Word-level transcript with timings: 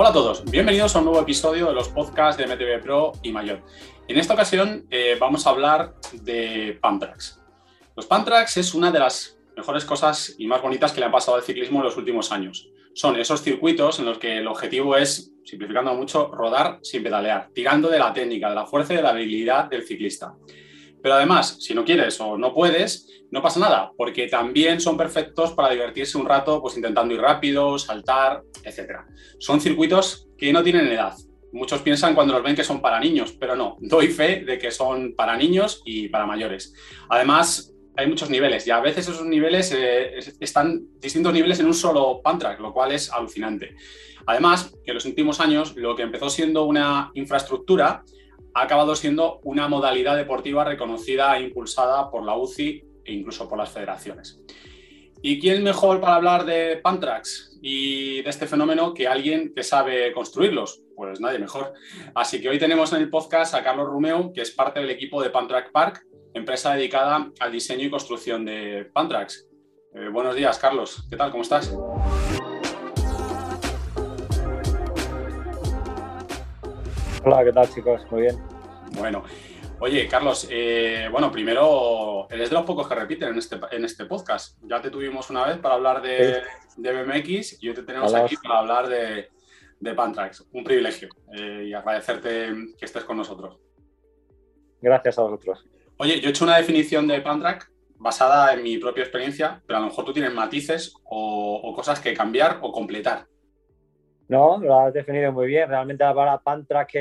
Hola 0.00 0.10
a 0.10 0.12
todos, 0.12 0.44
bienvenidos 0.48 0.94
a 0.94 1.00
un 1.00 1.06
nuevo 1.06 1.20
episodio 1.20 1.66
de 1.66 1.74
los 1.74 1.88
podcasts 1.88 2.40
de 2.40 2.46
MTV 2.46 2.80
Pro 2.80 3.14
y 3.20 3.32
Mayor. 3.32 3.64
En 4.06 4.16
esta 4.16 4.34
ocasión 4.34 4.86
eh, 4.92 5.16
vamos 5.18 5.44
a 5.44 5.50
hablar 5.50 5.96
de 6.12 6.78
Pantrax. 6.80 7.40
Los 7.96 8.06
Pantrax 8.06 8.58
es 8.58 8.74
una 8.74 8.92
de 8.92 9.00
las 9.00 9.40
mejores 9.56 9.84
cosas 9.84 10.36
y 10.38 10.46
más 10.46 10.62
bonitas 10.62 10.92
que 10.92 11.00
le 11.00 11.06
han 11.06 11.10
pasado 11.10 11.36
al 11.36 11.42
ciclismo 11.42 11.80
en 11.80 11.86
los 11.86 11.96
últimos 11.96 12.30
años. 12.30 12.68
Son 12.94 13.18
esos 13.18 13.42
circuitos 13.42 13.98
en 13.98 14.04
los 14.04 14.18
que 14.18 14.38
el 14.38 14.46
objetivo 14.46 14.96
es, 14.96 15.32
simplificando 15.44 15.92
mucho, 15.94 16.30
rodar 16.32 16.78
sin 16.82 17.02
pedalear, 17.02 17.48
tirando 17.52 17.88
de 17.88 17.98
la 17.98 18.12
técnica, 18.12 18.50
de 18.50 18.54
la 18.54 18.66
fuerza 18.66 18.92
y 18.92 18.98
de 18.98 19.02
la 19.02 19.10
habilidad 19.10 19.64
del 19.64 19.82
ciclista. 19.82 20.32
Pero 21.02 21.14
además, 21.14 21.58
si 21.60 21.74
no 21.74 21.84
quieres 21.84 22.20
o 22.20 22.36
no 22.36 22.54
puedes, 22.54 23.08
no 23.30 23.42
pasa 23.42 23.60
nada, 23.60 23.92
porque 23.96 24.26
también 24.26 24.80
son 24.80 24.96
perfectos 24.96 25.52
para 25.52 25.70
divertirse 25.70 26.18
un 26.18 26.26
rato, 26.26 26.60
pues 26.60 26.76
intentando 26.76 27.14
ir 27.14 27.20
rápido, 27.20 27.78
saltar, 27.78 28.42
etc. 28.64 29.00
Son 29.38 29.60
circuitos 29.60 30.28
que 30.36 30.52
no 30.52 30.62
tienen 30.62 30.88
edad. 30.88 31.14
Muchos 31.52 31.80
piensan 31.82 32.14
cuando 32.14 32.34
los 32.34 32.42
ven 32.42 32.56
que 32.56 32.64
son 32.64 32.80
para 32.80 33.00
niños, 33.00 33.34
pero 33.38 33.56
no, 33.56 33.76
doy 33.80 34.08
fe 34.08 34.44
de 34.44 34.58
que 34.58 34.70
son 34.70 35.14
para 35.14 35.36
niños 35.36 35.82
y 35.84 36.08
para 36.08 36.26
mayores. 36.26 36.74
Además, 37.08 37.72
hay 37.96 38.06
muchos 38.06 38.30
niveles 38.30 38.66
y 38.66 38.70
a 38.70 38.80
veces 38.80 39.08
esos 39.08 39.26
niveles 39.26 39.72
eh, 39.76 40.18
están 40.40 40.82
distintos 41.00 41.32
niveles 41.32 41.58
en 41.58 41.66
un 41.66 41.74
solo 41.74 42.20
Pantrack, 42.22 42.60
lo 42.60 42.72
cual 42.72 42.92
es 42.92 43.10
alucinante. 43.10 43.74
Además, 44.26 44.72
que 44.84 44.90
en 44.90 44.94
los 44.94 45.04
últimos 45.04 45.40
años 45.40 45.74
lo 45.74 45.96
que 45.96 46.02
empezó 46.02 46.30
siendo 46.30 46.64
una 46.64 47.10
infraestructura 47.14 48.04
ha 48.58 48.62
acabado 48.62 48.96
siendo 48.96 49.38
una 49.44 49.68
modalidad 49.68 50.16
deportiva 50.16 50.64
reconocida 50.64 51.36
e 51.36 51.42
impulsada 51.42 52.10
por 52.10 52.24
la 52.24 52.36
UCI 52.36 52.82
e 53.04 53.12
incluso 53.12 53.48
por 53.48 53.56
las 53.56 53.70
federaciones. 53.70 54.40
¿Y 55.22 55.38
quién 55.38 55.62
mejor 55.62 56.00
para 56.00 56.16
hablar 56.16 56.44
de 56.44 56.76
Pantrax 56.82 57.58
y 57.62 58.20
de 58.22 58.30
este 58.30 58.48
fenómeno 58.48 58.94
que 58.94 59.06
alguien 59.06 59.52
que 59.54 59.62
sabe 59.62 60.12
construirlos? 60.12 60.82
Pues 60.96 61.20
nadie 61.20 61.38
mejor. 61.38 61.72
Así 62.16 62.40
que 62.40 62.48
hoy 62.48 62.58
tenemos 62.58 62.92
en 62.92 63.02
el 63.02 63.10
podcast 63.10 63.54
a 63.54 63.62
Carlos 63.62 63.86
Rumeo, 63.86 64.32
que 64.32 64.42
es 64.42 64.50
parte 64.50 64.80
del 64.80 64.90
equipo 64.90 65.22
de 65.22 65.30
Pantrax 65.30 65.70
Park, 65.70 66.04
empresa 66.34 66.74
dedicada 66.74 67.30
al 67.38 67.52
diseño 67.52 67.84
y 67.84 67.90
construcción 67.90 68.44
de 68.44 68.90
Pantrax. 68.92 69.46
Eh, 69.94 70.08
buenos 70.08 70.34
días, 70.34 70.58
Carlos. 70.58 71.06
¿Qué 71.08 71.16
tal? 71.16 71.30
¿Cómo 71.30 71.44
estás? 71.44 71.72
Hola, 77.24 77.44
¿qué 77.44 77.52
tal 77.52 77.68
chicos? 77.68 78.00
Muy 78.10 78.22
bien. 78.22 78.36
Bueno, 78.92 79.24
oye 79.80 80.06
Carlos, 80.06 80.46
eh, 80.50 81.08
bueno, 81.10 81.32
primero, 81.32 82.28
eres 82.30 82.48
de 82.48 82.54
los 82.54 82.64
pocos 82.64 82.88
que 82.88 82.94
repiten 82.94 83.30
en 83.30 83.38
este, 83.38 83.58
en 83.72 83.84
este 83.84 84.04
podcast. 84.04 84.56
Ya 84.62 84.80
te 84.80 84.90
tuvimos 84.90 85.28
una 85.28 85.44
vez 85.44 85.58
para 85.58 85.74
hablar 85.74 86.00
de, 86.00 86.42
BMX 86.76 87.60
y 87.60 87.68
hoy 87.68 87.74
te 87.74 87.82
tenemos 87.82 88.14
aquí 88.14 88.36
para 88.36 88.60
hablar 88.60 88.88
de, 88.88 89.30
de 89.80 89.94
Pantrax. 89.94 90.46
Un 90.52 90.62
privilegio 90.62 91.08
eh, 91.34 91.64
y 91.66 91.74
agradecerte 91.74 92.54
que 92.78 92.84
estés 92.84 93.04
con 93.04 93.16
nosotros. 93.16 93.58
Gracias 94.80 95.18
a 95.18 95.22
vosotros. 95.22 95.66
Oye, 95.96 96.20
yo 96.20 96.28
he 96.28 96.30
hecho 96.30 96.44
una 96.44 96.56
definición 96.56 97.08
de 97.08 97.20
Pantrax 97.20 97.68
basada 97.96 98.54
en 98.54 98.62
mi 98.62 98.78
propia 98.78 99.02
experiencia, 99.02 99.60
pero 99.66 99.78
a 99.78 99.80
lo 99.80 99.88
mejor 99.88 100.04
tú 100.04 100.12
tienes 100.12 100.32
matices 100.32 100.94
o 101.02 101.72
cosas 101.74 101.98
que 101.98 102.14
cambiar 102.14 102.60
o 102.62 102.70
completar. 102.70 103.26
No, 104.28 104.58
lo 104.58 104.78
has 104.80 104.92
definido 104.92 105.32
muy 105.32 105.46
bien. 105.46 105.70
Realmente 105.70 106.04
la 106.04 106.14
palabra 106.14 106.42
pan 106.42 106.66
track 106.66 106.92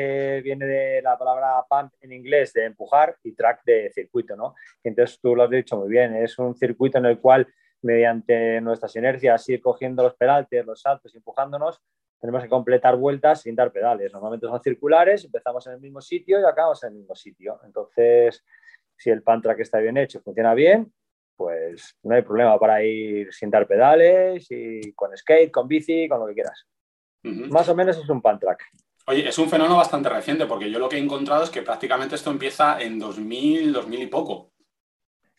viene 0.44 0.66
de 0.66 1.02
la 1.02 1.17
palabra 1.17 1.61
pan 1.67 1.92
en 2.00 2.14
inglés 2.14 2.53
de 2.53 2.66
empujar 2.66 3.17
y 3.22 3.33
track 3.33 3.64
de 3.66 3.92
circuito, 3.94 4.38
¿no? 4.38 4.56
Entonces 4.81 5.20
tú 5.20 5.36
lo 5.36 5.44
has 5.44 5.50
dicho 5.50 5.75
muy 5.75 5.89
bien. 5.89 6.16
Es 6.16 6.39
un 6.39 6.55
circuito 6.55 7.00
en 7.00 7.05
el 7.05 7.20
cual 7.20 7.45
mediante 7.81 8.61
nuestras 8.61 8.95
inercias 8.95 9.48
ir 9.50 9.61
cogiendo 9.61 10.03
los 10.03 10.16
pedales, 10.16 10.66
los 10.66 10.81
saltos, 10.81 11.14
empujándonos, 11.16 11.81
tenemos 12.20 12.42
que 12.44 12.50
completar 12.50 12.95
vueltas 12.95 13.42
sin 13.42 13.55
dar 13.55 13.72
pedales. 13.73 14.14
Normalmente 14.14 14.48
son 14.48 14.61
circulares, 14.61 15.26
empezamos 15.26 15.67
en 15.67 15.73
el 15.73 15.82
mismo 15.82 15.99
sitio 15.99 16.39
y 16.39 16.45
acabamos 16.45 16.82
en 16.83 16.93
el 16.93 16.99
mismo 16.99 17.14
sitio. 17.14 17.60
Entonces, 17.66 18.43
si 18.95 19.10
el 19.10 19.21
pan 19.21 19.42
track 19.42 19.60
está 19.60 19.80
bien 19.80 19.98
hecho, 19.98 20.21
funciona 20.21 20.54
bien, 20.54 20.92
pues 21.36 21.95
no 22.04 22.16
hay 22.16 22.21
problema 22.21 22.58
para 22.58 22.82
ir 22.83 23.33
sin 23.33 23.52
dar 23.52 23.67
pedales 23.67 24.48
y 24.49 24.93
con 24.93 25.16
skate, 25.16 25.52
con 25.52 25.67
bici, 25.67 26.08
con 26.08 26.21
lo 26.21 26.27
que 26.27 26.33
quieras. 26.33 26.66
Más 27.49 27.70
o 27.70 27.76
menos 27.76 27.98
es 27.98 28.10
un 28.10 28.21
pan 28.21 28.39
track. 28.39 28.64
Oye, 29.08 29.30
es 29.30 29.38
un 29.38 29.49
fenómeno 29.49 29.77
bastante 29.77 30.10
reciente 30.10 30.45
porque 30.45 30.70
yo 30.70 30.80
lo 30.80 30.89
que 30.89 30.98
he 30.98 30.99
encontrado 30.99 31.43
es 31.43 31.49
que 31.49 31.61
prácticamente 31.61 32.15
esto 32.15 32.30
empieza 32.30 32.82
en 32.82 32.99
2000, 32.99 33.71
2000 33.71 34.02
y 34.02 34.08
poco. 34.08 34.52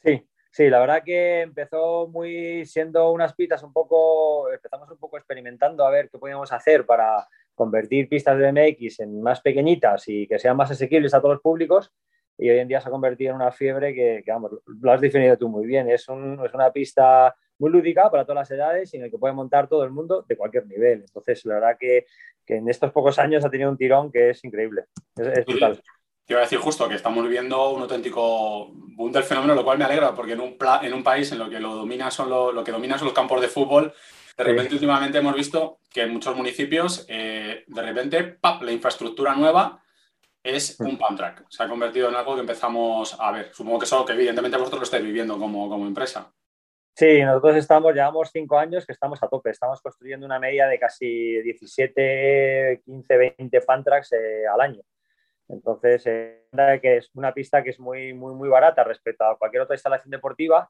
Sí, 0.02 0.26
sí, 0.50 0.70
la 0.70 0.78
verdad 0.80 1.02
que 1.04 1.42
empezó 1.42 2.08
muy 2.08 2.64
siendo 2.64 3.10
unas 3.10 3.34
pistas 3.34 3.62
un 3.62 3.74
poco, 3.74 4.50
empezamos 4.50 4.90
un 4.90 4.96
poco 4.96 5.18
experimentando 5.18 5.84
a 5.84 5.90
ver 5.90 6.08
qué 6.08 6.18
podíamos 6.18 6.50
hacer 6.50 6.86
para 6.86 7.28
convertir 7.54 8.08
pistas 8.08 8.38
de 8.38 8.52
MX 8.52 9.00
en 9.00 9.20
más 9.20 9.42
pequeñitas 9.42 10.08
y 10.08 10.26
que 10.26 10.38
sean 10.38 10.56
más 10.56 10.70
asequibles 10.70 11.12
a 11.12 11.20
todos 11.20 11.34
los 11.34 11.42
públicos. 11.42 11.92
Y 12.38 12.48
hoy 12.48 12.60
en 12.60 12.68
día 12.68 12.80
se 12.80 12.88
ha 12.88 12.92
convertido 12.92 13.30
en 13.30 13.36
una 13.36 13.50
fiebre 13.50 13.92
que, 13.92 14.22
vamos, 14.28 14.52
lo 14.64 14.92
has 14.92 15.00
definido 15.00 15.36
tú 15.36 15.48
muy 15.48 15.66
bien. 15.66 15.90
Es, 15.90 16.02
es 16.02 16.54
una 16.54 16.72
pista 16.72 17.34
muy 17.58 17.70
lúdica 17.70 18.10
para 18.10 18.24
todas 18.24 18.48
las 18.48 18.50
edades 18.52 18.94
y 18.94 18.96
en 18.96 19.04
el 19.04 19.10
que 19.10 19.18
puede 19.18 19.34
montar 19.34 19.68
todo 19.68 19.82
el 19.82 19.90
mundo 19.90 20.24
de 20.26 20.36
cualquier 20.36 20.66
nivel. 20.66 21.00
Entonces, 21.00 21.44
la 21.44 21.54
verdad 21.54 21.76
que, 21.78 22.06
en 22.46 22.68
estos 22.68 22.92
pocos 22.92 23.18
años 23.18 23.44
ha 23.44 23.50
tenido 23.50 23.70
un 23.70 23.76
tirón 23.76 24.10
que 24.10 24.30
es 24.30 24.42
increíble. 24.42 24.84
Es, 25.16 25.44
brutal. 25.44 25.82
Te 26.24 26.32
iba 26.34 26.40
a 26.40 26.44
decir 26.44 26.58
justo 26.58 26.88
que 26.88 26.94
estamos 26.94 27.22
viviendo 27.24 27.70
un 27.70 27.82
auténtico 27.82 28.70
boom 28.72 29.12
del 29.12 29.24
fenómeno, 29.24 29.54
lo 29.54 29.64
cual 29.64 29.76
me 29.76 29.84
alegra, 29.84 30.14
porque 30.14 30.32
en 30.32 30.40
un, 30.40 30.56
en 30.82 30.94
un 30.94 31.02
país 31.02 31.30
en 31.32 31.38
lo 31.38 31.50
que 31.50 31.60
lo, 31.60 31.74
domina 31.74 32.10
son 32.10 32.30
lo, 32.30 32.64
que 32.64 32.72
domina 32.72 32.96
son 32.96 33.06
los 33.06 33.14
campos 33.14 33.40
de 33.40 33.48
fútbol, 33.48 33.92
de 34.36 34.44
repente 34.44 34.74
últimamente 34.74 35.18
hemos 35.18 35.34
visto 35.34 35.80
que 35.90 36.02
en 36.02 36.12
muchos 36.12 36.36
municipios, 36.36 37.04
eh, 37.08 37.64
de 37.66 37.82
repente, 37.82 38.22
¡pap! 38.22 38.62
la 38.62 38.72
infraestructura 38.72 39.34
nueva 39.34 39.82
es 40.42 40.78
un 40.80 40.98
pump 40.98 41.16
track. 41.16 41.44
Se 41.48 41.62
ha 41.62 41.68
convertido 41.68 42.08
en 42.08 42.14
algo 42.14 42.34
que 42.34 42.40
empezamos 42.40 43.16
a 43.18 43.32
ver. 43.32 43.52
Supongo 43.52 43.78
que 43.78 43.84
eso 43.84 44.04
que 44.04 44.12
evidentemente 44.12 44.56
vosotros 44.56 44.80
lo 44.80 44.84
estáis 44.84 45.04
viviendo 45.04 45.38
como, 45.38 45.68
como 45.68 45.86
empresa. 45.86 46.32
Sí, 46.94 47.22
nosotros 47.22 47.54
estamos, 47.56 47.94
llevamos 47.94 48.30
cinco 48.32 48.58
años 48.58 48.84
que 48.84 48.92
estamos 48.92 49.22
a 49.22 49.28
tope. 49.28 49.50
Estamos 49.50 49.80
construyendo 49.80 50.26
una 50.26 50.40
media 50.40 50.66
de 50.66 50.80
casi 50.80 51.40
17, 51.42 52.82
15, 52.84 53.16
20 53.38 53.60
Pantrax 53.60 54.12
eh, 54.12 54.46
al 54.52 54.60
año. 54.60 54.82
Entonces, 55.48 56.02
eh, 56.06 56.46
que 56.82 56.96
es 56.96 57.10
una 57.14 57.32
pista 57.32 57.62
que 57.62 57.70
es 57.70 57.78
muy, 57.78 58.12
muy, 58.14 58.34
muy 58.34 58.48
barata 58.48 58.84
respecto 58.84 59.24
a 59.24 59.38
cualquier 59.38 59.62
otra 59.62 59.76
instalación 59.76 60.10
deportiva. 60.10 60.68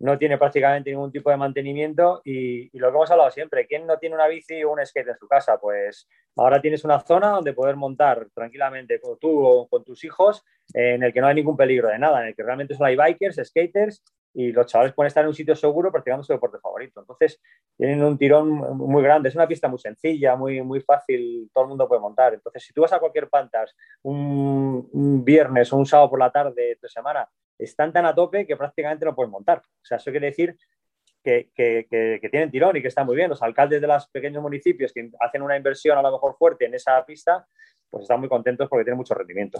No 0.00 0.16
tiene 0.16 0.38
prácticamente 0.38 0.90
ningún 0.90 1.10
tipo 1.10 1.30
de 1.30 1.36
mantenimiento 1.36 2.22
y, 2.24 2.70
lo 2.78 2.90
que 2.90 2.96
hemos 2.96 3.10
hablado 3.10 3.30
siempre, 3.30 3.66
¿quién 3.66 3.86
no 3.86 3.98
tiene 3.98 4.14
una 4.14 4.28
bici 4.28 4.62
o 4.62 4.72
un 4.72 4.84
skate 4.84 5.08
en 5.08 5.18
su 5.18 5.26
casa? 5.26 5.58
Pues 5.58 6.08
ahora 6.36 6.60
tienes 6.60 6.84
una 6.84 7.00
zona 7.00 7.30
donde 7.30 7.52
poder 7.52 7.76
montar 7.76 8.28
tranquilamente 8.32 9.00
con 9.00 9.18
tú 9.18 9.44
o 9.44 9.68
con 9.68 9.82
tus 9.84 10.04
hijos 10.04 10.44
en 10.72 11.02
el 11.02 11.12
que 11.12 11.20
no 11.20 11.26
hay 11.26 11.34
ningún 11.34 11.56
peligro 11.56 11.88
de 11.88 11.98
nada, 11.98 12.22
en 12.22 12.28
el 12.28 12.36
que 12.36 12.42
realmente 12.42 12.74
solo 12.74 12.86
hay 12.86 12.96
bikers, 12.96 13.40
skaters 13.44 14.02
y 14.34 14.52
los 14.52 14.66
chavales 14.66 14.94
pueden 14.94 15.08
estar 15.08 15.22
en 15.24 15.28
un 15.28 15.34
sitio 15.34 15.56
seguro 15.56 15.90
practicando 15.90 16.22
su 16.22 16.32
deporte 16.32 16.58
favorito. 16.60 17.00
Entonces, 17.00 17.40
tienen 17.76 18.02
un 18.02 18.18
tirón 18.18 18.48
muy 18.50 19.02
grande. 19.02 19.28
Es 19.28 19.34
una 19.34 19.48
pista 19.48 19.68
muy 19.68 19.78
sencilla, 19.78 20.36
muy, 20.36 20.62
muy 20.62 20.80
fácil, 20.80 21.50
todo 21.52 21.64
el 21.64 21.68
mundo 21.68 21.88
puede 21.88 22.00
montar. 22.00 22.34
Entonces, 22.34 22.62
si 22.64 22.72
tú 22.72 22.82
vas 22.82 22.92
a 22.92 22.98
cualquier 22.98 23.28
Pantas 23.28 23.74
un, 24.02 25.24
viernes 25.24 25.72
o 25.72 25.76
un 25.76 25.86
sábado 25.86 26.10
por 26.10 26.18
la 26.18 26.30
tarde 26.30 26.78
de 26.80 26.88
semana, 26.88 27.28
están 27.58 27.92
tan 27.92 28.06
a 28.06 28.14
tope 28.14 28.46
que 28.46 28.56
prácticamente 28.56 29.04
no 29.04 29.14
pueden 29.14 29.30
montar. 29.32 29.58
O 29.58 29.84
sea, 29.84 29.96
eso 29.96 30.10
quiere 30.10 30.26
decir 30.26 30.56
que, 31.22 31.50
que, 31.54 32.28
tienen 32.30 32.50
tirón 32.50 32.76
y 32.76 32.82
que 32.82 32.88
está 32.88 33.04
muy 33.04 33.16
bien. 33.16 33.30
Los 33.30 33.42
alcaldes 33.42 33.80
de 33.80 33.86
los 33.86 34.06
pequeños 34.08 34.42
municipios 34.42 34.92
que 34.92 35.10
hacen 35.20 35.42
una 35.42 35.56
inversión 35.56 35.98
a 35.98 36.02
lo 36.02 36.12
mejor 36.12 36.36
fuerte 36.36 36.66
en 36.66 36.74
esa 36.74 37.04
pista, 37.04 37.46
pues 37.90 38.02
están 38.02 38.20
muy 38.20 38.28
contentos 38.28 38.68
porque 38.68 38.84
tienen 38.84 38.98
mucho 38.98 39.14
rendimiento. 39.14 39.58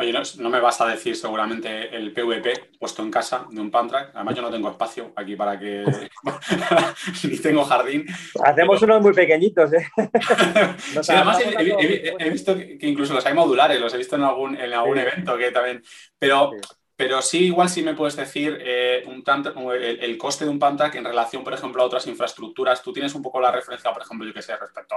Oye, 0.00 0.12
no, 0.12 0.48
me 0.48 0.60
vas 0.60 0.80
a 0.80 0.86
decir 0.86 1.16
seguramente 1.16 1.94
el 1.96 2.12
PVP 2.12 2.70
puesto 2.78 3.02
en 3.02 3.10
casa 3.10 3.46
de 3.50 3.60
un 3.60 3.68
Pantrack. 3.68 4.12
Además, 4.14 4.36
yo 4.36 4.42
no 4.42 4.50
tengo 4.50 4.70
espacio 4.70 5.12
aquí 5.16 5.34
para 5.34 5.58
que. 5.58 5.84
ni 7.24 7.36
tengo 7.38 7.64
jardín. 7.64 8.06
Hacemos 8.44 8.80
unos 8.82 9.02
muy 9.02 9.12
pequeñitos, 9.12 9.72
¿eh? 9.72 9.88
además 11.08 11.40
he, 11.40 12.30
visto 12.30 12.56
que 12.56 12.78
incluso 12.82 13.12
los 13.12 13.26
hay 13.26 13.34
modulares, 13.34 13.80
los 13.80 13.92
he 13.92 13.98
visto 13.98 14.14
en 14.14 14.22
algún, 14.22 14.56
en 14.56 14.72
algún 14.72 14.98
evento 14.98 15.36
que 15.36 15.50
también. 15.50 15.82
Pero. 16.16 16.52
Pero 16.98 17.22
sí, 17.22 17.44
igual 17.44 17.68
sí 17.68 17.84
me 17.84 17.94
puedes 17.94 18.16
decir 18.16 18.58
eh, 18.60 19.04
un 19.06 19.22
el, 19.72 20.18
coste 20.18 20.44
de 20.44 20.50
un 20.50 20.58
Pantrack 20.58 20.96
en 20.96 21.04
relación, 21.04 21.44
por 21.44 21.54
ejemplo, 21.54 21.80
a 21.80 21.86
otras 21.86 22.04
infraestructuras. 22.08 22.82
Tú 22.82 22.92
tienes 22.92 23.14
un 23.14 23.22
poco 23.22 23.40
la 23.40 23.52
referencia, 23.52 23.92
por 23.92 24.02
ejemplo, 24.02 24.26
yo 24.26 24.34
que 24.34 24.42
sé, 24.42 24.56
respecto 24.56 24.96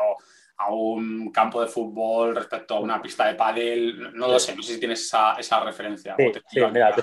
a 0.57 0.74
un 0.74 1.31
campo 1.31 1.62
de 1.62 1.68
fútbol, 1.68 2.36
respecto 2.36 2.74
a 2.74 2.80
una 2.80 3.00
pista 3.00 3.27
de 3.27 3.36
pádel. 3.36 4.13
No 4.15 4.27
lo 4.27 4.39
sé, 4.39 4.56
no 4.56 4.63
sé 4.63 4.74
si 4.74 4.80
tienes 4.80 5.06
esa, 5.06 5.33
esa 5.33 5.63
referencia. 5.63 6.15
Sí, 6.18 6.59
mira, 6.74 6.95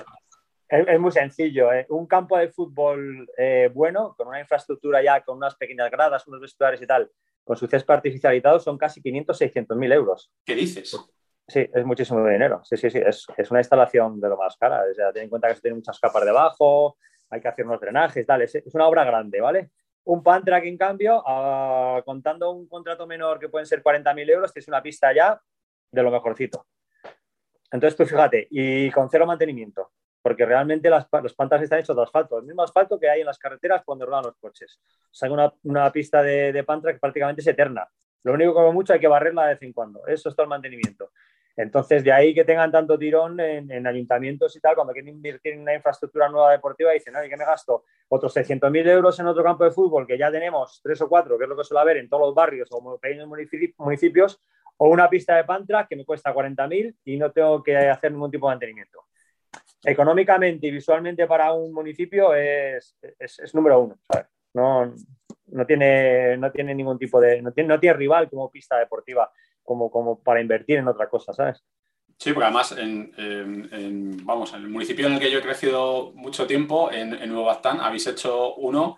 es, 0.67 0.99
muy 0.99 1.13
sencillo. 1.13 1.71
¿eh? 1.71 1.85
Un 1.87 2.05
campo 2.05 2.37
de 2.37 2.49
fútbol 2.49 3.25
eh, 3.37 3.71
bueno, 3.73 4.13
con 4.17 4.27
una 4.27 4.41
infraestructura 4.41 5.01
ya, 5.01 5.21
con 5.21 5.37
unas 5.37 5.55
pequeñas 5.55 5.89
gradas, 5.89 6.27
unos 6.27 6.41
vestuarios 6.41 6.81
y 6.81 6.87
tal, 6.87 7.09
con 7.45 7.55
su 7.55 7.67
césped 7.67 7.93
artificializado, 7.93 8.59
son 8.59 8.77
casi 8.77 9.01
500, 9.01 9.37
600 9.37 9.77
mil 9.77 9.93
euros. 9.93 10.29
¿Qué 10.43 10.55
dices? 10.55 10.93
Sí, 11.49 11.67
es 11.73 11.83
muchísimo 11.83 12.25
dinero. 12.27 12.61
Sí, 12.63 12.77
sí, 12.77 12.89
sí. 12.91 12.99
Es, 12.99 13.25
es 13.35 13.49
una 13.49 13.59
instalación 13.59 14.21
de 14.21 14.29
lo 14.29 14.37
más 14.37 14.55
cara. 14.55 14.83
O 14.89 14.93
sea, 14.93 15.11
ten 15.11 15.23
en 15.23 15.29
cuenta 15.29 15.47
que 15.47 15.55
se 15.55 15.61
tiene 15.61 15.75
muchas 15.75 15.99
capas 15.99 16.23
debajo, 16.23 16.97
hay 17.29 17.41
que 17.41 17.47
hacer 17.47 17.65
unos 17.65 17.81
drenajes, 17.81 18.25
tal. 18.25 18.43
Es, 18.43 18.55
es 18.55 18.75
una 18.75 18.87
obra 18.87 19.03
grande, 19.03 19.41
¿vale? 19.41 19.71
Un 20.05 20.23
Pantrack, 20.23 20.63
en 20.65 20.77
cambio, 20.77 21.23
contando 22.05 22.51
un 22.51 22.67
contrato 22.67 23.05
menor 23.07 23.39
que 23.39 23.49
pueden 23.49 23.65
ser 23.65 23.83
40.000 23.83 24.29
euros, 24.29 24.53
tienes 24.53 24.67
una 24.67 24.81
pista 24.81 25.11
ya 25.13 25.39
de 25.91 26.03
lo 26.03 26.11
mejorcito. 26.11 26.65
Entonces, 27.71 27.97
tú 27.97 28.05
fíjate, 28.05 28.47
y 28.49 28.89
con 28.91 29.09
cero 29.09 29.27
mantenimiento, 29.27 29.91
porque 30.21 30.45
realmente 30.45 30.89
las, 30.89 31.07
los 31.21 31.35
pantas 31.35 31.61
están 31.61 31.79
hechos 31.79 31.95
de 31.95 32.03
asfalto, 32.03 32.39
el 32.39 32.45
mismo 32.45 32.63
asfalto 32.63 32.99
que 32.99 33.09
hay 33.09 33.19
en 33.19 33.27
las 33.27 33.37
carreteras 33.37 33.83
cuando 33.85 34.05
ruedan 34.05 34.25
los 34.25 34.37
coches. 34.37 34.79
O 35.03 35.13
sea, 35.13 35.31
una, 35.31 35.53
una 35.63 35.91
pista 35.91 36.23
de, 36.23 36.51
de 36.51 36.65
que 36.65 36.99
prácticamente 36.99 37.41
es 37.41 37.47
eterna. 37.47 37.87
Lo 38.23 38.33
único 38.33 38.53
que 38.55 38.73
mucho 38.73 38.93
hay 38.93 38.99
que 38.99 39.07
barrerla 39.07 39.43
de 39.43 39.53
vez 39.53 39.61
en 39.61 39.73
cuando. 39.73 40.05
Eso 40.07 40.29
es 40.29 40.35
todo 40.35 40.43
el 40.43 40.49
mantenimiento. 40.49 41.11
Entonces, 41.55 42.03
de 42.03 42.11
ahí 42.11 42.33
que 42.33 42.45
tengan 42.45 42.71
tanto 42.71 42.97
tirón 42.97 43.39
en, 43.39 43.85
ayuntamientos 43.85 44.55
y 44.55 44.61
tal, 44.61 44.75
cuando 44.75 44.93
quieren 44.93 45.15
invertir 45.15 45.53
en 45.53 45.61
una 45.61 45.73
infraestructura 45.73 46.29
nueva 46.29 46.51
deportiva, 46.51 46.91
dicen, 46.91 47.15
oye, 47.15 47.27
que 47.27 47.35
me 47.35 47.45
gasto 47.45 47.83
otros 48.07 48.35
600.000 48.35 48.87
euros 48.87 49.19
en 49.19 49.27
otro 49.27 49.43
campo 49.43 49.65
de 49.65 49.71
fútbol, 49.71 50.07
que 50.07 50.17
ya 50.17 50.31
tenemos 50.31 50.79
tres 50.81 51.01
o 51.01 51.09
cuatro, 51.09 51.37
que 51.37 51.43
es 51.43 51.49
lo 51.49 51.57
que 51.57 51.63
suele 51.65 51.81
haber 51.81 51.97
en 51.97 52.07
todos 52.07 52.27
los 52.27 52.35
barrios 52.35 52.69
o 52.71 52.97
pequeños 52.97 53.27
municipios, 53.77 54.41
o 54.77 54.87
una 54.87 55.09
pista 55.09 55.35
de 55.35 55.43
pantra 55.43 55.85
que 55.85 55.97
me 55.97 56.05
cuesta 56.05 56.33
40.000 56.33 56.95
y 57.03 57.17
no 57.17 57.31
tengo 57.31 57.61
que 57.61 57.75
hacer 57.75 58.13
ningún 58.13 58.31
tipo 58.31 58.47
de 58.47 58.53
mantenimiento. 58.53 59.03
Económicamente 59.83 60.67
y 60.67 60.71
visualmente 60.71 61.27
para 61.27 61.51
un 61.51 61.73
municipio 61.73 62.33
es, 62.33 62.95
es, 63.19 63.53
número 63.53 63.81
uno. 63.81 63.99
No, 64.53 64.93
no, 65.47 65.65
tiene, 65.65 66.37
no 66.37 66.51
tiene 66.51 66.73
ningún 66.73 66.97
tipo 66.97 67.19
de... 67.19 67.41
No 67.41 67.51
tiene, 67.51 67.67
no 67.67 67.79
tiene 67.79 67.97
rival 67.97 68.29
como 68.29 68.49
pista 68.49 68.77
deportiva 68.77 69.29
como, 69.69 69.91
como 69.91 70.19
para 70.19 70.41
invertir 70.41 70.79
en 70.79 70.87
otra 70.87 71.07
cosa, 71.07 71.31
¿sabes? 71.31 71.63
Sí, 72.17 72.33
porque 72.33 72.45
además, 72.45 72.73
en, 72.75 74.25
vamos, 74.25 74.51
en 74.55 74.63
el 74.63 74.69
municipio 74.69 75.05
en 75.05 75.13
el 75.13 75.19
que 75.19 75.29
yo 75.29 75.37
he 75.37 75.43
crecido 75.43 76.11
mucho 76.15 76.47
tiempo, 76.47 76.91
en, 76.91 77.11
Nuevo 77.29 77.45
Bastán, 77.45 77.79
habéis 77.79 78.07
hecho 78.07 78.55
uno 78.55 78.97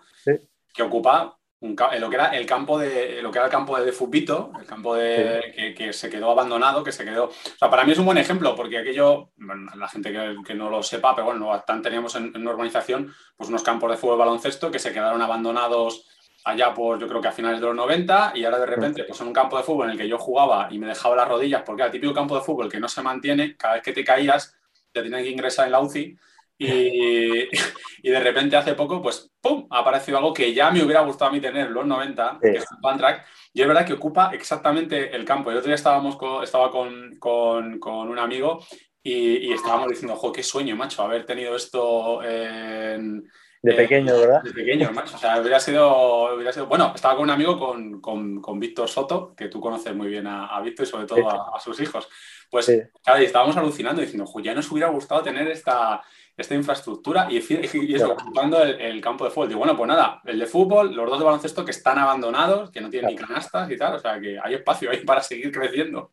que 0.72 0.82
ocupa 0.82 1.38
lo 1.60 2.08
que 2.08 2.16
era 2.16 2.36
el 2.36 2.46
campo 2.46 2.78
de 2.78 3.22
lo 3.22 3.30
que 3.30 3.38
era 3.38 3.46
el 3.46 3.52
campo 3.52 3.78
de, 3.78 3.84
de 3.84 3.92
el 3.92 4.66
campo 4.66 4.96
de, 4.96 5.74
que, 5.76 5.92
se 5.92 6.08
quedó 6.08 6.30
abandonado, 6.30 6.82
que 6.82 6.90
se 6.90 7.04
quedó. 7.04 7.26
O 7.26 7.58
sea, 7.58 7.68
para 7.68 7.84
mí 7.84 7.92
es 7.92 7.98
un 7.98 8.06
buen 8.06 8.18
ejemplo, 8.18 8.56
porque 8.56 8.78
aquello, 8.78 9.30
la 9.76 9.88
gente 9.88 10.10
que, 10.44 10.54
no 10.54 10.70
lo 10.70 10.82
sepa, 10.82 11.14
pero 11.14 11.26
bueno, 11.26 11.40
Nuevo 11.40 11.62
teníamos 11.82 12.16
en, 12.16 12.32
en, 12.34 12.40
una 12.40 12.52
urbanización 12.52 13.12
pues 13.36 13.50
unos 13.50 13.62
campos 13.62 13.90
de 13.90 13.98
fútbol 13.98 14.18
baloncesto 14.18 14.70
que 14.70 14.78
se 14.78 14.92
quedaron 14.92 15.20
abandonados 15.20 16.08
allá 16.44 16.74
por 16.74 16.98
yo 16.98 17.08
creo 17.08 17.20
que 17.20 17.28
a 17.28 17.32
finales 17.32 17.60
de 17.60 17.66
los 17.66 17.76
90 17.76 18.32
y 18.34 18.44
ahora 18.44 18.58
de 18.58 18.66
repente 18.66 19.04
pues 19.04 19.20
en 19.20 19.28
un 19.28 19.32
campo 19.32 19.56
de 19.56 19.62
fútbol 19.62 19.86
en 19.86 19.92
el 19.92 19.98
que 19.98 20.08
yo 20.08 20.18
jugaba 20.18 20.68
y 20.70 20.78
me 20.78 20.86
dejaba 20.86 21.16
las 21.16 21.28
rodillas 21.28 21.62
porque 21.64 21.82
era 21.82 21.86
el 21.86 21.92
típico 21.92 22.14
campo 22.14 22.34
de 22.34 22.42
fútbol 22.42 22.70
que 22.70 22.80
no 22.80 22.88
se 22.88 23.02
mantiene, 23.02 23.56
cada 23.56 23.74
vez 23.74 23.82
que 23.82 23.92
te 23.92 24.04
caías 24.04 24.56
te 24.90 25.02
tenían 25.02 25.22
que 25.22 25.30
ingresar 25.30 25.66
en 25.66 25.72
la 25.72 25.80
UCI 25.80 26.16
y, 26.58 27.48
y, 28.02 28.10
de 28.10 28.20
repente 28.20 28.56
hace 28.56 28.74
poco 28.74 29.00
pues 29.00 29.30
¡pum! 29.40 29.66
ha 29.70 29.78
aparecido 29.78 30.18
algo 30.18 30.32
que 30.32 30.52
ya 30.52 30.70
me 30.70 30.82
hubiera 30.82 31.02
gustado 31.02 31.30
a 31.30 31.32
mí 31.32 31.40
tener 31.40 31.70
los 31.70 31.86
90, 31.86 32.38
que 32.40 32.50
es 32.50 32.64
un 32.70 32.98
track 32.98 33.26
y 33.54 33.62
es 33.62 33.68
verdad 33.68 33.86
que 33.86 33.94
ocupa 33.94 34.30
exactamente 34.32 35.14
el 35.14 35.24
campo. 35.24 35.50
El 35.50 35.58
otro 35.58 35.68
día 35.68 35.74
estábamos 35.74 36.16
estaba 36.42 36.70
con, 36.70 37.16
con, 37.18 37.78
con, 37.78 38.08
un 38.08 38.18
amigo 38.18 38.64
y, 39.02 39.48
y 39.48 39.52
estábamos 39.52 39.88
diciendo, 39.88 40.16
jo, 40.16 40.32
qué 40.32 40.42
sueño, 40.42 40.74
macho, 40.74 41.02
haber 41.02 41.26
tenido 41.26 41.54
esto 41.54 42.22
en 42.22 43.28
de 43.62 43.74
pequeño, 43.74 44.18
¿verdad? 44.18 44.42
De 44.42 44.52
pequeño, 44.52 44.90
macho. 44.92 45.14
O 45.14 45.18
sea, 45.18 45.40
hubiera 45.40 45.60
sido, 45.60 46.34
hubiera 46.34 46.52
sido... 46.52 46.66
Bueno, 46.66 46.92
estaba 46.94 47.14
con 47.14 47.22
un 47.24 47.30
amigo, 47.30 47.56
con, 47.56 48.00
con, 48.00 48.40
con 48.40 48.58
Víctor 48.58 48.88
Soto, 48.88 49.34
que 49.36 49.48
tú 49.48 49.60
conoces 49.60 49.94
muy 49.94 50.08
bien 50.08 50.26
a, 50.26 50.46
a 50.46 50.60
Víctor 50.60 50.84
y 50.84 50.90
sobre 50.90 51.06
todo 51.06 51.54
a, 51.54 51.60
sus 51.60 51.78
hijos. 51.80 52.08
Pues, 52.50 52.66
claro, 53.04 53.22
y 53.22 53.26
estábamos 53.26 53.56
alucinando 53.56 54.02
diciendo, 54.02 54.26
ya 54.42 54.52
nos 54.52 54.70
hubiera 54.72 54.88
gustado 54.88 55.22
tener 55.22 55.46
esta, 55.48 56.02
esta 56.36 56.54
infraestructura 56.56 57.28
y, 57.30 57.36
y 57.36 57.94
eso, 57.94 58.12
ocupando 58.12 58.60
el, 58.62 59.00
campo 59.00 59.24
de 59.24 59.30
fútbol. 59.30 59.48
Digo, 59.48 59.60
bueno, 59.60 59.76
pues 59.76 59.86
nada, 59.86 60.20
el 60.24 60.40
de 60.40 60.46
fútbol, 60.46 60.92
los 60.92 61.08
dos 61.08 61.20
de 61.20 61.24
baloncesto 61.24 61.64
que 61.64 61.70
están 61.70 61.98
abandonados, 61.98 62.70
que 62.72 62.80
no 62.80 62.90
tienen 62.90 63.10
ni 63.10 63.16
canastas 63.16 63.70
y 63.70 63.76
tal, 63.76 63.94
o 63.94 63.98
sea, 64.00 64.20
que 64.20 64.40
hay 64.42 64.54
espacio 64.54 64.90
ahí 64.90 65.04
para 65.04 65.22
seguir 65.22 65.52
creciendo. 65.52 66.10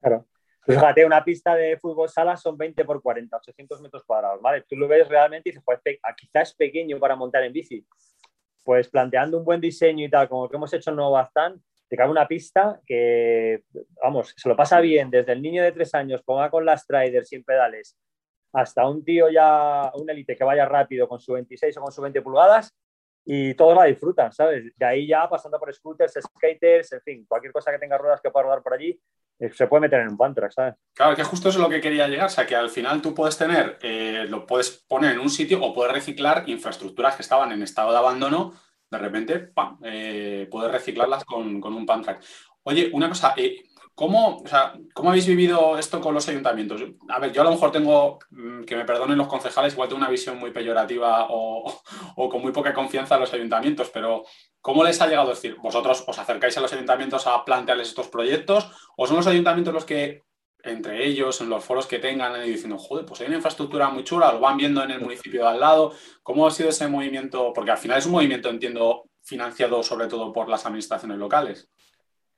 Claro. 0.00 0.26
Fíjate, 0.66 1.04
una 1.04 1.22
pista 1.22 1.54
de 1.54 1.76
fútbol 1.76 2.08
sala 2.08 2.36
son 2.36 2.56
20 2.56 2.84
por 2.84 3.02
40, 3.02 3.36
800 3.36 3.82
metros 3.82 4.02
cuadrados, 4.04 4.40
¿vale? 4.40 4.64
Tú 4.66 4.76
lo 4.76 4.88
ves 4.88 5.06
realmente 5.08 5.48
y 5.48 5.52
dices, 5.52 5.62
pues 5.64 5.80
quizás 6.16 6.50
es 6.50 6.54
pequeño 6.54 6.98
para 6.98 7.16
montar 7.16 7.42
en 7.44 7.52
bici. 7.52 7.86
Pues 8.64 8.88
planteando 8.88 9.36
un 9.36 9.44
buen 9.44 9.60
diseño 9.60 10.06
y 10.06 10.10
tal, 10.10 10.26
como 10.28 10.48
que 10.48 10.56
hemos 10.56 10.72
hecho 10.72 10.88
en 10.88 10.96
Nuevo 10.96 11.12
Baztán, 11.12 11.62
te 11.86 11.96
cabe 11.96 12.10
una 12.10 12.26
pista 12.26 12.80
que, 12.86 13.62
vamos, 14.02 14.32
se 14.34 14.48
lo 14.48 14.56
pasa 14.56 14.80
bien 14.80 15.10
desde 15.10 15.32
el 15.32 15.42
niño 15.42 15.62
de 15.62 15.72
tres 15.72 15.94
años, 15.94 16.22
ponga 16.22 16.50
con 16.50 16.64
las 16.64 16.86
traders 16.86 17.28
sin 17.28 17.44
pedales, 17.44 17.98
hasta 18.54 18.88
un 18.88 19.04
tío 19.04 19.28
ya, 19.28 19.92
un 19.94 20.08
élite 20.08 20.34
que 20.34 20.44
vaya 20.44 20.64
rápido 20.64 21.06
con 21.06 21.20
su 21.20 21.34
26 21.34 21.76
o 21.76 21.82
con 21.82 21.92
su 21.92 22.00
20 22.00 22.22
pulgadas 22.22 22.74
y 23.26 23.54
todos 23.54 23.76
la 23.76 23.84
disfrutan, 23.84 24.32
¿sabes? 24.32 24.72
De 24.76 24.86
ahí 24.86 25.06
ya 25.06 25.28
pasando 25.28 25.58
por 25.58 25.74
scooters, 25.74 26.18
skaters, 26.20 26.92
en 26.92 27.00
fin, 27.02 27.26
cualquier 27.28 27.52
cosa 27.52 27.70
que 27.70 27.78
tenga 27.78 27.98
ruedas 27.98 28.20
que 28.22 28.30
pueda 28.30 28.44
rodar 28.44 28.62
por 28.62 28.74
allí, 28.74 28.98
se 29.52 29.66
puede 29.66 29.82
meter 29.82 30.00
en 30.00 30.08
un 30.08 30.16
Pantrack, 30.16 30.52
¿sabes? 30.52 30.74
Claro, 30.94 31.16
que 31.16 31.24
justo 31.24 31.48
eso 31.48 31.58
es 31.58 31.62
lo 31.62 31.70
que 31.70 31.80
quería 31.80 32.08
llegar, 32.08 32.26
o 32.26 32.30
sea, 32.30 32.46
que 32.46 32.56
al 32.56 32.70
final 32.70 33.02
tú 33.02 33.14
puedes 33.14 33.36
tener, 33.36 33.78
eh, 33.82 34.26
lo 34.28 34.46
puedes 34.46 34.84
poner 34.88 35.12
en 35.12 35.20
un 35.20 35.30
sitio 35.30 35.62
o 35.62 35.74
puedes 35.74 35.92
reciclar 35.92 36.44
infraestructuras 36.46 37.16
que 37.16 37.22
estaban 37.22 37.52
en 37.52 37.62
estado 37.62 37.90
de 37.92 37.98
abandono, 37.98 38.54
de 38.90 38.98
repente, 38.98 39.38
¡pam!, 39.40 39.78
eh, 39.82 40.48
puedes 40.50 40.70
reciclarlas 40.70 41.24
con, 41.24 41.60
con 41.60 41.74
un 41.74 41.84
Pantrack. 41.84 42.22
Oye, 42.62 42.90
una 42.92 43.08
cosa, 43.08 43.34
¿Cómo, 43.94 44.38
o 44.38 44.46
sea, 44.48 44.74
¿Cómo 44.92 45.10
habéis 45.10 45.26
vivido 45.26 45.78
esto 45.78 46.00
con 46.00 46.14
los 46.14 46.28
ayuntamientos? 46.28 46.82
A 47.08 47.20
ver, 47.20 47.32
yo 47.32 47.42
a 47.42 47.44
lo 47.44 47.52
mejor 47.52 47.70
tengo, 47.70 48.18
mm, 48.30 48.64
que 48.64 48.74
me 48.74 48.84
perdonen 48.84 49.16
los 49.16 49.28
concejales, 49.28 49.74
igual 49.74 49.88
tengo 49.88 50.00
una 50.00 50.10
visión 50.10 50.36
muy 50.36 50.50
peyorativa 50.50 51.28
o, 51.30 51.64
o, 52.16 52.28
con 52.28 52.42
muy 52.42 52.50
poca 52.50 52.74
confianza 52.74 53.14
en 53.14 53.20
los 53.20 53.32
ayuntamientos, 53.32 53.90
pero 53.90 54.24
¿cómo 54.60 54.82
les 54.82 55.00
ha 55.00 55.06
llegado 55.06 55.28
a 55.28 55.34
decir? 55.34 55.56
¿Vosotros 55.62 56.04
os 56.08 56.18
acercáis 56.18 56.56
a 56.58 56.60
los 56.60 56.72
ayuntamientos 56.72 57.26
a 57.28 57.44
plantearles 57.44 57.88
estos 57.88 58.08
proyectos 58.08 58.68
o 58.96 59.06
son 59.06 59.18
los 59.18 59.28
ayuntamientos 59.28 59.72
los 59.72 59.84
que, 59.84 60.22
entre 60.64 61.06
ellos, 61.06 61.40
en 61.40 61.48
los 61.48 61.64
foros 61.64 61.86
que 61.86 62.00
tengan, 62.00 62.44
y 62.44 62.50
diciendo, 62.50 62.78
joder, 62.78 63.06
pues 63.06 63.20
hay 63.20 63.28
una 63.28 63.36
infraestructura 63.36 63.90
muy 63.90 64.02
chula, 64.02 64.32
lo 64.32 64.40
van 64.40 64.56
viendo 64.56 64.82
en 64.82 64.90
el 64.90 65.00
municipio 65.00 65.42
de 65.42 65.50
al 65.50 65.60
lado? 65.60 65.92
¿Cómo 66.24 66.46
ha 66.48 66.50
sido 66.50 66.70
ese 66.70 66.88
movimiento? 66.88 67.52
Porque 67.52 67.70
al 67.70 67.78
final 67.78 67.98
es 67.98 68.06
un 68.06 68.12
movimiento, 68.12 68.48
entiendo, 68.50 69.04
financiado 69.22 69.82
sobre 69.84 70.08
todo 70.08 70.32
por 70.32 70.48
las 70.48 70.66
administraciones 70.66 71.18
locales. 71.18 71.70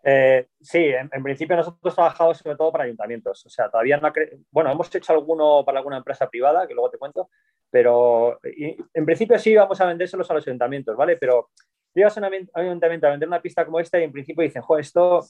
Eh, 0.09 0.47
sí, 0.61 0.85
en, 0.85 1.21
principio 1.21 1.57
nosotros 1.57 1.93
trabajamos 1.93 2.39
sobre 2.39 2.55
todo 2.55 2.71
para 2.71 2.85
ayuntamientos. 2.85 3.45
O 3.45 3.49
sea, 3.49 3.69
todavía 3.69 3.97
no. 3.97 4.13
Bueno, 4.53 4.71
hemos 4.71 4.95
hecho 4.95 5.13
alguno 5.13 5.65
para 5.65 5.79
alguna 5.79 5.97
empresa 5.97 6.31
privada, 6.31 6.65
que 6.69 6.75
luego 6.75 6.91
te 6.91 6.99
cuento, 6.99 7.29
pero 7.69 8.39
en 8.43 9.05
principio 9.05 9.37
sí 9.37 9.57
vamos 9.57 9.81
a 9.81 9.87
vendérselos 9.87 10.31
a 10.31 10.35
los 10.35 10.47
ayuntamientos, 10.47 10.97
¿vale? 10.97 11.17
Pero 11.17 11.51
llegas 11.93 12.17
a 12.17 12.21
un 12.21 12.49
ayuntamiento 12.55 13.09
a 13.09 13.11
vender 13.11 13.29
una 13.29 13.43
pista 13.43 13.65
como 13.65 13.81
esta 13.81 13.99
y 13.99 14.05
en 14.05 14.13
principio 14.13 14.45
dicen, 14.45 14.63
jo, 14.63 14.79
esto 14.79 15.25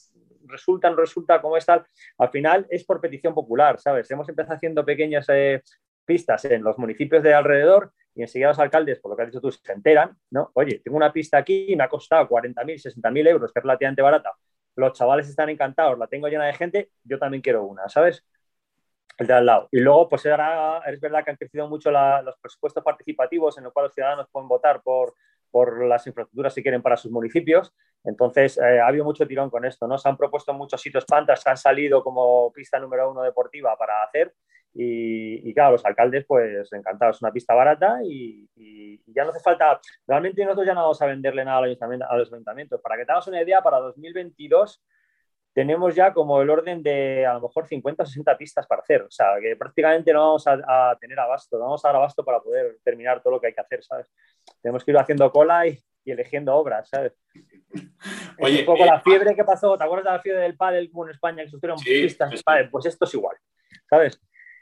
resulta, 0.45 0.91
no 0.91 0.97
resulta, 0.97 1.41
como 1.41 1.57
es 1.57 1.65
tal. 1.65 1.83
Al 2.19 2.29
final 2.29 2.67
es 2.69 2.83
por 2.85 3.01
petición 3.01 3.33
popular, 3.33 3.79
¿sabes? 3.79 4.11
Hemos 4.11 4.29
empezado 4.29 4.57
haciendo 4.57 4.85
pequeñas 4.85 5.25
eh, 5.29 5.63
pistas 6.05 6.45
en 6.45 6.61
los 6.61 6.77
municipios 6.77 7.23
de 7.23 7.33
alrededor 7.33 7.93
y 8.13 8.21
enseguida 8.21 8.49
los 8.49 8.59
alcaldes, 8.59 8.99
por 8.99 9.09
lo 9.09 9.17
que 9.17 9.23
has 9.23 9.29
dicho 9.29 9.41
tú, 9.41 9.51
se 9.51 9.71
enteran, 9.71 10.15
¿no? 10.29 10.51
Oye, 10.53 10.81
tengo 10.83 10.97
una 10.97 11.11
pista 11.11 11.39
aquí 11.39 11.65
y 11.69 11.75
me 11.75 11.83
ha 11.83 11.89
costado 11.89 12.29
40.000, 12.29 12.79
60.000 12.79 13.27
euros, 13.27 13.51
que 13.51 13.59
es 13.59 13.63
relativamente 13.63 14.03
barata 14.03 14.31
los 14.77 14.93
chavales 14.93 15.27
están 15.27 15.49
encantados, 15.49 15.97
la 15.97 16.07
tengo 16.07 16.27
llena 16.27 16.45
de 16.45 16.53
gente, 16.53 16.91
yo 17.03 17.17
también 17.19 17.41
quiero 17.41 17.63
una, 17.63 17.89
¿sabes? 17.89 18.23
El 19.17 19.25
de 19.25 19.33
al 19.33 19.45
lado. 19.45 19.67
Y 19.71 19.79
luego, 19.79 20.07
pues 20.07 20.25
es 20.25 20.31
verdad 21.01 21.23
que 21.25 21.31
han 21.31 21.37
crecido 21.37 21.67
mucho 21.67 21.89
los 21.89 22.37
presupuestos 22.39 22.83
participativos 22.83 23.57
en 23.57 23.63
los 23.63 23.73
cuales 23.73 23.89
los 23.89 23.95
ciudadanos 23.95 24.27
pueden 24.31 24.47
votar 24.47 24.81
por, 24.83 25.15
por 25.49 25.83
las 25.85 26.05
infraestructuras 26.05 26.53
si 26.53 26.61
quieren 26.61 26.83
para 26.83 26.95
sus 26.95 27.11
municipios. 27.11 27.73
Entonces, 28.03 28.59
eh, 28.59 28.79
ha 28.79 28.87
habido 28.87 29.03
mucho 29.03 29.27
tirón 29.27 29.49
con 29.49 29.65
esto, 29.65 29.87
¿no? 29.87 29.97
Se 29.97 30.07
han 30.07 30.15
propuesto 30.15 30.53
muchos 30.53 30.79
sitios 30.79 31.05
pantas 31.05 31.45
han 31.47 31.57
salido 31.57 32.03
como 32.03 32.51
pista 32.53 32.79
número 32.79 33.09
uno 33.09 33.23
deportiva 33.23 33.75
para 33.75 34.03
hacer 34.03 34.35
y, 34.73 35.53
claro, 35.53 35.71
los 35.71 35.85
alcaldes, 35.85 36.25
pues 36.27 36.71
encantados, 36.71 37.17
es 37.17 37.21
una 37.21 37.31
pista 37.31 37.55
barata 37.55 37.99
y, 38.03 38.47
ya 39.07 39.23
no 39.23 39.31
hace 39.31 39.39
falta, 39.39 39.79
realmente 40.05 40.43
nosotros 40.43 40.67
ya 40.67 40.75
no 40.75 40.81
vamos 40.81 41.01
a 41.01 41.07
venderle 41.07 41.43
nada 41.43 41.57
a 41.57 42.17
los 42.17 42.31
ayuntamientos. 42.31 42.79
Para 42.81 42.97
que 42.97 43.05
te 43.05 43.11
hagas 43.11 43.27
una 43.27 43.41
idea, 43.41 43.61
para 43.63 43.79
2022 43.79 44.83
tenemos 45.57 45.95
ya 45.95 46.13
como 46.13 46.39
el 46.39 46.51
orden 46.51 46.83
de 46.83 47.25
a 47.25 47.33
lo 47.33 47.41
mejor 47.41 47.65
50 47.65 48.03
o 48.03 48.05
60 48.05 48.37
pistas 48.37 48.67
para 48.67 48.83
hacer. 48.83 49.01
O 49.01 49.09
sea, 49.09 49.39
que 49.41 49.55
prácticamente 49.55 50.13
no 50.13 50.19
vamos 50.19 50.45
a, 50.45 50.95
tener 51.01 51.19
abasto, 51.19 51.57
no 51.57 51.63
vamos 51.63 51.83
a 51.83 51.87
dar 51.87 51.95
abasto 51.95 52.23
para 52.23 52.39
poder 52.39 52.77
terminar 52.83 53.23
todo 53.23 53.33
lo 53.33 53.41
que 53.41 53.47
hay 53.47 53.53
que 53.53 53.61
hacer, 53.61 53.83
¿sabes? 53.83 54.13
Tenemos 54.61 54.85
que 54.85 54.91
ir 54.91 54.97
haciendo 54.99 55.31
cola 55.31 55.65
y, 55.65 55.79
eligiendo 56.05 56.55
obras, 56.55 56.87
¿sabes? 56.87 57.13
Oye, 58.39 58.59
un 58.59 58.65
poco 58.67 58.85
la 58.85 58.97
eh, 58.97 59.01
fiebre 59.03 59.35
que 59.35 59.43
pasó, 59.43 59.75
¿te 59.75 59.83
acuerdas 59.83 60.05
de 60.05 60.17
la 60.17 60.21
fiebre 60.21 60.41
del 60.43 60.55
pádel 60.55 60.91
en 60.93 61.09
España 61.09 61.43
que 61.43 61.49
surgieron 61.49 61.79
pistas 61.79 62.29
de 62.29 62.39
pádel? 62.45 62.69
Pues 62.69 62.85
esto 62.85 63.05
es 63.05 63.13
igual, 63.15 63.35
¿sabes? 63.89 64.21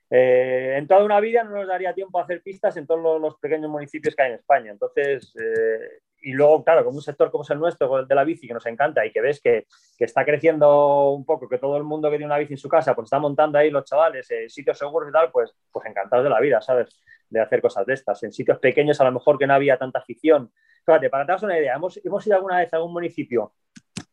Eh, 0.09 0.75
en 0.77 0.87
toda 0.87 1.03
una 1.03 1.19
vida 1.19 1.43
no 1.43 1.51
nos 1.51 1.67
daría 1.67 1.93
tiempo 1.93 2.19
a 2.19 2.23
hacer 2.23 2.41
pistas 2.41 2.77
en 2.77 2.85
todos 2.85 3.19
los, 3.19 3.37
pequeños 3.39 3.69
municipios 3.69 4.15
que 4.15 4.23
hay 4.23 4.29
en 4.31 4.39
España. 4.39 4.71
Entonces, 4.71 5.33
eh, 5.39 5.99
y 6.21 6.33
luego, 6.33 6.63
claro, 6.63 6.83
como 6.83 6.97
un 6.97 7.03
sector 7.03 7.31
como 7.31 7.43
es 7.43 7.49
el 7.49 7.59
nuestro, 7.59 7.99
el 7.99 8.07
de 8.07 8.15
la 8.15 8.23
bici, 8.23 8.47
que 8.47 8.53
nos 8.53 8.65
encanta 8.65 9.05
y 9.05 9.11
que 9.11 9.21
ves 9.21 9.41
que, 9.41 9.65
que, 9.97 10.05
está 10.05 10.25
creciendo 10.25 11.11
un 11.11 11.25
poco, 11.25 11.47
que 11.47 11.57
todo 11.57 11.77
el 11.77 11.83
mundo 11.83 12.09
que 12.09 12.17
tiene 12.17 12.25
una 12.25 12.37
bici 12.37 12.53
en 12.53 12.57
su 12.57 12.69
casa, 12.69 12.95
pues 12.95 13.05
está 13.05 13.19
montando 13.19 13.57
ahí 13.57 13.69
los 13.69 13.85
chavales, 13.85 14.29
eh, 14.31 14.49
sitios 14.49 14.77
seguros 14.77 15.09
y 15.09 15.11
tal, 15.11 15.31
pues, 15.31 15.55
pues 15.71 15.85
encantados 15.85 16.23
de 16.23 16.29
la 16.29 16.39
vida, 16.39 16.61
¿sabes? 16.61 17.01
de 17.29 17.41
hacer 17.41 17.61
cosas 17.61 17.85
de 17.85 17.93
estas. 17.93 18.21
En 18.23 18.31
sitios 18.31 18.59
pequeños 18.59 18.99
a 19.01 19.03
lo 19.03 19.11
mejor 19.11 19.37
que 19.37 19.47
no 19.47 19.53
había 19.53 19.77
tanta 19.77 19.99
afición. 19.99 20.51
Fíjate, 20.85 21.09
para 21.09 21.25
daros 21.25 21.43
una 21.43 21.57
idea, 21.57 21.75
hemos, 21.75 21.99
hemos 22.03 22.25
ido 22.25 22.35
alguna 22.35 22.59
vez 22.59 22.73
a 22.73 22.77
algún 22.77 22.93
municipio 22.93 23.53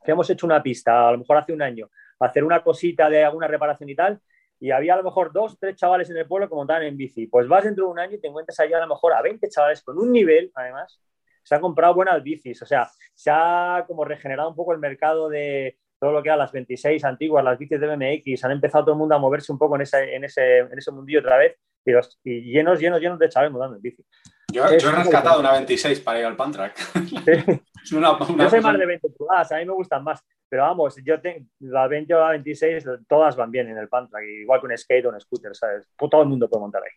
que 0.05 0.11
hemos 0.11 0.29
hecho 0.31 0.47
una 0.47 0.63
pista, 0.63 1.09
a 1.09 1.13
lo 1.13 1.19
mejor 1.19 1.37
hace 1.37 1.53
un 1.53 1.63
año, 1.63 1.89
a 2.19 2.27
hacer 2.27 2.43
una 2.45 2.63
cosita 2.63 3.09
de 3.09 3.25
alguna 3.25 3.47
reparación 3.47 3.89
y 3.89 3.95
tal, 3.95 4.21
y 4.63 4.71
había 4.71 4.95
a 4.95 4.97
lo 4.99 5.03
mejor 5.03 5.33
dos, 5.33 5.59
tres 5.59 5.75
chavales 5.75 6.09
en 6.09 6.17
el 6.17 6.27
pueblo 6.29 6.49
que 6.49 6.55
montaban 6.55 6.85
en 6.85 6.97
bici. 6.97 7.27
Pues 7.27 7.49
vas 7.49 7.65
dentro 7.65 7.87
de 7.87 7.91
un 7.91 7.99
año 7.99 8.15
y 8.15 8.21
te 8.21 8.29
encuentras 8.29 8.61
allá 8.61 8.77
a 8.77 8.83
lo 8.83 8.95
mejor 8.95 9.13
a 9.13 9.21
20 9.21 9.49
chavales 9.49 9.83
con 9.83 9.99
un 9.99 10.13
nivel, 10.13 10.53
además, 10.55 11.01
se 11.43 11.57
han 11.57 11.61
comprado 11.61 11.95
buenas 11.97 12.23
bicis, 12.23 12.63
o 12.63 12.67
sea, 12.67 12.89
se 13.13 13.29
ha 13.33 13.85
como 13.89 14.05
regenerado 14.05 14.49
un 14.49 14.55
poco 14.55 14.73
el 14.73 14.79
mercado 14.79 15.29
de 15.29 15.79
todo 15.99 16.13
lo 16.13 16.23
que 16.23 16.29
eran 16.29 16.39
las 16.39 16.53
26 16.53 17.03
antiguas, 17.03 17.43
las 17.43 17.59
bicis 17.59 17.81
de 17.81 17.89
BMX, 17.89 18.45
han 18.45 18.53
empezado 18.53 18.85
todo 18.85 18.95
el 18.95 19.01
mundo 19.01 19.17
a 19.17 19.19
moverse 19.19 19.51
un 19.51 19.59
poco 19.59 19.75
en 19.75 19.83
ese, 19.83 20.15
en 20.15 20.23
ese, 20.23 20.59
en 20.59 20.79
ese 20.79 20.93
mundillo 20.93 21.19
otra 21.19 21.39
vez 21.39 21.57
y, 22.25 22.53
llenos, 22.53 22.79
llenos, 22.79 23.01
llenos 23.01 23.19
de 23.19 23.29
chavales 23.29 23.53
montando 23.53 23.75
en 23.75 23.83
bici. 23.83 24.05
Yo, 24.53 24.65
he 24.65 24.79
rescatado 24.79 25.41
una 25.41 25.51
26 25.55 25.99
para 26.03 26.21
ir 26.21 26.27
al 26.27 26.37
Pantrack. 26.37 26.79
yo 28.39 28.49
soy 28.49 28.61
más 28.61 28.79
de 28.79 28.87
20 28.87 29.09
pulgadas, 29.09 29.51
a 29.51 29.57
mí 29.57 29.65
me 29.65 29.73
gustan 29.73 30.05
más. 30.05 30.25
Pero 30.53 30.65
vamos, 30.65 30.95
yo 31.03 31.19
tengo 31.19 31.47
la 31.61 31.89
20 31.89 32.13
o 32.13 32.21
la 32.21 32.29
26, 32.33 32.85
todas 33.09 33.35
van 33.37 33.51
bien 33.51 33.71
en 33.71 33.79
el 33.79 33.89
Pantrack, 33.89 34.23
igual 34.23 34.61
que 34.61 34.67
un 34.67 34.77
skate 34.77 35.07
o 35.07 35.09
un 35.09 35.19
scooter, 35.19 35.57
¿sabes? 35.57 35.89
Todo 35.97 36.21
el 36.21 36.29
mundo 36.29 36.47
puede 36.47 36.61
montar 36.61 36.83
ahí. 36.83 36.91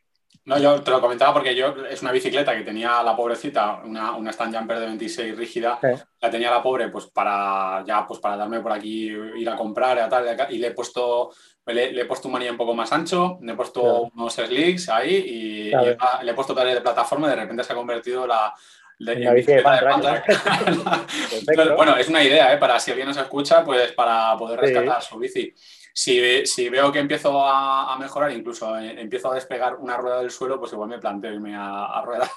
No, 0.44 0.58
yo 0.58 0.82
te 0.82 0.92
lo 0.92 1.00
comentaba 1.00 1.32
porque 1.32 1.56
yo 1.56 1.74
es 1.90 2.02
una 2.02 2.12
bicicleta 2.12 2.54
que 2.54 2.64
tenía 2.64 3.02
la 3.02 3.16
pobrecita, 3.16 3.82
una, 3.86 4.14
una 4.18 4.32
stand 4.32 4.58
jumper 4.58 4.80
de 4.80 4.88
26 4.88 5.38
rígida, 5.38 5.80
la 6.20 6.30
tenía 6.30 6.52
la 6.52 6.62
pobre 6.62 6.90
pues 6.90 7.06
para 7.06 7.82
ya 7.88 8.06
pues 8.06 8.20
para 8.20 8.36
darme 8.36 8.60
por 8.60 8.74
aquí 8.74 9.06
ir 9.38 9.50
a 9.50 9.56
comprar 9.56 10.06
y, 10.06 10.10
tal, 10.10 10.54
y 10.54 10.58
le 10.58 10.68
he 10.68 10.72
puesto 10.72 11.32
le, 11.66 12.02
he 12.02 12.06
puesto 12.06 12.28
un 12.28 12.34
manillo 12.34 12.52
un 12.52 12.58
poco 12.58 12.76
más 12.76 12.92
ancho, 12.92 13.40
le 13.42 13.54
he 13.54 13.56
puesto 13.56 14.12
unos 14.14 14.34
slicks 14.34 14.90
ahí 14.90 15.16
y, 15.16 15.72
le 15.72 16.32
he 16.32 16.34
puesto 16.34 16.54
tarea 16.54 16.76
de 16.76 16.82
plataforma 16.82 17.28
y 17.28 17.30
de 17.30 17.38
repente 17.38 17.64
se 17.64 17.72
ha 17.72 17.76
convertido 17.78 18.28
la, 18.28 18.54
bueno, 21.76 21.98
es 21.98 22.08
una 22.08 22.24
idea, 22.24 22.54
¿eh? 22.54 22.58
Para 22.58 22.80
si 22.80 22.92
alguien 22.92 23.08
nos 23.08 23.18
escucha, 23.18 23.64
pues 23.64 23.92
para 23.92 24.38
poder 24.38 24.60
rescatar 24.60 25.02
su 25.02 25.18
bici. 25.18 25.54
Si, 25.98 26.46
si, 26.46 26.68
veo 26.68 26.92
que 26.92 27.00
empiezo 27.00 27.42
a, 27.48 27.98
mejorar, 27.98 28.30
incluso 28.32 28.78
eh, 28.78 29.00
empiezo 29.00 29.32
a 29.32 29.36
despegar 29.36 29.76
una 29.76 29.96
rueda 29.96 30.20
del 30.20 30.30
suelo, 30.30 30.60
pues 30.60 30.74
igual 30.74 30.90
me 30.90 31.00
planteo 31.00 31.34
irme 31.34 31.56
a, 31.56 32.02
ruedas, 32.06 32.30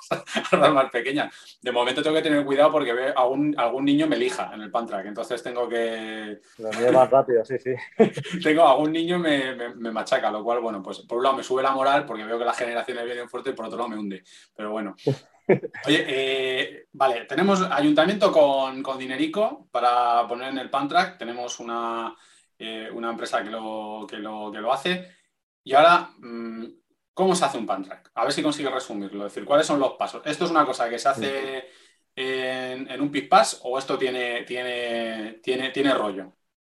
más 0.52 0.90
pequeñas. 0.92 1.34
De 1.60 1.72
momento 1.72 2.00
tengo 2.00 2.14
que 2.14 2.22
tener 2.22 2.44
cuidado 2.44 2.70
porque 2.70 2.92
veo 2.92 3.12
algún, 3.18 3.58
algún 3.58 3.84
niño 3.84 4.06
me 4.06 4.14
elija 4.14 4.52
en 4.54 4.62
el 4.62 4.70
pantrack, 4.70 5.06
entonces 5.06 5.42
tengo 5.42 5.68
que... 5.68 6.38
Lo 6.58 6.70
mío 6.70 6.92
más 6.92 7.10
rápido, 7.10 7.44
sí, 7.44 7.56
sí. 7.58 7.74
tengo 8.44 8.62
algún 8.62 8.92
niño 8.92 9.18
me, 9.18 9.56
me, 9.56 9.90
machaca, 9.90 10.30
lo 10.30 10.44
cual, 10.44 10.60
bueno, 10.60 10.80
pues 10.80 11.00
por 11.00 11.18
un 11.18 11.24
lado 11.24 11.36
me 11.36 11.42
sube 11.42 11.60
la 11.60 11.72
moral 11.72 12.06
porque 12.06 12.22
veo 12.22 12.38
que 12.38 12.44
las 12.44 12.56
generaciones 12.56 13.04
vienen 13.06 13.28
fuertes 13.28 13.54
y 13.54 13.56
por 13.56 13.66
otro 13.66 13.78
lado 13.78 13.90
me 13.90 13.98
hunde. 13.98 14.22
Pero 14.54 14.70
bueno, 14.70 14.94
Oye, 15.86 16.04
eh, 16.08 16.86
vale, 16.92 17.24
tenemos 17.24 17.62
ayuntamiento 17.62 18.30
con, 18.30 18.82
con, 18.82 18.98
dinerico 18.98 19.68
para 19.70 20.26
poner 20.28 20.50
en 20.50 20.58
el 20.58 20.70
Pantrack, 20.70 21.18
tenemos 21.18 21.58
una, 21.60 22.14
eh, 22.58 22.88
una 22.92 23.10
empresa 23.10 23.42
que 23.42 23.50
lo, 23.50 24.06
que, 24.08 24.16
lo, 24.16 24.50
que 24.52 24.60
lo 24.60 24.72
hace. 24.72 25.08
Y 25.64 25.74
ahora, 25.74 26.10
mm, 26.18 26.64
¿cómo 27.14 27.34
se 27.34 27.44
hace 27.44 27.58
un 27.58 27.66
Pantrack? 27.66 28.10
A 28.14 28.24
ver 28.24 28.32
si 28.32 28.42
consigue 28.42 28.70
resumirlo, 28.70 29.26
es 29.26 29.32
decir, 29.32 29.46
¿cuáles 29.46 29.66
son 29.66 29.80
los 29.80 29.92
pasos? 29.92 30.22
¿Esto 30.24 30.44
es 30.44 30.50
una 30.50 30.66
cosa 30.66 30.88
que 30.88 30.98
se 30.98 31.08
hace 31.08 31.68
en, 32.14 32.90
en 32.90 33.00
un 33.00 33.12
Pass 33.28 33.60
o 33.64 33.78
esto 33.78 33.96
tiene, 33.96 34.42
tiene, 34.44 35.40
tiene, 35.42 35.70
tiene 35.70 35.94
rollo? 35.94 36.34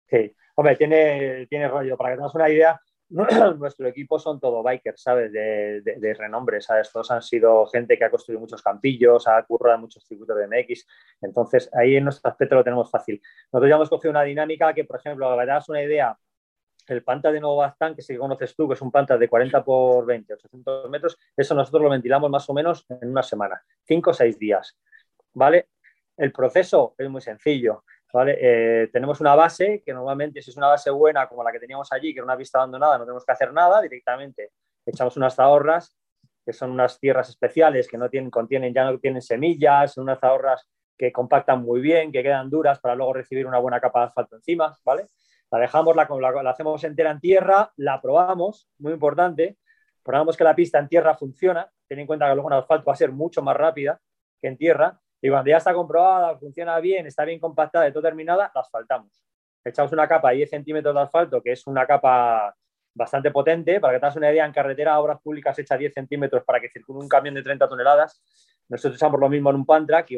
Sí, 0.07 0.35
hombre, 0.55 0.75
tiene, 0.75 1.47
tiene 1.47 1.67
rollo. 1.67 1.97
Para 1.97 2.11
que 2.11 2.17
tengas 2.17 2.35
una 2.35 2.49
idea, 2.49 2.81
nuestro 3.57 3.87
equipo 3.87 4.19
son 4.19 4.39
todo 4.39 4.61
bikers, 4.61 5.01
¿sabes? 5.01 5.31
De, 5.31 6.15
renombre, 6.17 6.61
¿sabes? 6.61 6.91
Todos 6.91 7.09
han 7.11 7.21
sido 7.21 7.65
gente 7.67 7.97
que 7.97 8.05
ha 8.05 8.11
construido 8.11 8.39
muchos 8.39 8.61
campillos, 8.61 9.27
ha 9.27 9.41
currado 9.43 9.79
muchos 9.79 10.05
circuitos 10.05 10.37
de 10.37 10.47
MX. 10.47 10.85
Entonces, 11.21 11.69
ahí 11.73 11.95
en 11.95 12.03
nuestro 12.03 12.29
aspecto 12.29 12.55
lo 12.55 12.63
tenemos 12.63 12.89
fácil. 12.91 13.21
Nosotros 13.51 13.69
ya 13.69 13.75
hemos 13.75 13.89
cogido 13.89 14.11
una 14.11 14.23
dinámica 14.23 14.73
que, 14.73 14.83
por 14.83 14.99
ejemplo, 14.99 15.27
para 15.35 15.59
que 15.59 15.71
una 15.71 15.83
idea, 15.83 16.17
el 16.87 17.03
panta 17.03 17.31
de 17.31 17.39
Nuevo 17.39 17.57
Baztán, 17.57 17.95
que 17.95 18.01
si 18.01 18.15
conoces 18.15 18.55
tú, 18.55 18.67
que 18.67 18.75
es 18.75 18.81
un 18.81 18.91
panta 18.91 19.17
de 19.17 19.27
40 19.27 19.63
por 19.63 20.05
20, 20.05 20.33
800 20.33 20.89
metros, 20.89 21.17
eso 21.35 21.55
nosotros 21.55 21.83
lo 21.83 21.89
ventilamos 21.89 22.29
más 22.29 22.47
o 22.49 22.53
menos 22.53 22.85
en 22.89 23.09
una 23.09 23.23
semana, 23.23 23.61
5 23.85 24.09
o 24.09 24.13
6 24.13 24.37
días, 24.37 24.77
¿vale? 25.33 25.69
El 26.17 26.31
proceso 26.31 26.95
es 26.97 27.09
muy 27.09 27.21
sencillo. 27.21 27.83
Eh, 28.27 28.89
tenemos 28.91 29.21
una 29.21 29.35
base 29.35 29.83
que 29.85 29.93
normalmente 29.93 30.41
si 30.41 30.49
es 30.49 30.57
una 30.57 30.67
base 30.67 30.89
buena 30.89 31.27
como 31.27 31.43
la 31.43 31.51
que 31.51 31.59
teníamos 31.59 31.91
allí, 31.91 32.13
que 32.13 32.19
era 32.19 32.25
una 32.25 32.37
pista 32.37 32.57
abandonada, 32.57 32.97
no 32.97 33.05
tenemos 33.05 33.23
que 33.23 33.31
hacer 33.31 33.53
nada, 33.53 33.81
directamente 33.81 34.51
echamos 34.85 35.15
unas 35.17 35.35
zahorras, 35.35 35.95
que 36.43 36.53
son 36.53 36.71
unas 36.71 36.99
tierras 36.99 37.29
especiales 37.29 37.87
que 37.87 37.97
no 37.97 38.09
tienen, 38.09 38.31
contienen, 38.31 38.73
ya 38.73 38.89
no 38.89 38.97
tienen 38.97 39.21
semillas, 39.21 39.93
son 39.93 40.03
unas 40.05 40.19
zahorras 40.19 40.67
que 40.97 41.11
compactan 41.11 41.61
muy 41.61 41.79
bien, 41.79 42.11
que 42.11 42.23
quedan 42.23 42.49
duras 42.49 42.79
para 42.79 42.95
luego 42.95 43.13
recibir 43.13 43.45
una 43.45 43.59
buena 43.59 43.79
capa 43.79 43.99
de 43.99 44.05
asfalto 44.07 44.35
encima, 44.35 44.75
¿vale? 44.83 45.05
La 45.51 45.59
dejamos, 45.59 45.95
la, 45.95 46.07
la, 46.43 46.49
hacemos 46.49 46.83
entera 46.83 47.11
en 47.11 47.19
tierra, 47.19 47.71
la 47.77 48.01
probamos, 48.01 48.67
muy 48.79 48.93
importante, 48.93 49.57
probamos 50.03 50.35
que 50.35 50.43
la 50.43 50.55
pista 50.55 50.79
en 50.79 50.87
tierra 50.87 51.15
funciona, 51.15 51.69
ten 51.87 51.99
en 51.99 52.07
cuenta 52.07 52.27
que 52.27 52.33
luego 52.33 52.49
en 52.49 52.57
asfalto 52.57 52.85
va 52.85 52.93
a 52.93 52.97
ser 52.97 53.11
mucho 53.11 53.41
más 53.41 53.55
rápida 53.55 53.99
que 54.41 54.47
en 54.47 54.57
tierra, 54.57 54.99
y 55.21 55.29
cuando 55.29 55.49
ya 55.49 55.57
está 55.57 55.73
comprobada, 55.73 56.37
funciona 56.37 56.79
bien, 56.79 57.05
está 57.05 57.25
bien 57.25 57.39
compactada 57.39 57.87
y 57.87 57.91
todo 57.91 58.03
terminada, 58.03 58.51
la 58.53 58.61
asfaltamos. 58.61 59.23
Echamos 59.63 59.91
una 59.91 60.07
capa 60.07 60.29
de 60.29 60.37
10 60.37 60.49
centímetros 60.49 60.95
de 60.95 61.01
asfalto, 61.01 61.41
que 61.41 61.51
es 61.51 61.67
una 61.67 61.85
capa 61.85 62.55
bastante 62.93 63.29
potente. 63.29 63.81
Para 63.81 63.93
que 63.93 63.99
te 63.99 64.05
hagas 64.05 64.15
una 64.15 64.31
idea, 64.31 64.45
en 64.45 64.53
carretera 64.53 64.99
obras 64.99 65.19
públicas 65.21 65.59
echa 65.59 65.77
10 65.77 65.93
centímetros 65.93 66.43
para 66.45 66.61
que 66.61 66.69
circule 66.69 66.99
un 66.99 67.09
camión 67.09 67.35
de 67.35 67.43
30 67.43 67.67
toneladas. 67.67 68.23
Nosotros 68.69 68.95
echamos 68.95 69.19
lo 69.19 69.27
mismo 69.27 69.49
en 69.49 69.57
un 69.57 69.65
pantrack 69.65 70.09
y, 70.11 70.17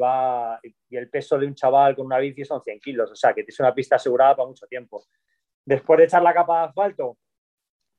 y 0.90 0.98
el 0.98 1.10
peso 1.10 1.40
de 1.40 1.48
un 1.48 1.56
chaval 1.56 1.96
con 1.96 2.06
una 2.06 2.20
bici 2.20 2.46
son 2.46 2.62
100 2.62 2.80
kilos. 2.80 3.12
O 3.12 3.16
sea, 3.16 3.34
que 3.34 3.44
tienes 3.44 3.60
una 3.60 3.74
pista 3.74 3.96
asegurada 3.96 4.36
para 4.36 4.48
mucho 4.48 4.68
tiempo. 4.68 5.04
Después 5.66 5.98
de 5.98 6.04
echar 6.06 6.22
la 6.22 6.34
capa 6.34 6.60
de 6.60 6.68
asfalto, 6.68 7.18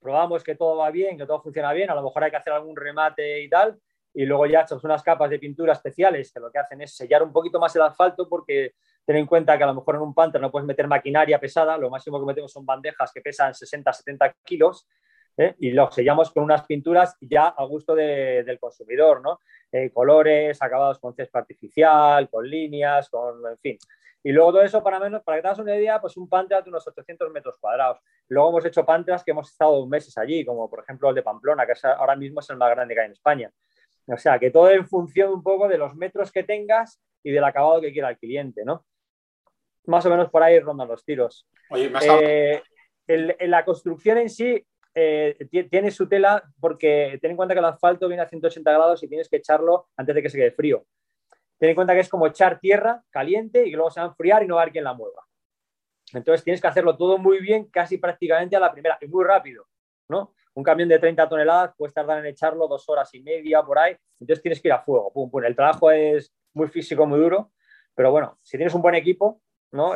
probamos 0.01 0.45
que 0.45 0.55
todo 0.55 0.77
va 0.77 0.91
bien, 0.93 1.19
que 1.19 1.27
todo 1.27 1.43
funciona 1.43 1.73
bien. 1.73 1.91
A 1.91 1.95
lo 1.97 2.03
mejor 2.05 2.23
hay 2.23 2.31
que 2.31 2.37
hacer 2.37 2.53
algún 2.53 2.77
remate 2.77 3.43
y 3.43 3.49
tal 3.49 3.77
y 4.15 4.25
luego 4.25 4.47
ya 4.47 4.63
echamos 4.63 4.85
unas 4.85 5.03
capas 5.03 5.31
de 5.31 5.39
pintura 5.39 5.73
especiales 5.73 6.33
que 6.33 6.41
lo 6.41 6.51
que 6.51 6.59
hacen 6.59 6.81
es 6.83 6.95
sellar 6.95 7.23
un 7.23 7.33
poquito 7.33 7.59
más 7.59 7.75
el 7.77 7.83
asfalto 7.83 8.29
porque 8.29 8.75
ten 9.05 9.17
en 9.17 9.27
cuenta 9.27 9.57
que 9.57 9.65
a 9.65 9.67
lo 9.67 9.75
mejor 9.75 9.97
en 9.97 10.03
un 10.03 10.15
pantano 10.15 10.47
no 10.47 10.51
puedes 10.51 10.67
meter 10.67 10.87
maquinaria 10.87 11.41
pesada, 11.41 11.77
lo 11.77 11.91
máximo 11.91 12.21
que 12.21 12.27
metemos 12.27 12.53
son 12.53 12.67
bandejas 12.67 13.13
que 13.13 13.21
pesan 13.21 13.53
60-70 13.53 14.35
kilos 14.45 14.87
¿eh? 15.37 15.55
y 15.59 15.71
lo 15.71 15.91
sellamos 15.91 16.31
con 16.31 16.45
unas 16.45 16.65
pinturas 16.67 17.17
ya 17.21 17.47
a 17.47 17.65
gusto 17.65 17.95
del 17.95 18.59
consumidor, 18.59 19.23
¿no? 19.23 19.41
Eh, 19.71 19.91
colores, 19.91 20.61
acabados 20.63 20.99
con 20.99 21.15
césped 21.15 21.41
artificial, 21.41 22.29
con 22.29 22.49
líneas, 22.49 23.09
con, 23.09 23.47
en 23.51 23.59
fin. 23.59 23.79
Y 24.25 24.31
luego 24.31 24.53
todo 24.53 24.63
eso, 24.63 24.83
para 24.83 25.01
menos, 25.01 25.23
para 25.23 25.39
que 25.39 25.43
te 25.43 25.49
hagas 25.49 25.59
una 25.59 25.75
idea, 25.75 26.01
pues 26.01 26.17
un 26.17 26.29
pantras 26.29 26.63
de 26.63 26.71
unos 26.71 26.87
800 26.87 27.31
metros 27.33 27.57
cuadrados. 27.59 27.99
Luego 28.29 28.51
hemos 28.51 28.65
hecho 28.65 28.85
pantras 28.85 29.25
que 29.25 29.33
hemos 29.33 29.51
estado 29.51 29.85
meses 29.87 30.17
allí, 30.17 30.45
como 30.45 30.71
por 30.71 30.81
ejemplo 30.81 31.09
el 31.09 31.15
de 31.15 31.23
Pamplona, 31.23 31.67
que 31.67 31.73
ahora 31.85 32.15
mismo 32.15 32.41
es 32.41 32.51
el 32.51 32.57
más 32.57 32.71
grande 32.71 32.95
que 32.95 33.01
hay 33.01 33.07
en 33.07 33.13
España. 33.13 33.51
O 34.07 34.17
sea, 34.17 34.39
que 34.39 34.51
todo 34.51 34.71
en 34.71 34.87
función 34.87 35.33
un 35.33 35.43
poco 35.43 35.69
de 35.69 35.79
los 35.79 35.95
metros 35.95 36.33
que 36.33 36.43
tengas 36.43 37.01
y 37.23 37.31
del 37.31 37.45
acabado 37.45 37.81
que 37.81 37.93
quiera 37.93 38.11
el 38.11 38.19
cliente, 38.19 38.65
¿no? 38.65 38.85
Más 39.87 40.05
o 40.07 40.11
menos 40.11 40.31
por 40.31 40.43
ahí 40.43 40.59
rondan 40.61 40.89
los 40.89 41.05
tiros. 41.05 41.47
Oye, 41.71 41.91
eh, 43.09 43.49
la 43.49 43.65
construcción 43.65 44.19
en 44.19 44.31
sí 44.31 44.65
eh, 44.95 45.37
tiene 45.71 45.91
su 45.91 46.09
tela 46.09 46.43
porque 46.61 47.19
ten 47.21 47.33
en 47.33 47.37
cuenta 47.37 47.55
que 47.55 47.61
el 47.61 47.65
asfalto 47.65 48.09
viene 48.09 48.23
a 48.23 48.29
180 48.29 48.71
grados 48.73 49.03
y 49.03 49.09
tienes 49.09 49.29
que 49.29 49.37
echarlo 49.37 49.89
antes 49.97 50.15
de 50.15 50.23
que 50.23 50.31
se 50.31 50.39
quede 50.39 50.53
frío. 50.53 50.85
Ten 51.59 51.71
en 51.71 51.75
cuenta 51.75 51.95
que 51.95 52.01
es 52.01 52.09
como 52.09 52.27
echar 52.27 52.59
tierra 52.59 53.03
caliente 53.11 53.67
y 53.67 53.71
que 53.71 53.77
luego 53.77 53.91
se 53.91 54.01
va 54.01 54.07
a 54.07 54.09
enfriar 54.11 54.43
y 54.43 54.47
no 54.47 54.57
va 54.57 54.61
a 54.61 54.65
haber 54.65 54.73
quien 54.73 54.85
la 54.85 54.95
mueva. 54.95 55.25
Entonces 56.13 56.45
tienes 56.45 56.61
que 56.61 56.67
hacerlo 56.67 56.97
todo 56.97 57.19
muy 57.19 57.41
bien, 57.41 57.67
casi 57.67 57.99
prácticamente 57.99 58.57
a 58.57 58.61
la 58.61 58.73
primera 58.73 58.99
y 59.01 59.07
muy 59.07 59.25
rápido, 59.25 59.67
¿no? 60.09 60.35
Un 60.55 60.63
camión 60.63 60.89
de 60.89 60.99
30 60.99 61.29
toneladas 61.29 61.75
puedes 61.77 61.95
tardar 61.95 62.19
en 62.19 62.27
echarlo 62.27 62.69
dos 62.69 62.89
horas 62.89 63.13
y 63.15 63.21
media 63.21 63.63
por 63.63 63.79
ahí, 63.79 63.97
entonces 64.21 64.43
tienes 64.43 64.61
que 64.61 64.69
ir 64.69 64.73
a 64.73 64.83
fuego. 64.83 65.13
Pum, 65.13 65.31
pum. 65.31 65.45
El 65.45 65.57
trabajo 65.57 65.91
es 65.91 66.33
muy 66.55 66.69
físico, 66.69 67.07
muy 67.07 67.19
duro, 67.19 67.53
pero 67.95 68.11
bueno, 68.11 68.39
si 68.43 68.57
tienes 68.57 68.75
un 68.75 68.83
buen 68.83 68.95
equipo. 68.95 69.41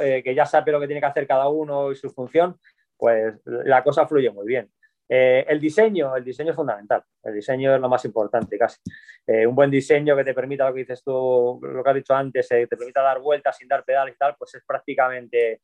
Eh, 0.00 0.22
que 0.24 0.34
ya 0.34 0.46
sabe 0.46 0.72
lo 0.72 0.80
que 0.80 0.86
tiene 0.86 1.00
que 1.00 1.06
hacer 1.06 1.26
cada 1.26 1.48
uno 1.48 1.92
y 1.92 1.96
su 1.96 2.08
función, 2.10 2.58
pues 2.96 3.34
la 3.44 3.84
cosa 3.84 4.06
fluye 4.06 4.30
muy 4.30 4.46
bien. 4.46 4.70
Eh, 5.08 5.44
el 5.48 5.60
diseño, 5.60 6.16
el 6.16 6.24
diseño 6.24 6.50
es 6.50 6.56
fundamental. 6.56 7.02
El 7.22 7.34
diseño 7.34 7.74
es 7.74 7.80
lo 7.80 7.88
más 7.88 8.04
importante, 8.06 8.58
casi. 8.58 8.80
Eh, 9.26 9.46
un 9.46 9.54
buen 9.54 9.70
diseño 9.70 10.16
que 10.16 10.24
te 10.24 10.34
permita 10.34 10.66
lo 10.66 10.74
que 10.74 10.80
dices 10.80 11.02
tú, 11.04 11.60
lo 11.62 11.84
que 11.84 11.90
has 11.90 11.96
dicho 11.96 12.14
antes, 12.14 12.48
te 12.48 12.66
permita 12.66 13.02
dar 13.02 13.20
vueltas 13.20 13.56
sin 13.56 13.68
dar 13.68 13.84
pedales 13.84 14.14
y 14.14 14.18
tal, 14.18 14.34
pues 14.38 14.54
es 14.54 14.64
prácticamente 14.66 15.60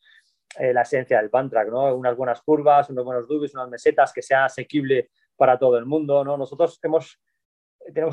eh, 0.59 0.73
la 0.73 0.83
esencia 0.83 1.19
del 1.19 1.31
Pantrack, 1.31 1.69
¿no? 1.69 1.95
Unas 1.95 2.17
buenas 2.17 2.43
curvas, 2.43 2.91
unos 2.91 3.05
buenos 3.05 3.27
dubis, 3.27 3.55
unas 3.55 3.69
mesetas 3.69 4.13
que 4.13 4.23
sea 4.23 4.47
asequible 4.47 5.11
para 5.37 5.59
todo 5.59 5.79
el 5.79 5.87
mundo, 5.87 6.25
¿no? 6.25 6.37
Nosotros 6.37 6.79
tenemos 6.81 7.19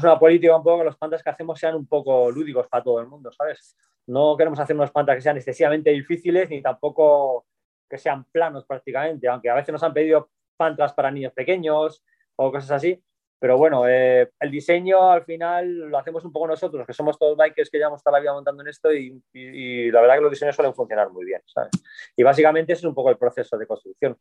una 0.04 0.18
política 0.18 0.56
un 0.56 0.64
poco 0.64 0.80
que 0.80 0.86
los 0.86 0.98
Pantras 0.98 1.24
que 1.24 1.30
hacemos 1.30 1.60
sean 1.60 1.76
un 1.76 1.88
poco 1.88 2.32
lúdicos 2.32 2.68
para 2.68 2.84
todo 2.84 3.00
el 3.00 3.08
mundo, 3.08 3.32
¿sabes? 3.32 3.76
No 4.08 4.36
queremos 4.38 4.60
hacer 4.60 4.76
unos 4.76 4.92
Pantras 4.92 5.18
que 5.18 5.22
sean 5.22 5.38
excesivamente 5.38 5.90
difíciles 5.92 6.50
ni 6.50 6.62
tampoco 6.62 7.46
que 7.90 7.98
sean 7.98 8.24
planos 8.26 8.66
prácticamente, 8.66 9.28
aunque 9.28 9.50
a 9.50 9.56
veces 9.56 9.72
nos 9.74 9.84
han 9.84 9.94
pedido 9.94 10.30
Pantras 10.58 10.94
para 10.94 11.12
niños 11.12 11.34
pequeños 11.34 12.04
o 12.36 12.52
cosas 12.52 12.72
así, 12.72 13.04
pero 13.40 13.58
bueno, 13.58 13.88
eh, 13.88 14.30
el 14.40 14.52
diseño 14.52 15.10
al 15.10 15.24
final 15.24 15.90
lo 15.90 15.98
hacemos 15.98 16.26
un 16.26 16.32
poco 16.32 16.48
nosotros, 16.48 16.86
que 16.86 16.94
somos 16.94 17.18
todos 17.18 17.38
bikers 17.38 17.70
que 17.70 17.78
llevamos 17.78 18.04
toda 18.04 18.18
la 18.18 18.22
vida 18.22 18.34
montando 18.34 18.62
en 18.62 18.68
esto 18.68 18.92
y, 18.92 19.90
la 19.92 20.02
verdad 20.02 20.16
que 20.16 20.22
los 20.22 20.32
diseños 20.32 20.56
suelen 20.56 20.74
funcionar 20.74 21.10
muy 21.10 21.26
bien, 21.26 21.42
¿sabes? 21.46 21.72
Y 22.18 22.24
básicamente 22.24 22.74
ese 22.74 22.82
es 22.82 22.86
un 22.86 22.94
poco 22.94 23.10
el 23.10 23.18
proceso 23.18 23.58
de 23.58 23.66
construcción. 23.66 24.18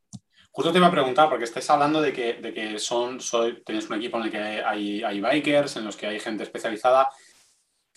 Justo 0.53 0.73
te 0.73 0.79
iba 0.79 0.87
a 0.87 0.93
preguntar, 0.93 1.29
porque 1.29 1.45
estáis 1.45 1.69
hablando 1.69 2.01
de 2.01 2.13
que, 2.13 2.35
de 2.35 2.55
que 2.55 2.79
son, 2.79 3.21
soy, 3.21 3.63
tenéis 3.65 3.91
un 3.91 3.97
equipo 3.97 4.19
en 4.19 4.25
el 4.25 4.31
que 4.31 4.39
hay, 4.39 5.03
hay 5.03 5.21
bikers, 5.21 5.77
en 5.77 5.85
los 5.85 5.97
que 5.97 6.07
hay 6.07 6.21
gente 6.21 6.45
especializada. 6.45 7.09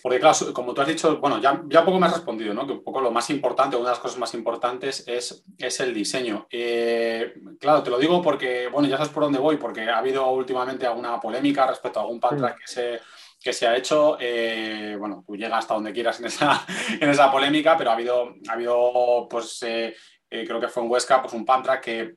Porque 0.02 0.18
claro, 0.18 0.36
como 0.52 0.74
tú 0.74 0.80
has 0.80 0.88
dicho, 0.88 1.18
bueno, 1.18 1.40
ya, 1.40 1.62
ya 1.68 1.84
poco 1.84 2.00
me 2.00 2.06
has 2.06 2.14
respondido, 2.14 2.52
¿no? 2.52 2.66
Que 2.66 2.72
un 2.72 2.82
poco 2.82 3.00
lo 3.00 3.12
más 3.12 3.30
importante, 3.30 3.76
una 3.76 3.90
de 3.90 3.92
las 3.92 4.00
cosas 4.00 4.18
más 4.18 4.34
importantes 4.34 5.04
es, 5.06 5.44
es 5.56 5.80
el 5.80 5.94
diseño. 5.94 6.48
Eh, 6.50 7.34
claro, 7.60 7.84
te 7.84 7.90
lo 7.90 7.98
digo 7.98 8.20
porque, 8.20 8.66
bueno, 8.66 8.88
ya 8.88 8.96
sabes 8.96 9.12
por 9.12 9.22
dónde 9.22 9.38
voy, 9.38 9.58
porque 9.58 9.88
ha 9.88 9.98
habido 9.98 10.28
últimamente 10.32 10.88
alguna 10.88 11.20
polémica 11.20 11.68
respecto 11.68 12.00
a 12.00 12.02
algún 12.02 12.18
pantrack 12.18 12.58
que 12.58 12.66
se, 12.66 13.00
que 13.40 13.52
se 13.52 13.68
ha 13.68 13.76
hecho. 13.76 14.16
Eh, 14.18 14.96
bueno, 14.98 15.22
tú 15.24 15.36
llegas 15.36 15.60
hasta 15.60 15.74
donde 15.74 15.92
quieras 15.92 16.18
en 16.18 16.26
esa, 16.26 16.66
en 17.00 17.08
esa 17.08 17.30
polémica, 17.30 17.76
pero 17.76 17.90
ha 17.90 17.94
habido, 17.94 18.34
ha 18.48 18.52
habido 18.54 19.28
pues, 19.30 19.62
eh, 19.62 19.94
creo 20.28 20.58
que 20.58 20.68
fue 20.68 20.82
en 20.82 20.90
Huesca, 20.90 21.22
pues 21.22 21.32
un 21.32 21.44
pantrack 21.44 21.80
que 21.80 22.14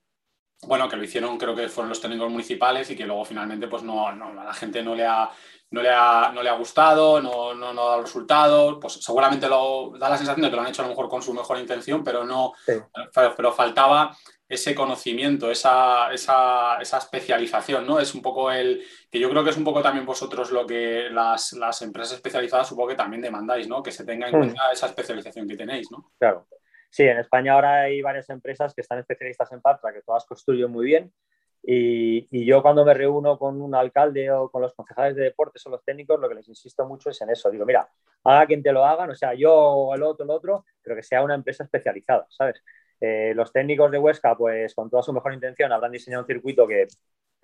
bueno, 0.67 0.89
que 0.89 0.95
lo 0.95 1.03
hicieron, 1.03 1.37
creo 1.37 1.55
que 1.55 1.69
fueron 1.69 1.89
los 1.89 2.01
técnicos 2.01 2.29
municipales 2.29 2.89
y 2.89 2.95
que 2.95 3.05
luego 3.05 3.25
finalmente 3.25 3.67
pues 3.67 3.83
no, 3.83 4.11
no 4.11 4.39
a 4.39 4.45
la 4.45 4.53
gente 4.53 4.83
no 4.83 4.95
le 4.95 5.05
ha, 5.05 5.29
no 5.71 5.81
le 5.81 5.89
ha, 5.89 6.31
no 6.33 6.41
le 6.41 6.49
ha 6.49 6.57
gustado, 6.57 7.21
no, 7.21 7.53
no, 7.53 7.73
no, 7.73 7.81
ha 7.81 7.89
dado 7.91 8.01
resultados, 8.01 8.77
pues 8.79 8.93
seguramente 8.93 9.47
lo, 9.47 9.93
da 9.97 10.09
la 10.09 10.17
sensación 10.17 10.43
de 10.43 10.49
que 10.49 10.55
lo 10.55 10.61
han 10.61 10.69
hecho 10.69 10.81
a 10.81 10.85
lo 10.85 10.89
mejor 10.89 11.09
con 11.09 11.21
su 11.21 11.33
mejor 11.33 11.59
intención, 11.59 12.03
pero 12.03 12.23
no, 12.23 12.53
pero, 13.35 13.51
faltaba 13.51 14.15
ese 14.47 14.75
conocimiento, 14.75 15.49
esa, 15.49 16.13
esa, 16.13 16.77
esa, 16.79 16.97
especialización, 16.99 17.85
¿no? 17.85 17.99
Es 17.99 18.13
un 18.13 18.21
poco 18.21 18.51
el, 18.51 18.85
que 19.11 19.19
yo 19.19 19.29
creo 19.29 19.43
que 19.43 19.49
es 19.49 19.57
un 19.57 19.63
poco 19.63 19.81
también 19.81 20.05
vosotros 20.05 20.51
lo 20.51 20.67
que 20.67 21.09
las, 21.09 21.53
las 21.53 21.81
empresas 21.81 22.15
especializadas 22.15 22.67
supongo 22.67 22.89
que 22.89 22.95
también 22.95 23.23
demandáis, 23.23 23.67
¿no? 23.67 23.81
Que 23.81 23.91
se 23.91 24.05
tenga 24.05 24.27
en 24.27 24.35
hmm. 24.35 24.39
cuenta 24.39 24.71
esa 24.71 24.87
especialización 24.87 25.47
que 25.47 25.57
tenéis, 25.57 25.89
¿no? 25.91 26.11
Claro. 26.19 26.47
Sí, 26.95 27.03
en 27.03 27.19
España 27.19 27.51
ahora 27.51 27.81
hay 27.81 28.01
varias 28.01 28.29
empresas 28.29 28.73
que 28.73 28.79
están 28.79 28.99
especialistas 28.99 29.51
en 29.51 29.59
Patra, 29.59 29.91
que 29.91 30.01
todas 30.01 30.25
construyen 30.25 30.71
muy 30.71 30.85
bien 30.85 31.11
y, 31.61 32.45
yo 32.45 32.61
cuando 32.61 32.85
me 32.85 32.93
reúno 32.93 33.37
con 33.37 33.61
un 33.61 33.75
alcalde 33.75 34.31
o 34.31 34.49
con 34.49 34.61
los 34.61 34.73
concejales 34.73 35.13
de 35.17 35.23
deportes 35.23 35.65
o 35.65 35.69
los 35.71 35.83
técnicos, 35.83 36.17
lo 36.21 36.29
que 36.29 36.35
les 36.35 36.47
insisto 36.47 36.87
mucho 36.87 37.09
es 37.09 37.19
en 37.21 37.31
eso. 37.31 37.51
Digo, 37.51 37.65
mira, 37.65 37.89
haga 38.23 38.45
quien 38.45 38.63
te 38.63 38.71
lo 38.71 38.85
haga, 38.85 39.11
o 39.11 39.15
sea, 39.15 39.33
yo 39.33 39.53
o 39.53 39.93
el 39.93 40.03
otro, 40.03 40.23
el 40.23 40.29
otro, 40.31 40.63
pero 40.81 40.95
que 40.95 41.03
sea 41.03 41.21
una 41.21 41.35
empresa 41.35 41.65
especializada, 41.65 42.27
¿sabes? 42.29 42.63
Eh, 43.01 43.33
los 43.35 43.51
técnicos 43.51 43.91
de 43.91 43.97
Huesca, 43.97 44.37
pues 44.37 44.73
con 44.73 44.89
toda 44.89 45.03
su 45.03 45.11
mejor 45.11 45.33
intención, 45.33 45.73
habrán 45.73 45.91
diseñado 45.91 46.23
un 46.23 46.27
circuito 46.27 46.65
que, 46.65 46.87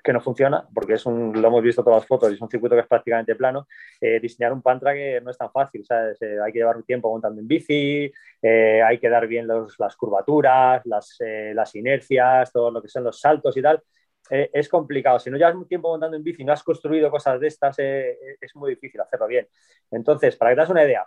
que 0.01 0.13
no 0.13 0.21
funciona, 0.21 0.67
porque 0.73 0.93
es 0.93 1.05
un, 1.05 1.39
lo 1.39 1.47
hemos 1.47 1.63
visto 1.63 1.83
todas 1.83 2.01
las 2.01 2.07
fotos, 2.07 2.31
es 2.31 2.41
un 2.41 2.49
circuito 2.49 2.75
que 2.75 2.81
es 2.81 2.87
prácticamente 2.87 3.35
plano. 3.35 3.67
Eh, 3.99 4.19
diseñar 4.19 4.53
un 4.53 4.61
pantra 4.61 4.93
no 5.21 5.31
es 5.31 5.37
tan 5.37 5.51
fácil. 5.51 5.85
Eh, 5.89 6.37
hay 6.43 6.51
que 6.51 6.59
llevar 6.59 6.81
tiempo 6.83 7.09
montando 7.09 7.41
en 7.41 7.47
bici, 7.47 8.11
hay 8.41 8.99
que 8.99 9.09
dar 9.09 9.27
bien 9.27 9.47
las 9.47 9.95
curvaturas, 9.95 10.85
las, 10.85 11.17
las 11.53 11.75
inercias, 11.75 12.51
todo 12.51 12.71
lo 12.71 12.81
que 12.81 12.87
son 12.87 13.03
los 13.03 13.19
saltos 13.19 13.55
y 13.57 13.61
tal 13.61 13.81
eh, 14.29 14.49
es 14.53 14.69
complicado. 14.69 15.19
Si 15.19 15.29
no 15.29 15.37
llevas 15.37 15.55
un 15.55 15.67
tiempo 15.67 15.89
montando 15.89 16.15
en 16.17 16.23
bici 16.23 16.43
no 16.43 16.53
has 16.53 16.63
construido 16.63 17.11
cosas 17.11 17.39
de 17.39 17.47
estas, 17.47 17.77
eh, 17.79 18.11
eh, 18.11 18.37
es 18.39 18.55
muy 18.55 18.71
difícil 18.71 19.01
hacerlo 19.01 19.27
bien. 19.27 19.47
Entonces, 19.91 20.35
para 20.37 20.51
que 20.51 20.55
te 20.55 20.61
das 20.61 20.69
una 20.69 20.85
idea, 20.85 21.05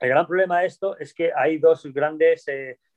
el 0.00 0.08
gran 0.08 0.26
problema 0.26 0.60
de 0.60 0.66
esto 0.66 0.98
es 0.98 1.14
que 1.14 1.32
hay 1.34 1.58
dos 1.58 1.86
grandes, 1.86 2.44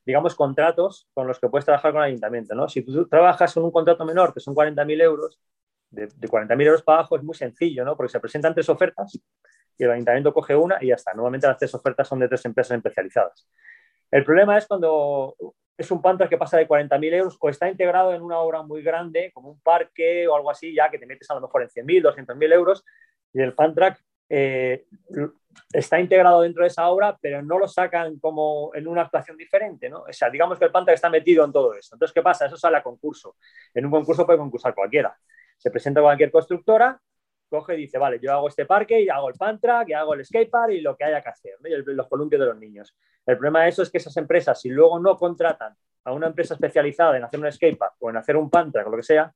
digamos, 0.06 0.36
contratos 0.36 1.08
con 1.14 1.28
los 1.28 1.40
que 1.40 1.50
puedes 1.50 1.66
trabajar 1.66 1.92
con 1.92 2.02
el 2.02 2.10
ayuntamiento. 2.10 2.56
¿no? 2.56 2.70
Si 2.70 2.82
tú 2.82 3.08
trabajas 3.08 3.56
en 3.58 3.64
un 3.64 3.72
contrato 3.72 4.06
menor, 4.06 4.34
que 4.34 4.40
son 4.40 4.54
40.000 4.54 5.02
euros, 5.02 5.40
de, 5.90 6.08
de 6.08 6.28
40.000 6.28 6.66
euros 6.66 6.84
para 6.84 7.00
abajo 7.00 7.16
es 7.16 7.24
muy 7.24 7.36
sencillo, 7.36 7.84
¿no? 7.86 7.96
porque 7.96 8.12
se 8.12 8.20
presentan 8.20 8.54
tres 8.54 8.70
ofertas 8.70 9.20
y 9.78 9.84
el 9.84 9.92
ayuntamiento 9.92 10.34
coge 10.34 10.56
una 10.56 10.78
y 10.82 10.88
ya 10.88 10.96
está. 10.96 11.14
Normalmente 11.14 11.48
las 11.48 11.58
tres 11.58 11.74
ofertas 11.74 12.08
son 12.08 12.20
de 12.20 12.28
tres 12.28 12.46
empresas 12.46 12.78
especializadas. 12.78 13.48
El 14.12 14.24
problema 14.24 14.58
es 14.58 14.68
cuando 14.68 15.36
es 15.78 15.92
un 15.92 16.02
Pantrak 16.02 16.30
que 16.30 16.38
pasa 16.38 16.58
de 16.58 16.68
40.000 16.68 17.14
euros 17.14 17.38
o 17.40 17.50
está 17.50 17.70
integrado 17.70 18.14
en 18.14 18.22
una 18.22 18.40
obra 18.40 18.62
muy 18.64 18.82
grande, 18.82 19.32
como 19.34 19.50
un 19.50 19.60
parque 19.60 20.28
o 20.28 20.36
algo 20.36 20.50
así, 20.50 20.74
ya 20.74 20.90
que 20.90 21.00
te 21.00 21.06
metes 21.06 21.30
a 21.30 21.36
lo 21.36 21.42
mejor 21.42 21.64
en 21.64 21.70
100.000, 21.70 22.16
200.000 22.16 22.54
euros, 22.54 22.86
y 23.34 23.42
el 23.42 23.54
Pantrak 23.54 24.00
eh, 24.30 24.86
está 25.72 26.00
integrado 26.00 26.42
dentro 26.42 26.64
de 26.64 26.68
esa 26.68 26.88
obra, 26.90 27.18
pero 27.22 27.42
no 27.42 27.58
lo 27.58 27.68
sacan 27.68 28.20
como 28.20 28.72
en 28.74 28.88
una 28.88 29.04
actuación 29.04 29.38
diferente, 29.38 29.90
¿no? 29.90 30.02
O 30.02 30.14
sea, 30.14 30.30
digamos 30.30 30.60
que 30.60 30.66
el 30.66 30.72
Pantrak 30.72 30.96
está 30.96 31.10
metido 31.10 31.46
en 31.46 31.52
todo 31.52 31.74
eso. 31.74 31.96
Entonces, 31.96 32.14
¿qué 32.14 32.22
pasa? 32.22 32.46
Eso 32.46 32.58
sale 32.58 32.78
a 32.78 32.84
concurso. 32.84 33.38
En 33.74 33.86
un 33.86 33.92
concurso 33.92 34.26
puede 34.26 34.40
concursar 34.40 34.74
cualquiera. 34.74 35.18
Se 35.58 35.72
presenta 35.72 36.02
cualquier 36.02 36.32
constructora 36.32 37.00
coge 37.50 37.76
y 37.76 37.82
dice, 37.82 37.98
vale, 37.98 38.20
yo 38.22 38.32
hago 38.34 38.48
este 38.48 38.66
parque 38.66 39.02
y 39.02 39.10
hago 39.10 39.30
el 39.30 39.36
pantrack 39.36 39.90
y 39.90 39.94
hago 39.94 40.14
el 40.14 40.26
skatepark 40.26 40.72
y 40.72 40.82
lo 40.82 40.96
que 40.96 41.06
haya 41.06 41.22
que 41.22 41.30
hacer, 41.30 41.54
y 41.64 41.94
los 41.94 42.08
columpios 42.08 42.40
de 42.40 42.48
los 42.48 42.58
niños. 42.58 42.96
El 43.26 43.38
problema 43.38 43.64
de 43.64 43.70
eso 43.70 43.82
es 43.82 43.90
que 43.90 43.98
esas 43.98 44.16
empresas, 44.18 44.60
si 44.60 44.70
luego 44.70 45.00
no 45.00 45.16
contratan 45.18 45.76
a 46.06 46.14
una 46.14 46.28
empresa 46.28 46.54
especializada 46.54 47.18
en 47.18 47.24
hacer 47.24 47.40
un 47.40 47.52
skatepark 47.52 47.96
o 48.00 48.10
en 48.10 48.18
hacer 48.18 48.38
un 48.38 48.50
pantrack 48.50 48.88
o 48.88 48.92
lo 48.92 48.98
que 48.98 49.04
sea, 49.04 49.34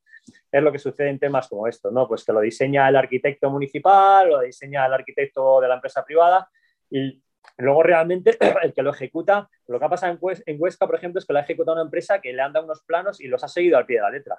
es 0.50 0.62
lo 0.62 0.72
que 0.72 0.78
sucede 0.78 1.10
en 1.10 1.18
temas 1.18 1.48
como 1.48 1.66
esto, 1.66 1.90
¿no? 1.90 2.08
Pues 2.08 2.24
que 2.24 2.32
lo 2.32 2.40
diseña 2.40 2.88
el 2.88 2.96
arquitecto 2.96 3.50
municipal, 3.50 4.28
lo 4.28 4.40
diseña 4.40 4.86
el 4.86 4.94
arquitecto 4.94 5.60
de 5.60 5.68
la 5.68 5.74
empresa 5.74 6.04
privada 6.04 6.48
y 6.88 7.22
luego 7.58 7.82
realmente 7.82 8.38
el 8.62 8.72
que 8.72 8.82
lo 8.82 8.90
ejecuta, 8.90 9.48
lo 9.66 9.78
que 9.78 9.84
ha 9.84 9.88
pasado 9.88 10.18
en 10.46 10.56
Huesca, 10.58 10.86
por 10.86 10.96
ejemplo, 10.96 11.18
es 11.18 11.26
que 11.26 11.32
lo 11.32 11.38
ha 11.38 11.42
ejecutado 11.42 11.74
una 11.74 11.84
empresa 11.84 12.20
que 12.20 12.32
le 12.32 12.40
han 12.40 12.52
dado 12.52 12.64
unos 12.64 12.82
planos 12.84 13.20
y 13.20 13.28
los 13.28 13.44
ha 13.44 13.48
seguido 13.48 13.76
al 13.76 13.86
pie 13.86 13.96
de 13.96 14.02
la 14.02 14.10
letra. 14.10 14.38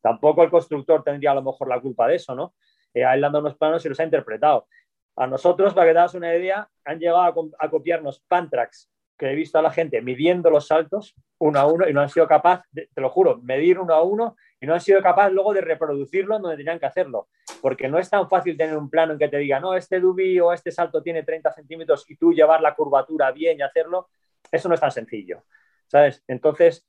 Tampoco 0.00 0.42
el 0.42 0.50
constructor 0.50 1.02
tendría 1.02 1.32
a 1.32 1.34
lo 1.34 1.42
mejor 1.42 1.68
la 1.68 1.80
culpa 1.80 2.06
de 2.06 2.16
eso, 2.16 2.34
¿no? 2.34 2.54
eh, 2.94 3.04
a 3.04 3.14
él 3.14 3.20
dando 3.20 3.40
unos 3.40 3.56
planos 3.56 3.84
y 3.84 3.88
los 3.88 4.00
ha 4.00 4.04
interpretado. 4.04 4.66
A 5.16 5.26
nosotros, 5.26 5.74
para 5.74 5.88
que 5.88 5.92
te 5.92 5.98
hagas 5.98 6.14
una 6.14 6.34
idea, 6.34 6.68
han 6.84 6.98
llegado 6.98 7.22
a, 7.58 7.70
copiarnos 7.70 8.20
pantracks 8.28 8.90
que 9.18 9.30
he 9.30 9.34
visto 9.34 9.58
a 9.58 9.62
la 9.62 9.70
gente 9.70 10.00
midiendo 10.00 10.48
los 10.48 10.68
saltos 10.68 11.14
uno 11.38 11.58
a 11.58 11.66
uno 11.66 11.88
y 11.88 11.92
no 11.92 12.00
han 12.00 12.08
sido 12.08 12.26
capaz, 12.26 12.62
te 12.72 13.00
lo 13.00 13.10
juro, 13.10 13.38
medir 13.38 13.78
uno 13.78 13.94
a 13.94 14.02
uno 14.02 14.36
y 14.60 14.66
no 14.66 14.74
han 14.74 14.80
sido 14.80 15.02
capaz 15.02 15.30
luego 15.30 15.52
de 15.52 15.60
reproducirlo 15.60 16.38
donde 16.38 16.56
tenían 16.56 16.78
que 16.78 16.86
hacerlo. 16.86 17.28
Porque 17.60 17.88
no 17.88 17.98
es 17.98 18.08
tan 18.08 18.28
fácil 18.28 18.56
tener 18.56 18.76
un 18.76 18.88
plano 18.90 19.12
en 19.12 19.18
que 19.18 19.28
te 19.28 19.38
diga, 19.38 19.60
no, 19.60 19.74
este 19.74 20.00
dubi 20.00 20.38
o 20.40 20.52
este 20.52 20.70
salto 20.70 21.02
tiene 21.02 21.22
30 21.22 21.52
centímetros 21.52 22.08
y 22.08 22.16
tú 22.16 22.32
llevar 22.32 22.60
la 22.60 22.74
curvatura 22.74 23.30
bien 23.32 23.58
y 23.58 23.62
hacerlo. 23.62 24.08
Eso 24.50 24.68
no 24.68 24.74
es 24.74 24.80
tan 24.80 24.92
sencillo. 24.92 25.44
¿Sabes? 25.86 26.22
Entonces, 26.26 26.86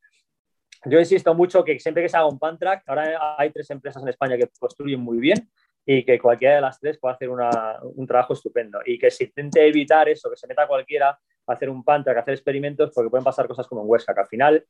yo 0.86 1.00
insisto 1.00 1.34
mucho 1.34 1.64
que 1.64 1.80
siempre 1.80 2.04
que 2.04 2.10
se 2.10 2.18
haga 2.18 2.28
un 2.28 2.40
pan 2.40 2.58
track, 2.58 2.84
ahora 2.88 3.36
hay 3.38 3.52
tres 3.52 3.70
empresas 3.72 4.02
en 4.02 4.10
España 4.10 4.38
que 4.38 4.50
construyen 4.60 5.00
muy 5.00 5.20
bien 5.20 5.50
y 5.92 6.06
que 6.06 6.20
cualquiera 6.20 6.54
de 6.54 6.62
las 6.62 6.80
tres 6.80 7.00
puede 7.00 7.16
hacer 7.16 7.30
un 7.32 8.06
trabajo 8.06 8.34
estupendo. 8.34 8.80
Y 8.86 9.00
que 9.00 9.10
se 9.10 9.24
intente 9.24 9.68
evitar 9.68 10.08
eso, 10.08 10.30
que 10.30 10.38
se 10.38 10.46
meta 10.46 10.68
cualquiera 10.68 11.10
a 11.10 11.52
hacer 11.52 11.68
un 11.68 11.84
pantra, 11.84 12.14
a 12.14 12.20
hacer 12.20 12.36
experimentos, 12.36 12.92
porque 12.94 13.10
pueden 13.10 13.24
pasar 13.24 13.48
cosas 13.48 13.66
como 13.66 13.82
en 13.82 13.90
Huesca, 13.90 14.14
que 14.14 14.20
al 14.20 14.28
final 14.28 14.64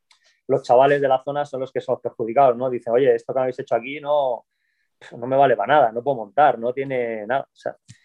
los 0.48 0.62
chavales 0.62 0.98
de 0.98 1.08
la 1.08 1.22
zona 1.22 1.44
son 1.44 1.60
los 1.60 1.70
que 1.72 1.82
son 1.82 2.00
perjudicados, 2.00 2.56
¿no? 2.56 2.70
Dicen, 2.70 2.94
oye, 2.94 3.14
esto 3.14 3.34
que 3.34 3.38
habéis 3.38 3.58
hecho 3.58 3.74
aquí 3.74 4.00
no, 4.00 4.46
no 5.18 5.26
me 5.26 5.36
vale 5.36 5.56
para 5.56 5.74
nada, 5.74 5.92
no 5.92 6.02
puedo 6.02 6.16
montar, 6.16 6.58
no 6.58 6.72
tiene 6.72 7.26
nada. 7.26 7.46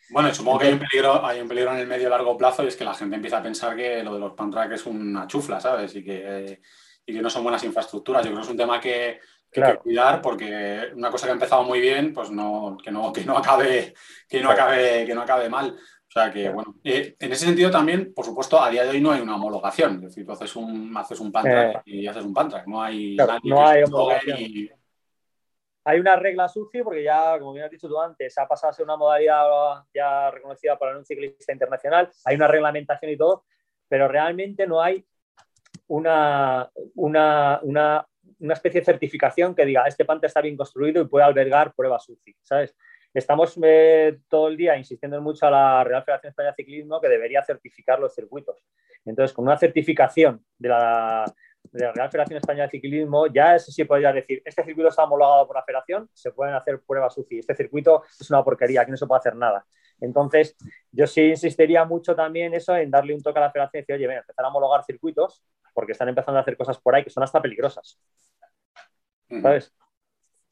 bueno, 0.10 0.34
supongo 0.34 0.60
que 0.60 0.66
hay 0.66 0.74
un, 0.74 0.80
peligro, 0.80 1.26
hay 1.26 1.40
un 1.40 1.48
peligro 1.48 1.72
en 1.72 1.78
el 1.78 1.88
medio 1.88 2.10
largo 2.10 2.36
plazo 2.36 2.66
y 2.66 2.68
es 2.68 2.76
que 2.76 2.84
la 2.84 2.96
gente 2.96 3.16
empieza 3.16 3.38
a 3.38 3.44
pensar 3.44 3.78
que 3.78 4.04
lo 4.04 4.16
de 4.16 4.20
los 4.20 4.34
pantrack 4.34 4.74
es 4.74 4.86
una 4.86 5.26
chufla, 5.26 5.62
¿sabes? 5.62 5.96
Y 5.96 6.04
que, 6.04 6.60
y 7.06 7.14
que 7.14 7.22
no 7.22 7.30
son 7.30 7.44
buenas 7.44 7.64
infraestructuras. 7.64 8.26
Yo 8.26 8.32
creo 8.32 8.42
que 8.42 8.46
es 8.46 8.52
un 8.52 8.58
tema 8.58 8.82
que, 8.82 9.22
que 9.62 9.78
cuidar 9.78 10.22
porque 10.22 10.90
una 10.96 11.10
cosa 11.10 11.26
que 11.26 11.32
ha 11.32 11.34
empezado 11.34 11.64
muy 11.64 11.80
bien, 11.80 12.14
pues 12.14 12.30
no, 12.30 12.78
que 12.84 12.92
no, 12.92 13.12
que 13.12 13.24
no 13.24 13.38
acabe, 13.38 13.94
que 14.28 14.42
no 14.42 14.52
acabe, 14.52 15.06
que 15.06 15.16
no 15.16 15.22
acabe 15.22 15.50
mal. 15.50 15.76
O 15.76 16.12
sea 16.12 16.32
que, 16.32 16.50
bueno, 16.50 16.76
eh, 16.84 17.16
en 17.20 17.32
ese 17.34 17.46
sentido 17.46 17.70
también, 17.70 18.14
por 18.14 18.24
supuesto, 18.24 18.62
a 18.62 18.70
día 18.70 18.84
de 18.84 18.92
hoy 18.92 19.02
no 19.02 19.12
hay 19.12 19.22
una 19.22 19.36
homologación. 19.36 19.96
Es 19.96 20.02
decir, 20.02 20.26
tú 20.26 20.32
haces 20.32 20.56
un, 20.56 20.96
haces 20.96 21.20
un 21.20 21.32
pantrack 21.32 21.78
eh. 21.78 21.82
y 21.86 22.08
haces 22.08 22.24
un 22.24 22.34
pantrack. 22.34 22.68
No 22.68 22.82
hay, 22.82 23.18
no 23.44 23.68
hay 23.68 23.84
homologación. 23.84 24.70
Hay 25.88 26.00
una 26.00 26.16
regla 26.16 26.48
sucia 26.48 26.84
porque 26.84 27.04
ya, 27.04 27.38
como 27.38 27.54
bien 27.54 27.66
has 27.66 27.72
dicho 27.72 27.88
tú 27.88 28.00
antes, 28.00 28.36
ha 28.38 28.48
pasado 28.48 28.72
a 28.72 28.74
ser 28.74 28.86
una 28.86 28.96
modalidad 28.96 29.46
ya 29.94 30.32
reconocida 30.32 30.78
por 30.78 30.96
un 30.96 31.06
ciclista 31.06 31.52
internacional. 31.52 32.10
Hay 32.24 32.36
una 32.36 32.48
reglamentación 32.48 33.12
y 33.12 33.18
todo, 33.18 33.44
pero 33.88 34.08
realmente 34.08 34.66
no 34.66 34.82
hay 34.82 35.06
una, 35.88 36.72
una, 36.96 37.60
una 37.62 38.08
una 38.40 38.54
especie 38.54 38.82
de 38.82 38.86
certificación 38.86 39.56
que 39.56 39.66
diga, 39.66 39.86
este 39.88 40.06
pante 40.06 40.28
está 40.28 40.42
bien 40.42 40.58
construido 40.58 41.02
y 41.02 41.08
puede 41.08 41.26
albergar 41.26 41.74
pruebas 41.74 42.08
UCI, 42.10 42.36
¿sabes? 42.42 42.76
Estamos 43.14 43.58
eh, 43.64 44.20
todo 44.28 44.50
el 44.50 44.58
día 44.58 44.76
insistiendo 44.76 45.22
mucho 45.22 45.46
a 45.48 45.52
la 45.52 45.84
Real 45.86 46.04
Federación 46.04 46.32
Española 46.32 46.52
de 46.52 46.64
Ciclismo 46.64 47.00
que 47.00 47.08
debería 47.08 47.42
certificar 47.44 47.98
los 47.98 48.14
circuitos. 48.14 48.62
Entonces, 49.06 49.34
con 49.34 49.46
una 49.46 49.58
certificación 49.58 50.44
de 50.58 50.70
la, 50.70 51.26
Real 51.72 52.10
Federación 52.12 52.38
Española 52.38 52.66
de 52.66 52.72
Ciclismo, 52.72 53.28
ya 53.28 53.56
eso 53.56 53.72
sí 53.72 53.86
podría 53.86 54.12
decir, 54.12 54.42
este 54.44 54.64
circuito 54.64 54.90
está 54.90 55.06
homologado 55.06 55.48
por 55.48 55.56
la 55.56 55.64
federación, 55.64 56.10
se 56.14 56.32
pueden 56.32 56.56
hacer 56.56 56.82
pruebas 56.86 57.18
UCI. 57.18 57.40
Este 57.40 57.56
circuito 57.56 58.04
es 58.20 58.30
una 58.30 58.44
porquería, 58.44 58.82
aquí 58.82 58.92
no 58.92 58.98
se 58.98 59.08
puede 59.08 59.20
hacer 59.20 59.36
nada. 59.36 59.66
Entonces, 60.02 60.58
yo 60.92 61.08
sí 61.08 61.22
insistiría 61.22 61.86
mucho 61.86 62.16
también 62.16 62.54
eso 62.54 62.76
en 62.76 62.92
darle 62.92 63.16
un 63.16 63.22
toque 63.22 63.40
a 63.40 63.44
la 63.44 63.52
federación 63.52 63.80
y 63.80 63.82
decir, 63.82 63.96
oye, 63.96 64.08
ven, 64.08 64.18
empezar 64.18 64.46
a 64.46 64.50
homologar 64.50 64.84
circuitos 64.84 65.42
porque 65.74 65.92
están 65.92 66.10
empezando 66.10 66.38
a 66.38 66.42
hacer 66.42 66.58
cosas 66.58 66.80
por 66.80 66.96
ahí 66.96 67.04
que 67.04 67.10
son 67.10 67.24
hasta 67.24 67.42
peligrosas. 67.42 68.00
¿Sabes? 69.30 69.74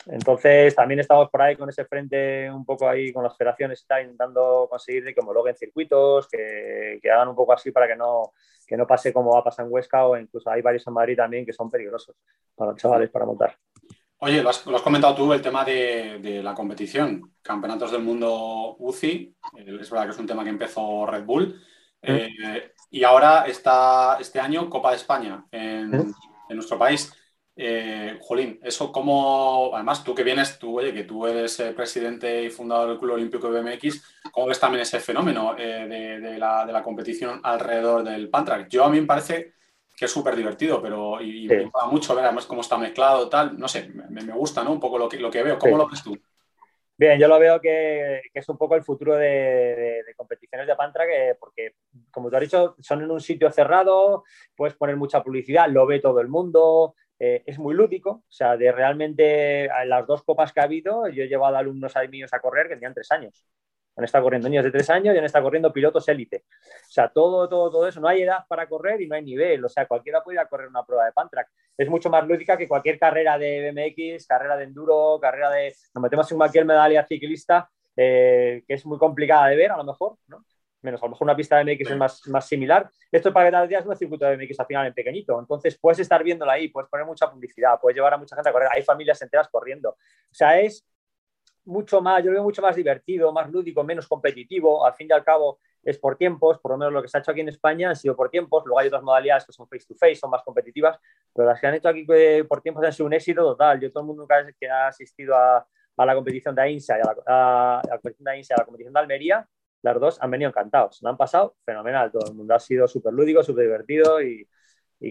Entonces, 0.05 0.75
también 0.75 0.99
estamos 0.99 1.29
por 1.29 1.41
ahí 1.41 1.55
con 1.55 1.69
ese 1.69 1.85
frente, 1.85 2.51
un 2.51 2.65
poco 2.65 2.89
ahí 2.89 3.13
con 3.13 3.23
las 3.23 3.37
federaciones, 3.37 3.85
intentando 4.01 4.67
conseguir 4.69 5.13
que 5.13 5.21
homologuen 5.21 5.55
circuitos, 5.55 6.27
que, 6.27 6.99
que, 7.01 7.11
hagan 7.11 7.29
un 7.29 7.35
poco 7.35 7.53
así 7.53 7.71
para 7.71 7.87
que 7.87 7.95
no, 7.95 8.33
que 8.67 8.75
no 8.75 8.85
pase 8.85 9.13
como 9.13 9.33
va 9.33 9.39
a 9.39 9.43
pasar 9.43 9.65
en 9.65 9.71
Huesca 9.71 10.05
o 10.05 10.17
incluso 10.17 10.49
hay 10.49 10.61
varios 10.61 10.85
en 10.87 10.93
Madrid 10.93 11.15
también 11.15 11.45
que 11.45 11.53
son 11.53 11.69
peligrosos 11.69 12.15
para 12.55 12.71
los 12.71 12.81
chavales 12.81 13.09
para 13.09 13.25
montar. 13.25 13.57
Oye, 14.17 14.41
lo 14.41 14.49
has, 14.49 14.59
comentado 14.59 15.15
tú, 15.15 15.33
el 15.33 15.41
tema 15.41 15.65
de, 15.65 16.41
la 16.41 16.53
competición. 16.53 17.33
Campeonatos 17.41 17.91
del 17.91 18.01
mundo 18.01 18.77
UCI, 18.79 19.35
eh, 19.57 19.77
es 19.81 19.89
verdad 19.89 20.05
que 20.05 20.11
es 20.11 20.19
un 20.19 20.27
tema 20.27 20.43
que 20.43 20.49
empezó 20.49 21.05
Red 21.05 21.25
Bull. 21.25 21.61
Eh, 22.01 22.71
y 22.89 23.03
ahora 23.03 23.45
está 23.47 24.17
este 24.19 24.39
año 24.39 24.69
Copa 24.69 24.91
de 24.91 24.97
España 24.97 25.45
en, 25.51 25.93
en 25.93 26.55
nuestro 26.55 26.77
país. 26.77 27.13
Eh, 27.55 28.17
Jolín, 28.19 28.59
eso 28.63 28.91
como, 28.91 29.71
además 29.75 30.03
tú 30.03 30.15
que 30.15 30.23
vienes, 30.23 30.57
tú, 30.57 30.79
oye, 30.79 30.91
que 30.91 31.03
tú 31.03 31.27
eres 31.27 31.59
eh, 31.59 31.71
presidente 31.73 32.43
y 32.43 32.49
fundador 32.49 32.89
del 32.89 32.97
Club 32.97 33.13
Olímpico 33.13 33.51
de 33.51 33.61
BMX, 33.61 34.21
¿cómo 34.31 34.47
ves 34.47 34.59
también 34.59 34.81
ese 34.81 34.99
fenómeno 34.99 35.55
eh, 35.57 36.19
de, 36.19 36.37
la, 36.39 36.81
competición 36.83 37.39
alrededor 37.43 38.03
del 38.03 38.29
Pantrack? 38.29 38.67
Yo 38.69 38.83
a 38.83 38.89
mí 38.89 38.99
me 38.99 39.05
parece 39.05 39.53
que 39.95 40.05
es 40.05 40.11
súper 40.11 40.35
divertido, 40.35 40.81
pero 40.81 41.21
y, 41.21 41.47
me 41.47 41.65
gusta 41.65 41.85
mucho 41.85 42.15
ver 42.15 42.25
además 42.25 42.47
cómo 42.47 42.61
está 42.61 42.75
mezclado, 42.75 43.29
tal, 43.29 43.59
no 43.59 43.67
sé, 43.67 43.87
me, 43.87 44.23
gusta, 44.33 44.63
¿no? 44.63 44.71
Un 44.71 44.79
poco 44.79 44.97
lo 44.97 45.07
que, 45.07 45.19
lo 45.19 45.29
que 45.29 45.43
veo, 45.43 45.59
¿cómo 45.59 45.77
lo 45.77 45.87
ves 45.87 46.01
tú? 46.01 46.17
Bien, 46.97 47.19
yo 47.19 47.27
lo 47.27 47.37
veo 47.37 47.61
que, 47.61 48.21
es 48.33 48.49
un 48.49 48.57
poco 48.57 48.75
el 48.75 48.83
futuro 48.83 49.15
de, 49.15 50.03
competiciones 50.17 50.65
de 50.65 50.75
Pantrack, 50.75 51.37
porque 51.39 51.75
como 52.09 52.31
tú 52.31 52.35
has 52.35 52.41
dicho, 52.41 52.75
son 52.79 53.03
en 53.03 53.11
un 53.11 53.21
sitio 53.21 53.51
cerrado, 53.51 54.23
puedes 54.55 54.75
poner 54.75 54.95
mucha 54.95 55.21
publicidad, 55.21 55.69
lo 55.69 55.85
ve 55.85 55.99
todo 55.99 56.19
el 56.19 56.29
mundo, 56.29 56.95
eh, 57.25 57.41
es 57.45 57.57
muy 57.57 57.73
lúdico, 57.73 58.09
o 58.09 58.31
sea, 58.31 58.57
de 58.57 58.69
realmente 58.69 59.69
las 59.85 60.05
dos 60.05 60.23
copas 60.23 60.51
que 60.51 60.59
ha 60.59 60.63
habido, 60.63 61.07
yo 61.07 61.23
he 61.23 61.29
llevado 61.29 61.55
alumnos 61.55 61.93
míos 62.09 62.33
a 62.33 62.39
correr 62.41 62.67
que 62.67 62.73
tenían 62.73 62.93
tres 62.93 63.09
años. 63.13 63.47
Han 63.95 64.03
estado 64.03 64.25
corriendo 64.25 64.49
niños 64.49 64.65
de 64.65 64.71
tres 64.71 64.89
años 64.89 65.15
y 65.15 65.17
han 65.17 65.23
estado 65.23 65.45
corriendo 65.45 65.71
pilotos 65.71 66.05
élite. 66.09 66.43
O 66.49 66.91
sea, 66.91 67.07
todo, 67.07 67.47
todo, 67.47 67.71
todo 67.71 67.87
eso. 67.87 68.01
No 68.01 68.09
hay 68.09 68.23
edad 68.23 68.39
para 68.49 68.67
correr 68.67 68.99
y 68.99 69.07
no 69.07 69.15
hay 69.15 69.23
nivel. 69.23 69.63
O 69.63 69.69
sea, 69.69 69.85
cualquiera 69.85 70.21
puede 70.21 70.35
ir 70.35 70.39
a 70.39 70.47
correr 70.47 70.67
una 70.67 70.83
prueba 70.83 71.05
de 71.05 71.13
Pantrack. 71.13 71.47
Es 71.77 71.87
mucho 71.87 72.09
más 72.09 72.27
lúdica 72.27 72.57
que 72.57 72.67
cualquier 72.67 72.99
carrera 72.99 73.37
de 73.37 73.71
BMX, 73.71 74.27
carrera 74.27 74.57
de 74.57 74.65
enduro, 74.65 75.17
carrera 75.21 75.49
de... 75.51 75.73
Nos 75.95 76.01
metemos 76.01 76.29
en 76.29 76.37
cualquier 76.37 76.65
medalla 76.65 77.05
ciclista, 77.05 77.69
eh, 77.95 78.63
que 78.67 78.73
es 78.73 78.85
muy 78.85 78.97
complicada 78.97 79.47
de 79.47 79.55
ver 79.55 79.71
a 79.71 79.77
lo 79.77 79.85
mejor, 79.85 80.17
¿no? 80.27 80.43
Menos 80.83 81.01
a 81.01 81.05
lo 81.05 81.11
mejor 81.11 81.25
una 81.25 81.35
pista 81.35 81.57
de 81.57 81.63
MX 81.63 81.91
es 81.91 81.97
más, 81.97 82.27
más 82.27 82.47
similar. 82.47 82.89
Esto 83.11 83.33
para 83.33 83.47
que 83.47 83.51
tal 83.51 83.67
día 83.67 83.79
es 83.79 83.85
un 83.85 83.95
circuito 83.95 84.25
de 84.25 84.37
MX 84.37 84.59
al 84.59 84.65
final 84.65 84.87
en 84.87 84.93
pequeñito. 84.93 85.39
Entonces 85.39 85.77
puedes 85.79 85.99
estar 85.99 86.23
viéndola 86.23 86.53
ahí, 86.53 86.67
puedes 86.67 86.89
poner 86.89 87.05
mucha 87.05 87.29
publicidad, 87.31 87.79
puedes 87.81 87.95
llevar 87.95 88.13
a 88.13 88.17
mucha 88.17 88.35
gente 88.35 88.49
a 88.49 88.53
correr. 88.53 88.69
Hay 88.71 88.83
familias 88.83 89.21
enteras 89.21 89.47
corriendo. 89.49 89.91
O 89.91 90.33
sea, 90.33 90.59
es 90.59 90.85
mucho 91.65 92.01
más, 92.01 92.23
yo 92.23 92.29
lo 92.29 92.33
veo 92.33 92.43
mucho 92.43 92.61
más 92.61 92.75
divertido, 92.75 93.31
más 93.31 93.49
lúdico, 93.49 93.83
menos 93.83 94.07
competitivo. 94.07 94.85
Al 94.85 94.93
fin 94.93 95.07
y 95.09 95.13
al 95.13 95.23
cabo 95.23 95.59
es 95.83 95.97
por 95.97 96.17
tiempos, 96.17 96.59
por 96.59 96.71
lo 96.71 96.77
menos 96.77 96.93
lo 96.93 97.01
que 97.01 97.07
se 97.07 97.17
ha 97.17 97.21
hecho 97.21 97.31
aquí 97.31 97.41
en 97.41 97.49
España 97.49 97.89
han 97.89 97.95
sido 97.95 98.15
por 98.15 98.29
tiempos. 98.29 98.63
Luego 98.65 98.79
hay 98.79 98.87
otras 98.87 99.03
modalidades 99.03 99.45
que 99.45 99.53
son 99.53 99.67
face 99.67 99.85
to 99.87 99.95
face, 99.95 100.15
son 100.15 100.29
más 100.29 100.43
competitivas, 100.43 100.97
pero 101.33 101.47
las 101.47 101.59
que 101.59 101.67
han 101.67 101.75
hecho 101.75 101.89
aquí 101.89 102.05
eh, 102.09 102.43
por 102.47 102.61
tiempos 102.61 102.83
han 102.85 102.93
sido 102.93 103.07
un 103.07 103.13
éxito 103.13 103.41
total. 103.41 103.79
Yo 103.79 103.91
todo 103.91 104.01
el 104.01 104.07
mundo 104.07 104.27
que 104.59 104.69
ha 104.69 104.87
asistido 104.87 105.35
a, 105.35 105.65
la 105.97 106.15
competición 106.15 106.55
de 106.55 106.61
AINSA 106.61 106.97
y 106.97 107.01
a 107.01 107.03
la, 107.03 107.79
a 107.79 107.81
la 107.87 107.97
competición 107.97 108.25
de 108.25 108.31
AINSA 108.31 108.55
a 108.55 108.57
la 108.57 108.65
competición 108.65 108.93
de 108.93 108.99
Almería, 108.99 109.47
las 109.83 109.99
dos 109.99 110.17
han 110.21 110.31
venido 110.31 110.49
encantados, 110.49 110.99
lo 111.01 111.09
han 111.09 111.17
pasado 111.17 111.55
fenomenal, 111.65 112.11
todo 112.11 112.31
el 112.31 112.35
mundo 112.35 112.55
ha 112.55 112.59
sido 112.59 112.87
súper 112.87 113.13
lúdico, 113.13 113.43
súper 113.43 113.65
divertido 113.65 114.21
y, 114.21 114.47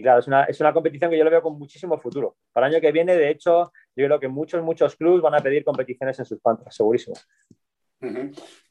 claro, 0.01 0.19
es 0.19 0.27
una, 0.27 0.43
es 0.45 0.59
una, 0.59 0.73
competición 0.73 1.11
que 1.11 1.17
yo 1.17 1.23
lo 1.23 1.29
veo 1.29 1.41
con 1.41 1.57
muchísimo 1.57 1.97
futuro. 1.99 2.35
Para 2.51 2.67
el 2.67 2.73
año 2.73 2.81
que 2.81 2.91
viene, 2.91 3.15
de 3.15 3.29
hecho, 3.29 3.71
yo 3.95 4.05
creo 4.05 4.19
que 4.19 4.27
muchos, 4.27 4.63
muchos 4.63 4.95
clubes 4.95 5.21
van 5.21 5.35
a 5.35 5.39
pedir 5.39 5.63
competiciones 5.63 6.17
en 6.17 6.25
sus 6.25 6.39
pantras, 6.39 6.75
segurísimo. 6.75 7.15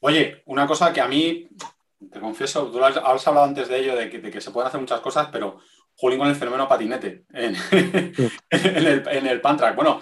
Oye, 0.01 0.43
una 0.45 0.67
cosa 0.67 0.91
que 0.91 1.01
a 1.01 1.07
mí, 1.07 1.47
te 2.11 2.19
confieso, 2.19 2.69
tú 2.69 2.83
has, 2.83 2.97
hablado 3.27 3.47
antes 3.47 3.69
de 3.69 3.79
ello, 3.79 3.95
de 3.95 4.09
que 4.09 4.41
se 4.41 4.51
pueden 4.51 4.67
hacer 4.67 4.81
muchas 4.81 4.99
cosas, 4.99 5.29
pero 5.31 5.59
Jolín 5.95 6.19
con 6.19 6.27
el 6.27 6.35
fenómeno 6.35 6.67
patinete 6.67 7.25
en, 7.33 7.55
el, 8.49 9.07
en 9.07 9.27
el 9.27 9.41
Pantrack. 9.41 9.75
Bueno, 9.75 10.01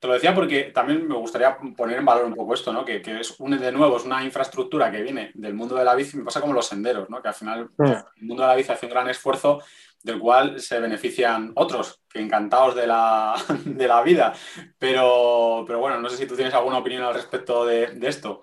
te 0.00 0.06
lo 0.06 0.14
decía 0.14 0.34
porque 0.34 0.70
también 0.74 1.06
me 1.06 1.16
gustaría 1.16 1.58
poner 1.76 1.98
en 1.98 2.04
valor 2.04 2.26
un 2.26 2.34
poco 2.34 2.54
esto, 2.54 2.72
¿no? 2.72 2.84
Que, 2.84 3.02
es 3.04 3.38
un, 3.40 3.58
de 3.58 3.72
nuevo, 3.72 3.96
es 3.96 4.04
una 4.04 4.24
infraestructura 4.24 4.90
que 4.90 5.02
viene 5.02 5.32
del 5.34 5.54
mundo 5.54 5.74
de 5.74 5.84
la 5.84 5.94
bici, 5.94 6.16
me 6.16 6.24
pasa 6.24 6.40
como 6.40 6.52
los 6.52 6.66
senderos, 6.66 7.10
¿no? 7.10 7.20
Que 7.20 7.28
al 7.28 7.34
final 7.34 7.70
el 7.78 8.24
mundo 8.24 8.42
de 8.42 8.48
la 8.48 8.54
bici 8.54 8.72
hace 8.72 8.86
un 8.86 8.92
gran 8.92 9.08
esfuerzo 9.08 9.60
del 10.02 10.20
cual 10.20 10.60
se 10.60 10.78
benefician 10.78 11.52
otros, 11.56 12.02
que 12.08 12.20
encantados 12.20 12.76
de 12.76 12.86
la, 12.86 13.34
de 13.64 13.88
la 13.88 14.02
vida. 14.02 14.32
Pero, 14.78 15.64
pero 15.66 15.80
bueno, 15.80 16.00
no 16.00 16.08
sé 16.08 16.16
si 16.16 16.26
tú 16.26 16.36
tienes 16.36 16.54
alguna 16.54 16.78
opinión 16.78 17.02
al 17.02 17.14
respecto 17.14 17.66
de, 17.66 17.88
de 17.88 18.08
esto. 18.08 18.42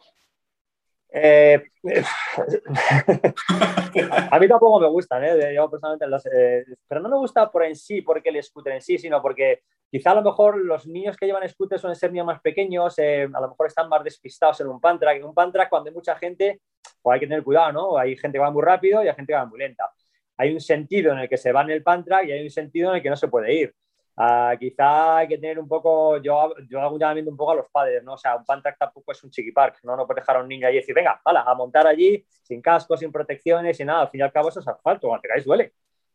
Eh, 1.14 1.64
a 4.32 4.40
mí 4.40 4.48
tampoco 4.48 4.80
me 4.80 4.88
gustan, 4.88 5.24
¿eh? 5.24 5.56
Personalmente 5.70 6.06
eh, 6.34 6.66
pero 6.88 7.02
no 7.02 7.10
me 7.10 7.18
gusta 7.18 7.50
por 7.50 7.64
en 7.64 7.76
sí, 7.76 8.02
porque 8.02 8.30
el 8.30 8.44
scooter 8.44 8.74
en 8.74 8.82
sí, 8.82 8.98
sino 8.98 9.22
porque 9.22 9.62
quizá 9.90 10.12
a 10.12 10.16
lo 10.16 10.22
mejor 10.22 10.58
los 10.58 10.86
niños 10.88 11.16
que 11.16 11.26
llevan 11.26 11.48
scooter 11.48 11.80
suelen 11.80 11.96
ser 11.96 12.12
niños 12.12 12.28
más 12.28 12.42
pequeños, 12.42 12.98
eh, 13.00 13.24
a 13.24 13.42
lo 13.42 13.50
mejor 13.50 13.68
están 13.68 13.88
más 13.90 14.04
despistados 14.04 14.60
en 14.62 14.68
un 14.68 14.80
pantrack. 14.80 15.18
En 15.18 15.26
un 15.26 15.34
pantrack, 15.34 15.70
cuando 15.70 15.90
hay 15.90 15.94
mucha 15.94 16.16
gente, 16.16 16.62
pues 17.02 17.14
hay 17.14 17.20
que 17.20 17.28
tener 17.28 17.44
cuidado, 17.44 17.72
¿no? 17.72 17.98
Hay 17.98 18.18
gente 18.18 18.38
que 18.38 18.42
va 18.42 18.52
muy 18.52 18.64
rápido 18.64 19.04
y 19.04 19.08
hay 19.08 19.16
gente 19.16 19.32
que 19.32 19.38
va 19.38 19.46
muy 19.46 19.60
lenta. 19.60 19.90
Hay 20.38 20.54
un 20.54 20.60
sentido 20.60 21.14
en 21.14 21.20
el 21.20 21.30
que 21.30 21.38
se 21.38 21.52
va 21.52 21.62
en 21.62 21.70
el 21.70 21.84
pantrack 21.84 22.28
y 22.28 22.32
hay 22.34 22.44
un 22.44 22.50
sentido 22.50 22.90
en 22.90 22.98
el 22.98 23.02
que 23.02 23.10
no 23.10 23.16
se 23.16 23.28
puede 23.28 23.54
ir. 23.54 23.74
Uh, 24.18 24.58
quizá 24.58 25.18
hay 25.18 25.28
que 25.28 25.38
tener 25.38 25.60
un 25.60 25.68
poco, 25.68 26.18
yo, 26.18 26.54
yo 26.70 26.80
hago 26.80 26.94
un 26.94 27.00
llamamiento 27.00 27.32
un 27.32 27.36
poco 27.36 27.52
a 27.52 27.56
los 27.56 27.70
padres, 27.70 28.02
¿no? 28.02 28.14
O 28.14 28.18
sea, 28.18 28.38
un 28.38 28.46
Pantrack 28.46 28.78
tampoco 28.78 29.12
es 29.12 29.22
un 29.26 29.30
chiqui 29.30 29.52
park, 29.52 29.80
¿no? 29.84 29.98
No 29.98 30.08
puedes 30.08 30.22
dejar 30.22 30.38
a 30.38 30.40
un 30.42 30.48
niño 30.48 30.68
allí 30.68 30.78
y 30.78 30.80
decir, 30.80 30.96
venga, 30.96 31.20
hala, 31.26 31.42
a 31.42 31.54
montar 31.54 31.86
allí, 31.86 32.26
sin 32.42 32.62
casco, 32.62 32.96
sin 32.96 33.12
protecciones, 33.12 33.76
sin 33.76 33.88
nada. 33.88 34.04
Al 34.04 34.10
fin 34.10 34.22
y 34.22 34.24
al 34.24 34.32
cabo 34.32 34.48
eso 34.48 34.62
es 34.62 34.68
asfalto, 34.68 35.10
cuando 35.10 35.22
te 35.22 35.28
caes 35.28 35.44
duele, 35.44 35.74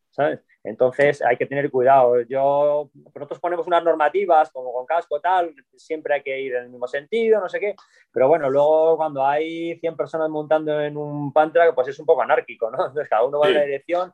¿sabes? 0.09 0.41
Entonces 0.65 1.21
hay 1.21 1.37
que 1.37 1.45
tener 1.45 1.71
cuidado. 1.71 2.23
Yo, 2.23 2.91
nosotros 3.15 3.39
ponemos 3.39 3.67
unas 3.67 3.85
normativas 3.85 4.51
como 4.51 4.73
con 4.73 4.87
casco, 4.87 5.21
tal, 5.21 5.55
siempre 5.77 6.15
hay 6.15 6.23
que 6.23 6.41
ir 6.41 6.55
en 6.55 6.65
el 6.65 6.71
mismo 6.71 6.87
sentido, 6.89 7.39
no 7.39 7.51
sé 7.51 7.61
qué. 7.61 7.75
Pero 8.11 8.29
bueno, 8.29 8.49
luego 8.49 8.97
cuando 8.97 9.27
hay 9.27 9.79
100 9.79 9.95
personas 9.95 10.31
montando 10.31 10.81
en 10.81 10.97
un 10.97 11.35
Pantrack, 11.35 11.75
pues 11.75 11.89
es 11.89 11.99
un 11.99 12.07
poco 12.07 12.23
anárquico, 12.23 12.71
¿no? 12.71 12.79
Entonces 12.87 13.11
cada 13.11 13.25
uno 13.25 13.41
va 13.41 13.49
en 13.49 13.55
la 13.55 13.63
dirección 13.63 14.11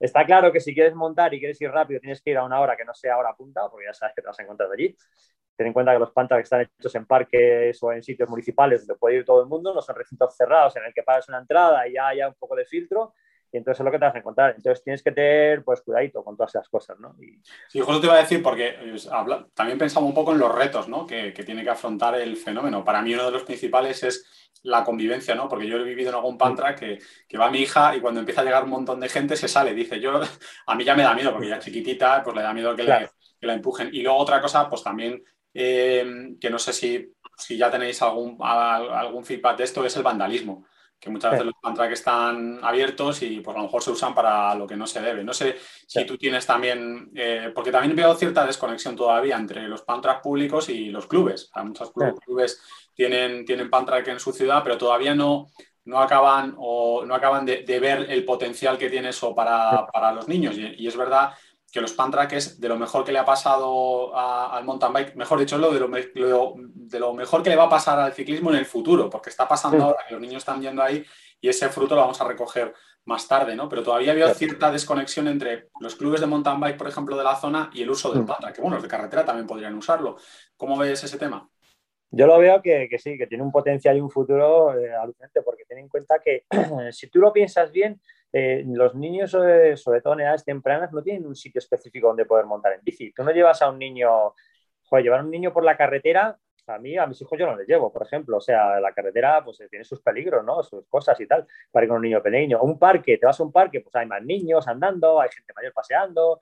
Está 0.00 0.24
claro 0.24 0.52
que 0.52 0.60
si 0.60 0.74
quieres 0.74 0.94
montar 0.94 1.34
y 1.34 1.38
quieres 1.38 1.60
ir 1.60 1.70
rápido, 1.70 2.00
tienes 2.00 2.22
que 2.22 2.30
ir 2.30 2.38
a 2.38 2.44
una 2.44 2.60
hora 2.60 2.76
que 2.76 2.84
no 2.84 2.94
sea 2.94 3.18
hora 3.18 3.34
punta, 3.34 3.68
porque 3.70 3.86
ya 3.86 3.94
sabes 3.94 4.14
que 4.14 4.22
te 4.22 4.28
vas 4.28 4.38
a 4.38 4.42
encontrar 4.42 4.70
allí. 4.72 4.96
Ten 5.56 5.66
en 5.66 5.72
cuenta 5.72 5.92
que 5.92 5.98
los 5.98 6.12
pantas 6.12 6.40
están 6.40 6.60
hechos 6.60 6.94
en 6.94 7.04
parques 7.04 7.82
o 7.82 7.92
en 7.92 8.02
sitios 8.02 8.28
municipales 8.28 8.86
donde 8.86 8.98
puede 8.98 9.16
ir 9.16 9.24
todo 9.24 9.42
el 9.42 9.48
mundo, 9.48 9.74
no 9.74 9.82
son 9.82 9.96
recintos 9.96 10.36
cerrados 10.36 10.76
en 10.76 10.84
el 10.84 10.94
que 10.94 11.02
pagas 11.02 11.28
una 11.28 11.38
entrada 11.38 11.86
y 11.88 11.94
ya 11.94 12.08
haya 12.08 12.28
un 12.28 12.34
poco 12.34 12.54
de 12.54 12.64
filtro. 12.64 13.14
Y 13.50 13.56
entonces 13.56 13.80
es 13.80 13.84
lo 13.84 13.90
que 13.90 13.98
te 13.98 14.04
vas 14.04 14.14
a 14.14 14.18
encontrar. 14.18 14.54
Entonces 14.56 14.84
tienes 14.84 15.02
que 15.02 15.12
tener 15.12 15.64
pues 15.64 15.80
cuidadito 15.80 16.22
con 16.22 16.36
todas 16.36 16.54
esas 16.54 16.68
cosas, 16.68 16.98
¿no? 17.00 17.16
Sí, 17.68 17.80
justo 17.80 18.00
te 18.00 18.06
iba 18.06 18.16
a 18.16 18.20
decir, 18.20 18.42
porque 18.42 18.76
también 19.54 19.78
pensamos 19.78 20.08
un 20.08 20.14
poco 20.14 20.32
en 20.32 20.38
los 20.38 20.54
retos 20.54 20.88
¿no? 20.88 21.06
que, 21.06 21.32
que 21.32 21.44
tiene 21.44 21.64
que 21.64 21.70
afrontar 21.70 22.14
el 22.16 22.36
fenómeno. 22.36 22.84
Para 22.84 23.00
mí 23.00 23.14
uno 23.14 23.24
de 23.24 23.30
los 23.30 23.44
principales 23.44 24.02
es 24.02 24.50
la 24.62 24.84
convivencia, 24.84 25.34
¿no? 25.34 25.48
Porque 25.48 25.66
yo 25.66 25.78
he 25.78 25.82
vivido 25.82 26.10
en 26.10 26.16
algún 26.16 26.36
pantra 26.36 26.74
que, 26.74 26.98
que, 27.26 27.38
va 27.38 27.50
mi 27.50 27.60
hija 27.60 27.96
y 27.96 28.00
cuando 28.00 28.20
empieza 28.20 28.42
a 28.42 28.44
llegar 28.44 28.64
un 28.64 28.70
montón 28.70 29.00
de 29.00 29.08
gente 29.08 29.36
se 29.36 29.48
sale. 29.48 29.72
Dice, 29.72 29.98
yo, 30.00 30.20
a 30.66 30.74
mí 30.74 30.84
ya 30.84 30.94
me 30.94 31.04
da 31.04 31.14
miedo, 31.14 31.32
porque 31.32 31.48
ya 31.48 31.58
chiquitita, 31.58 32.22
pues 32.22 32.36
le 32.36 32.42
da 32.42 32.52
miedo 32.52 32.76
que, 32.76 32.82
la 32.82 33.54
empujen. 33.54 33.88
Y 33.92 34.02
luego 34.02 34.18
otra 34.18 34.40
cosa, 34.40 34.68
pues 34.68 34.82
también, 34.82 35.22
eh, 35.54 36.34
que 36.40 36.50
no 36.50 36.58
sé 36.58 36.72
si, 36.72 37.14
si 37.36 37.56
ya 37.56 37.70
tenéis 37.70 38.02
algún, 38.02 38.36
algún 38.40 39.24
feedback 39.24 39.58
de 39.58 39.64
esto, 39.64 39.84
es 39.84 39.96
el 39.96 40.02
vandalismo 40.02 40.66
que 41.00 41.10
muchas 41.10 41.32
veces 41.32 41.46
los 41.46 41.54
pantrack 41.60 41.92
están 41.92 42.58
abiertos 42.62 43.22
y 43.22 43.40
pues 43.40 43.54
a 43.56 43.58
lo 43.58 43.66
mejor 43.66 43.82
se 43.82 43.90
usan 43.90 44.14
para 44.14 44.54
lo 44.54 44.66
que 44.66 44.76
no 44.76 44.86
se 44.86 45.00
debe. 45.00 45.22
No 45.22 45.32
sé 45.32 45.56
si 45.86 46.04
tú 46.04 46.18
tienes 46.18 46.44
también, 46.44 47.10
eh, 47.14 47.52
porque 47.54 47.70
también 47.70 47.94
veo 47.94 48.14
cierta 48.14 48.44
desconexión 48.44 48.96
todavía 48.96 49.36
entre 49.36 49.68
los 49.68 49.82
pantrack 49.82 50.22
públicos 50.22 50.68
y 50.68 50.90
los 50.90 51.06
clubes. 51.06 51.50
Hay 51.54 51.64
muchos 51.64 51.92
clubes 51.92 52.60
tienen, 52.98 53.44
tienen 53.44 53.70
Pantrack 53.70 54.08
en 54.08 54.18
su 54.18 54.32
ciudad, 54.32 54.60
pero 54.64 54.76
todavía 54.76 55.14
no, 55.14 55.46
no 55.84 56.00
acaban, 56.00 56.56
o 56.58 57.04
no 57.06 57.14
acaban 57.14 57.46
de, 57.46 57.62
ver 57.80 58.06
el 58.10 58.24
potencial 58.24 58.76
que 58.76 58.90
tiene 58.90 59.10
eso 59.10 59.36
para, 59.36 60.12
los 60.12 60.26
niños. 60.26 60.56
Y, 60.58 60.84
es 60.84 60.96
verdad 60.96 61.30
que 61.78 61.82
los 61.82 61.92
Pantrack 61.92 62.32
es 62.32 62.60
de 62.60 62.68
lo 62.68 62.76
mejor 62.76 63.04
que 63.04 63.12
le 63.12 63.20
ha 63.20 63.24
pasado 63.24 64.12
al 64.16 64.64
mountain 64.64 64.92
bike, 64.92 65.14
mejor 65.14 65.38
dicho, 65.38 65.56
lo 65.58 65.72
de 65.72 65.78
lo, 65.78 66.54
de 66.56 66.98
lo 66.98 67.14
mejor 67.14 67.40
que 67.40 67.50
le 67.50 67.56
va 67.56 67.64
a 67.64 67.68
pasar 67.68 68.00
al 68.00 68.12
ciclismo 68.12 68.50
en 68.50 68.56
el 68.56 68.66
futuro, 68.66 69.08
porque 69.08 69.30
está 69.30 69.46
pasando 69.46 69.84
ahora 69.84 70.04
que 70.06 70.14
los 70.14 70.20
niños 70.20 70.38
están 70.38 70.60
yendo 70.60 70.82
ahí 70.82 71.04
y 71.40 71.48
ese 71.48 71.68
fruto 71.68 71.94
lo 71.94 72.00
vamos 72.00 72.20
a 72.20 72.24
recoger 72.24 72.74
más 73.04 73.28
tarde, 73.28 73.54
¿no? 73.54 73.68
Pero 73.68 73.84
todavía 73.84 74.10
había 74.10 74.34
cierta 74.34 74.72
desconexión 74.72 75.28
entre 75.28 75.68
los 75.78 75.94
clubes 75.94 76.20
de 76.20 76.26
mountain 76.26 76.58
bike, 76.58 76.76
por 76.76 76.88
ejemplo, 76.88 77.16
de 77.16 77.22
la 77.22 77.36
zona 77.36 77.70
y 77.72 77.82
el 77.82 77.90
uso 77.90 78.12
del 78.12 78.24
Pantrack, 78.24 78.56
que 78.56 78.60
bueno, 78.60 78.74
los 78.74 78.82
de 78.82 78.88
carretera 78.88 79.24
también 79.24 79.46
podrían 79.46 79.74
usarlo. 79.74 80.16
¿Cómo 80.56 80.76
ves 80.76 81.04
ese 81.04 81.16
tema? 81.16 81.48
Yo 82.10 82.26
lo 82.26 82.38
veo 82.38 82.60
que, 82.60 82.88
sí, 82.98 83.16
que 83.16 83.28
tiene 83.28 83.44
un 83.44 83.52
potencial 83.52 83.96
y 83.96 84.00
un 84.00 84.10
futuro 84.10 84.76
eh, 84.76 84.92
alucinante, 84.92 85.42
porque 85.42 85.64
ten 85.64 85.78
en 85.78 85.88
cuenta 85.88 86.18
que 86.18 86.44
si 86.90 87.08
tú 87.08 87.20
lo 87.20 87.32
piensas 87.32 87.70
bien, 87.70 88.00
eh, 88.32 88.62
los 88.66 88.94
niños, 88.94 89.30
sobre 89.30 90.00
todo 90.02 90.14
en 90.14 90.20
edades 90.20 90.44
tempranas, 90.44 90.92
no 90.92 91.02
tienen 91.02 91.26
un 91.26 91.36
sitio 91.36 91.58
específico 91.58 92.08
donde 92.08 92.24
poder 92.24 92.46
montar 92.46 92.72
en 92.72 92.80
bici. 92.82 93.12
Tú 93.12 93.24
no 93.24 93.30
llevas 93.30 93.62
a 93.62 93.70
un 93.70 93.78
niño, 93.78 94.34
joder, 94.84 95.04
llevar 95.04 95.20
a 95.20 95.24
un 95.24 95.30
niño 95.30 95.52
por 95.52 95.64
la 95.64 95.76
carretera, 95.76 96.38
a 96.72 96.78
mí, 96.78 96.96
a 96.96 97.06
mis 97.06 97.20
hijos 97.20 97.38
yo 97.38 97.46
no 97.46 97.56
les 97.56 97.66
llevo, 97.66 97.92
por 97.92 98.02
ejemplo. 98.02 98.36
O 98.36 98.40
sea, 98.40 98.80
la 98.80 98.92
carretera 98.92 99.42
pues 99.44 99.58
tiene 99.70 99.84
sus 99.84 100.00
peligros, 100.00 100.44
¿no? 100.44 100.62
Sus 100.62 100.86
cosas 100.88 101.18
y 101.20 101.26
tal, 101.26 101.46
para 101.70 101.84
ir 101.84 101.88
con 101.88 101.96
un 101.96 102.02
niño 102.02 102.22
pequeño. 102.22 102.60
un 102.62 102.78
parque, 102.78 103.18
te 103.18 103.26
vas 103.26 103.38
a 103.40 103.42
un 103.42 103.52
parque, 103.52 103.80
pues 103.80 103.94
hay 103.96 104.06
más 104.06 104.22
niños 104.22 104.66
andando, 104.68 105.20
hay 105.20 105.30
gente 105.30 105.52
mayor 105.54 105.72
paseando. 105.72 106.40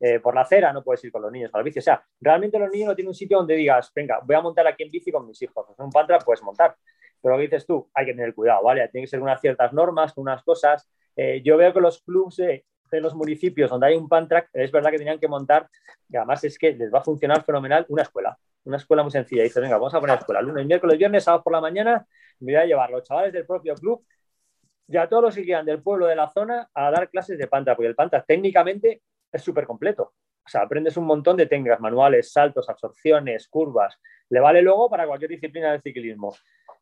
Eh, 0.00 0.20
por 0.20 0.34
la 0.34 0.42
acera 0.42 0.72
no 0.72 0.82
puedes 0.82 1.04
ir 1.04 1.12
con 1.12 1.22
los 1.22 1.32
niños 1.32 1.50
a 1.54 1.58
la 1.58 1.64
bici. 1.64 1.78
O 1.78 1.82
sea, 1.82 2.04
realmente 2.20 2.58
los 2.58 2.70
niños 2.70 2.88
no 2.88 2.94
tienen 2.94 3.08
un 3.08 3.14
sitio 3.14 3.38
donde 3.38 3.54
digas, 3.54 3.92
venga, 3.94 4.20
voy 4.24 4.36
a 4.36 4.40
montar 4.40 4.66
aquí 4.66 4.82
en 4.84 4.90
bici 4.90 5.10
con 5.10 5.26
mis 5.26 5.40
hijos. 5.42 5.66
En 5.78 5.84
un 5.84 5.90
pantra 5.90 6.18
puedes 6.18 6.42
montar. 6.42 6.76
Pero 7.20 7.34
lo 7.34 7.38
que 7.38 7.44
dices 7.44 7.66
tú, 7.66 7.88
hay 7.94 8.06
que 8.06 8.12
tener 8.12 8.34
cuidado, 8.34 8.62
¿vale? 8.62 8.88
Tiene 8.88 9.06
que 9.06 9.10
ser 9.10 9.20
unas 9.20 9.40
ciertas 9.40 9.72
normas, 9.72 10.12
unas 10.16 10.42
cosas. 10.42 10.88
Eh, 11.20 11.42
yo 11.44 11.56
veo 11.56 11.72
que 11.72 11.80
los 11.80 12.00
clubs 12.00 12.36
de, 12.36 12.64
los 12.92 13.12
municipios 13.16 13.68
donde 13.68 13.88
hay 13.88 13.96
un 13.96 14.08
pantrack, 14.08 14.50
es 14.52 14.70
verdad 14.70 14.92
que 14.92 14.98
tenían 14.98 15.18
que 15.18 15.26
montar, 15.26 15.68
y 16.08 16.16
además 16.16 16.44
es 16.44 16.56
que 16.56 16.72
les 16.72 16.94
va 16.94 17.00
a 17.00 17.02
funcionar 17.02 17.44
fenomenal, 17.44 17.84
una 17.88 18.02
escuela. 18.02 18.38
Una 18.64 18.76
escuela 18.76 19.02
muy 19.02 19.10
sencilla. 19.10 19.42
Dice, 19.42 19.60
venga, 19.60 19.76
vamos 19.76 19.94
a 19.94 20.00
poner 20.00 20.18
escuela. 20.18 20.40
Lunes, 20.40 20.64
miércoles, 20.64 20.96
viernes, 20.96 21.24
sábado 21.24 21.42
por 21.42 21.52
la 21.52 21.60
mañana, 21.60 22.06
me 22.38 22.52
voy 22.52 22.62
a 22.62 22.66
llevar 22.66 22.90
los 22.90 23.02
chavales 23.02 23.32
del 23.32 23.46
propio 23.46 23.74
club 23.74 24.04
y 24.86 24.96
a 24.96 25.08
todos 25.08 25.24
los 25.24 25.34
que 25.34 25.42
quieran 25.42 25.66
del 25.66 25.82
pueblo 25.82 26.06
de 26.06 26.14
la 26.14 26.28
zona 26.28 26.70
a 26.72 26.90
dar 26.90 27.10
clases 27.10 27.36
de 27.36 27.48
pantra, 27.48 27.74
porque 27.74 27.88
el 27.88 27.96
pantra 27.96 28.22
técnicamente 28.22 29.02
es 29.32 29.42
súper 29.42 29.66
completo. 29.66 30.14
O 30.46 30.48
sea, 30.48 30.62
aprendes 30.62 30.96
un 30.96 31.04
montón 31.04 31.36
de 31.36 31.46
técnicas 31.46 31.80
manuales, 31.80 32.32
saltos, 32.32 32.68
absorciones, 32.70 33.48
curvas. 33.48 33.98
Le 34.30 34.40
vale 34.40 34.62
luego 34.62 34.88
para 34.88 35.06
cualquier 35.06 35.32
disciplina 35.32 35.72
del 35.72 35.82
ciclismo. 35.82 36.34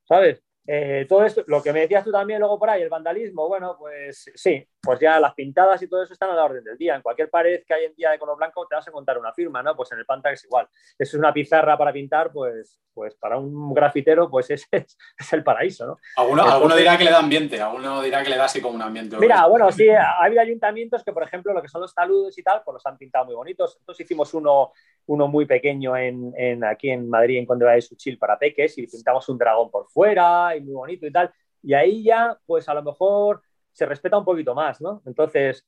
¿Sabes? 0.05 0.45
Eh, 0.67 1.07
todo 1.09 1.25
esto, 1.25 1.45
lo 1.47 1.63
que 1.63 1.73
me 1.73 1.81
decías 1.81 2.05
tú 2.05 2.11
también 2.11 2.41
luego 2.41 2.59
por 2.59 2.71
ahí, 2.71 2.83
el 2.83 2.89
vandalismo, 2.89 3.47
bueno, 3.49 3.77
pues 3.79 4.31
sí, 4.35 4.67
pues 4.87 5.01
ya 5.01 5.19
las 5.19 5.35
pintadas 5.35 5.83
y 5.83 5.89
todo 5.89 6.03
eso 6.03 6.13
están 6.13 6.31
a 6.31 6.35
la 6.35 6.45
orden 6.45 6.63
del 6.65 6.79
día. 6.79 6.95
En 6.95 7.03
cualquier 7.03 7.29
pared 7.29 7.63
que 7.67 7.75
hay 7.75 7.85
en 7.85 7.95
día 7.95 8.11
de 8.11 8.19
color 8.19 8.37
blanco 8.37 8.67
te 8.67 8.77
vas 8.77 8.87
a 8.87 8.91
encontrar 8.91 9.19
una 9.19 9.33
firma, 9.33 9.63
¿no? 9.63 9.75
Pues 9.77 9.91
en 9.93 9.99
el 9.99 10.07
Pantag 10.07 10.35
es 10.35 10.45
igual. 10.45 10.69
Es 10.99 11.13
una 11.15 11.33
pizarra 11.33 11.77
para 11.77 11.93
pintar, 11.93 12.33
pues, 12.33 12.81
pues 12.95 13.15
para 13.17 13.37
un 13.37 13.75
grafitero, 13.75 14.31
pues 14.31 14.49
ese 14.51 14.67
es, 14.71 15.33
el 15.33 15.43
paraíso, 15.43 15.87
¿no? 15.87 15.99
Alguno, 16.17 16.77
dirá 16.77 16.97
que 16.97 17.05
le 17.05 17.11
da 17.11 17.19
ambiente, 17.19 17.61
alguno 17.61 18.01
dirá 18.01 18.23
que 18.23 18.31
le 18.31 18.37
da 18.37 18.45
así 18.45 18.61
como 18.61 18.77
un 18.77 18.83
ambiente. 18.83 19.17
Mira, 19.19 19.47
bueno, 19.47 19.71
sí, 19.73 19.89
ha 19.91 20.25
habido 20.25 20.41
ayuntamientos 20.41 21.05
que, 21.05 21.13
por 21.13 21.25
ejemplo, 21.25 21.53
lo 21.53 21.61
que 21.61 21.69
son 21.69 21.81
los 21.81 21.95
taludes 21.95 22.39
y 22.39 22.43
tal, 22.43 22.63
pues 22.65 22.75
los 22.75 22.87
han 22.87 22.97
pintado 22.97 23.27
muy 23.27 23.35
bonitos. 23.35 23.77
Entonces 23.81 24.05
hicimos 24.07 24.33
uno, 24.35 24.73
uno 25.07 25.29
muy 25.29 25.47
pequeño 25.47 25.97
en, 25.97 26.65
aquí 26.65 26.91
en 26.91 27.09
Madrid, 27.11 27.39
en 27.39 27.47
Conde 27.47 27.67
de 27.67 27.83
Suchil, 27.83 28.19
para 28.19 28.39
peques, 28.39 28.79
y 28.79 28.87
pintamos 28.87 29.29
un 29.29 29.39
dragón 29.39 29.71
por 29.71 29.89
fuera 29.89 30.57
y 30.57 30.61
muy 30.61 30.75
bonito 30.75 31.07
y 31.07 31.13
tal. 31.13 31.33
Y 31.63 31.75
ahí 31.75 32.05
ya, 32.05 32.39
pues 32.47 32.69
a 32.69 32.75
lo 32.75 32.83
mejor 32.83 33.43
se 33.77 33.85
respeta 33.85 34.17
un 34.17 34.25
poquito 34.25 34.55
más, 34.55 34.81
¿no? 34.81 35.03
Entonces, 35.05 35.67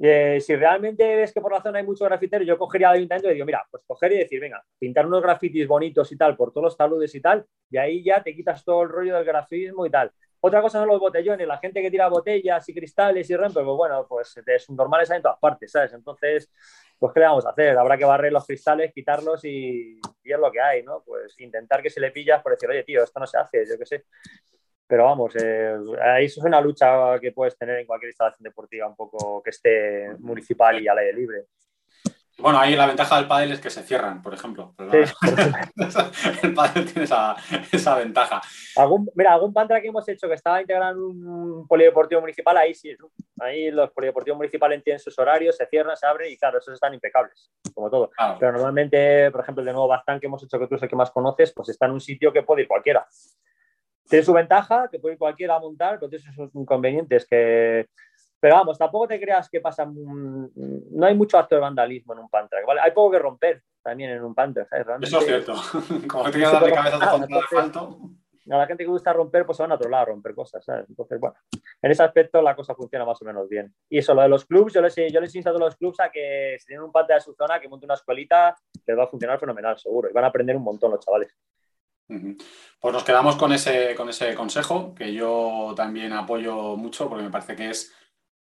eh, 0.00 0.38
si 0.40 0.56
realmente 0.56 1.16
ves 1.16 1.34
que 1.34 1.40
por 1.42 1.52
la 1.52 1.60
zona 1.60 1.80
hay 1.80 1.84
mucho 1.84 2.06
grafitero, 2.06 2.42
yo 2.44 2.56
cogería 2.56 2.88
al 2.88 2.96
ayuntamiento 2.96 3.30
y 3.30 3.34
digo, 3.34 3.44
mira, 3.44 3.62
pues 3.70 3.82
coger 3.86 4.12
y 4.12 4.18
decir, 4.18 4.40
venga, 4.40 4.64
pintar 4.78 5.06
unos 5.06 5.20
grafitis 5.20 5.68
bonitos 5.68 6.10
y 6.12 6.16
tal 6.16 6.34
por 6.34 6.50
todos 6.50 6.64
los 6.64 6.76
taludes 6.78 7.14
y 7.14 7.20
tal, 7.20 7.44
y 7.70 7.76
ahí 7.76 8.02
ya 8.02 8.22
te 8.22 8.34
quitas 8.34 8.64
todo 8.64 8.84
el 8.84 8.88
rollo 8.88 9.16
del 9.16 9.24
grafismo 9.26 9.84
y 9.84 9.90
tal. 9.90 10.10
Otra 10.40 10.62
cosa 10.62 10.78
son 10.78 10.88
los 10.88 10.98
botellones, 10.98 11.46
la 11.46 11.58
gente 11.58 11.82
que 11.82 11.90
tira 11.90 12.08
botellas 12.08 12.66
y 12.66 12.74
cristales 12.74 13.28
y 13.28 13.36
rompe, 13.36 13.62
pues 13.62 13.76
bueno, 13.76 14.06
pues 14.08 14.34
es 14.46 14.70
normal 14.70 15.04
en 15.10 15.20
todas 15.20 15.38
partes, 15.38 15.70
¿sabes? 15.70 15.92
Entonces, 15.92 16.50
pues 16.98 17.12
¿qué 17.12 17.20
le 17.20 17.26
vamos 17.26 17.44
a 17.44 17.50
hacer? 17.50 17.76
Habrá 17.76 17.98
que 17.98 18.06
barrer 18.06 18.32
los 18.32 18.46
cristales, 18.46 18.94
quitarlos 18.94 19.44
y, 19.44 20.00
y 20.24 20.32
es 20.32 20.38
lo 20.38 20.50
que 20.50 20.60
hay, 20.60 20.82
¿no? 20.82 21.02
Pues 21.04 21.38
intentar 21.38 21.82
que 21.82 21.90
se 21.90 22.00
le 22.00 22.12
pillas 22.12 22.42
por 22.42 22.52
decir, 22.52 22.70
oye, 22.70 22.82
tío, 22.82 23.04
esto 23.04 23.20
no 23.20 23.26
se 23.26 23.36
hace, 23.36 23.66
yo 23.68 23.78
qué 23.78 23.84
sé. 23.84 24.04
Pero 24.92 25.04
vamos, 25.04 25.34
eh, 25.36 25.74
eso 26.20 26.40
es 26.40 26.44
una 26.44 26.60
lucha 26.60 27.18
que 27.18 27.32
puedes 27.32 27.56
tener 27.56 27.78
en 27.78 27.86
cualquier 27.86 28.10
instalación 28.10 28.42
deportiva 28.42 28.86
un 28.86 28.94
poco 28.94 29.42
que 29.42 29.48
esté 29.48 30.14
municipal 30.18 30.82
y 30.82 30.86
al 30.86 30.98
aire 30.98 31.14
libre. 31.14 31.46
Bueno, 32.36 32.58
ahí 32.58 32.76
la 32.76 32.84
ventaja 32.84 33.16
del 33.16 33.26
pádel 33.26 33.52
es 33.52 33.60
que 33.60 33.70
se 33.70 33.82
cierran, 33.84 34.20
por 34.20 34.34
ejemplo. 34.34 34.74
el 36.42 36.52
pádel 36.54 36.84
tiene 36.92 37.04
esa, 37.04 37.96
ventaja. 37.96 38.42
mira, 39.16 39.32
algún 39.32 39.54
pantra 39.54 39.80
que 39.80 39.88
hemos 39.88 40.06
hecho 40.10 40.28
que 40.28 40.34
estaba 40.34 40.60
integrado 40.60 40.92
en 40.92 41.26
un 41.26 41.66
polideportivo 41.66 42.20
municipal, 42.20 42.58
ahí 42.58 42.74
sí. 42.74 42.94
Ahí 43.40 43.70
los 43.70 43.90
polideportivos 43.92 44.36
municipales 44.36 44.84
tienen 44.84 45.00
sus 45.00 45.18
horarios, 45.18 45.56
se 45.56 45.64
cierran, 45.68 45.96
se 45.96 46.06
abren 46.06 46.30
y 46.30 46.36
claro, 46.36 46.58
esos 46.58 46.74
están 46.74 46.92
impecables, 46.92 47.50
como 47.72 47.88
todo. 47.88 48.10
Pero 48.38 48.52
normalmente, 48.52 49.30
por 49.30 49.40
ejemplo, 49.40 49.62
el 49.62 49.66
de 49.68 49.72
nuevo 49.72 49.88
Bastán 49.88 50.20
que 50.20 50.26
hemos 50.26 50.44
hecho, 50.44 50.58
que 50.58 50.66
tú 50.66 50.74
es 50.74 50.82
el 50.82 50.88
que 50.90 50.96
más 50.96 51.10
conoces, 51.10 51.50
pues 51.54 51.70
está 51.70 51.86
en 51.86 51.92
un 51.92 52.00
sitio 52.02 52.30
que 52.30 52.42
puede 52.42 52.60
ir 52.60 52.68
cualquiera. 52.68 53.06
Tiene 54.08 54.24
su 54.24 54.32
ventaja, 54.32 54.88
que 54.90 54.98
puede 54.98 55.14
ir 55.14 55.18
cualquiera 55.18 55.56
a 55.56 55.60
montar, 55.60 55.98
pero 55.98 56.10
tiene 56.10 56.24
sus 56.34 56.54
inconvenientes 56.54 57.26
que 57.26 57.86
pero 58.42 58.56
vamos, 58.56 58.76
tampoco 58.76 59.06
te 59.06 59.20
creas 59.20 59.48
que 59.48 59.60
pasa. 59.60 59.86
No 59.86 61.06
hay 61.06 61.14
mucho 61.14 61.38
acto 61.38 61.54
de 61.54 61.60
vandalismo 61.60 62.12
en 62.12 62.18
un 62.18 62.28
Pantrack, 62.28 62.66
¿vale? 62.66 62.80
Hay 62.80 62.90
poco 62.90 63.12
que 63.12 63.20
romper 63.20 63.62
también 63.80 64.10
en 64.10 64.24
un 64.24 64.34
Pantrack, 64.34 64.68
¿sabes? 64.68 64.86
Eso 65.00 65.18
es 65.20 65.26
cierto. 65.26 65.54
Como 66.08 66.24
que 66.24 66.32
tienes 66.32 66.50
darle 66.50 66.72
cabeza 66.72 66.96
a 66.96 67.18
de 67.24 67.38
asfalto. 67.38 68.00
A 68.50 68.58
la 68.58 68.66
gente 68.66 68.82
que 68.82 68.90
gusta 68.90 69.12
romper, 69.12 69.46
pues 69.46 69.58
se 69.58 69.62
van 69.62 69.70
a 69.70 69.76
otro 69.76 69.88
lado 69.88 70.02
a 70.02 70.06
romper 70.06 70.34
cosas, 70.34 70.64
¿sabes? 70.64 70.86
Entonces, 70.88 71.20
bueno, 71.20 71.36
en 71.80 71.92
ese 71.92 72.02
aspecto 72.02 72.42
la 72.42 72.56
cosa 72.56 72.74
funciona 72.74 73.04
más 73.04 73.22
o 73.22 73.24
menos 73.24 73.48
bien. 73.48 73.72
Y 73.88 73.98
eso, 73.98 74.12
lo 74.12 74.22
de 74.22 74.28
los 74.28 74.44
clubs, 74.44 74.72
yo 74.72 74.82
les, 74.82 74.96
yo 74.96 75.20
les 75.20 75.32
insto 75.36 75.50
a 75.50 75.52
los 75.52 75.76
clubs 75.76 76.00
a 76.00 76.10
que 76.10 76.56
si 76.58 76.66
tienen 76.66 76.84
un 76.84 76.90
Pantrack 76.90 77.18
de 77.18 77.24
su 77.24 77.34
zona, 77.34 77.60
que 77.60 77.68
monte 77.68 77.86
una 77.86 77.94
escuelita, 77.94 78.56
les 78.84 78.98
va 78.98 79.04
a 79.04 79.06
funcionar 79.06 79.38
fenomenal, 79.38 79.78
seguro. 79.78 80.10
Y 80.10 80.12
van 80.12 80.24
a 80.24 80.28
aprender 80.28 80.56
un 80.56 80.64
montón 80.64 80.90
los 80.90 80.98
chavales. 80.98 81.32
Pues 82.06 82.92
nos 82.92 83.04
quedamos 83.04 83.36
con 83.36 83.52
ese, 83.52 83.94
con 83.94 84.08
ese 84.08 84.34
consejo, 84.34 84.94
que 84.94 85.12
yo 85.14 85.72
también 85.76 86.12
apoyo 86.12 86.76
mucho, 86.76 87.08
porque 87.08 87.24
me 87.24 87.30
parece 87.30 87.56
que 87.56 87.70
es 87.70 87.92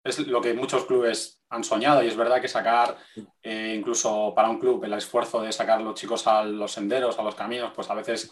es 0.04 0.26
lo 0.26 0.40
que 0.40 0.54
muchos 0.54 0.84
clubes 0.84 1.42
han 1.50 1.64
soñado 1.64 2.02
y 2.02 2.08
es 2.08 2.16
verdad 2.16 2.40
que 2.40 2.48
sacar, 2.48 2.96
eh, 3.42 3.74
incluso 3.78 4.32
para 4.34 4.50
un 4.50 4.58
club, 4.58 4.84
el 4.84 4.92
esfuerzo 4.94 5.40
de 5.42 5.52
sacar 5.52 5.78
a 5.78 5.82
los 5.82 5.94
chicos 5.94 6.26
a 6.26 6.44
los 6.44 6.72
senderos, 6.72 7.18
a 7.18 7.22
los 7.22 7.34
caminos, 7.34 7.72
pues 7.74 7.88
a 7.90 7.94
veces 7.94 8.30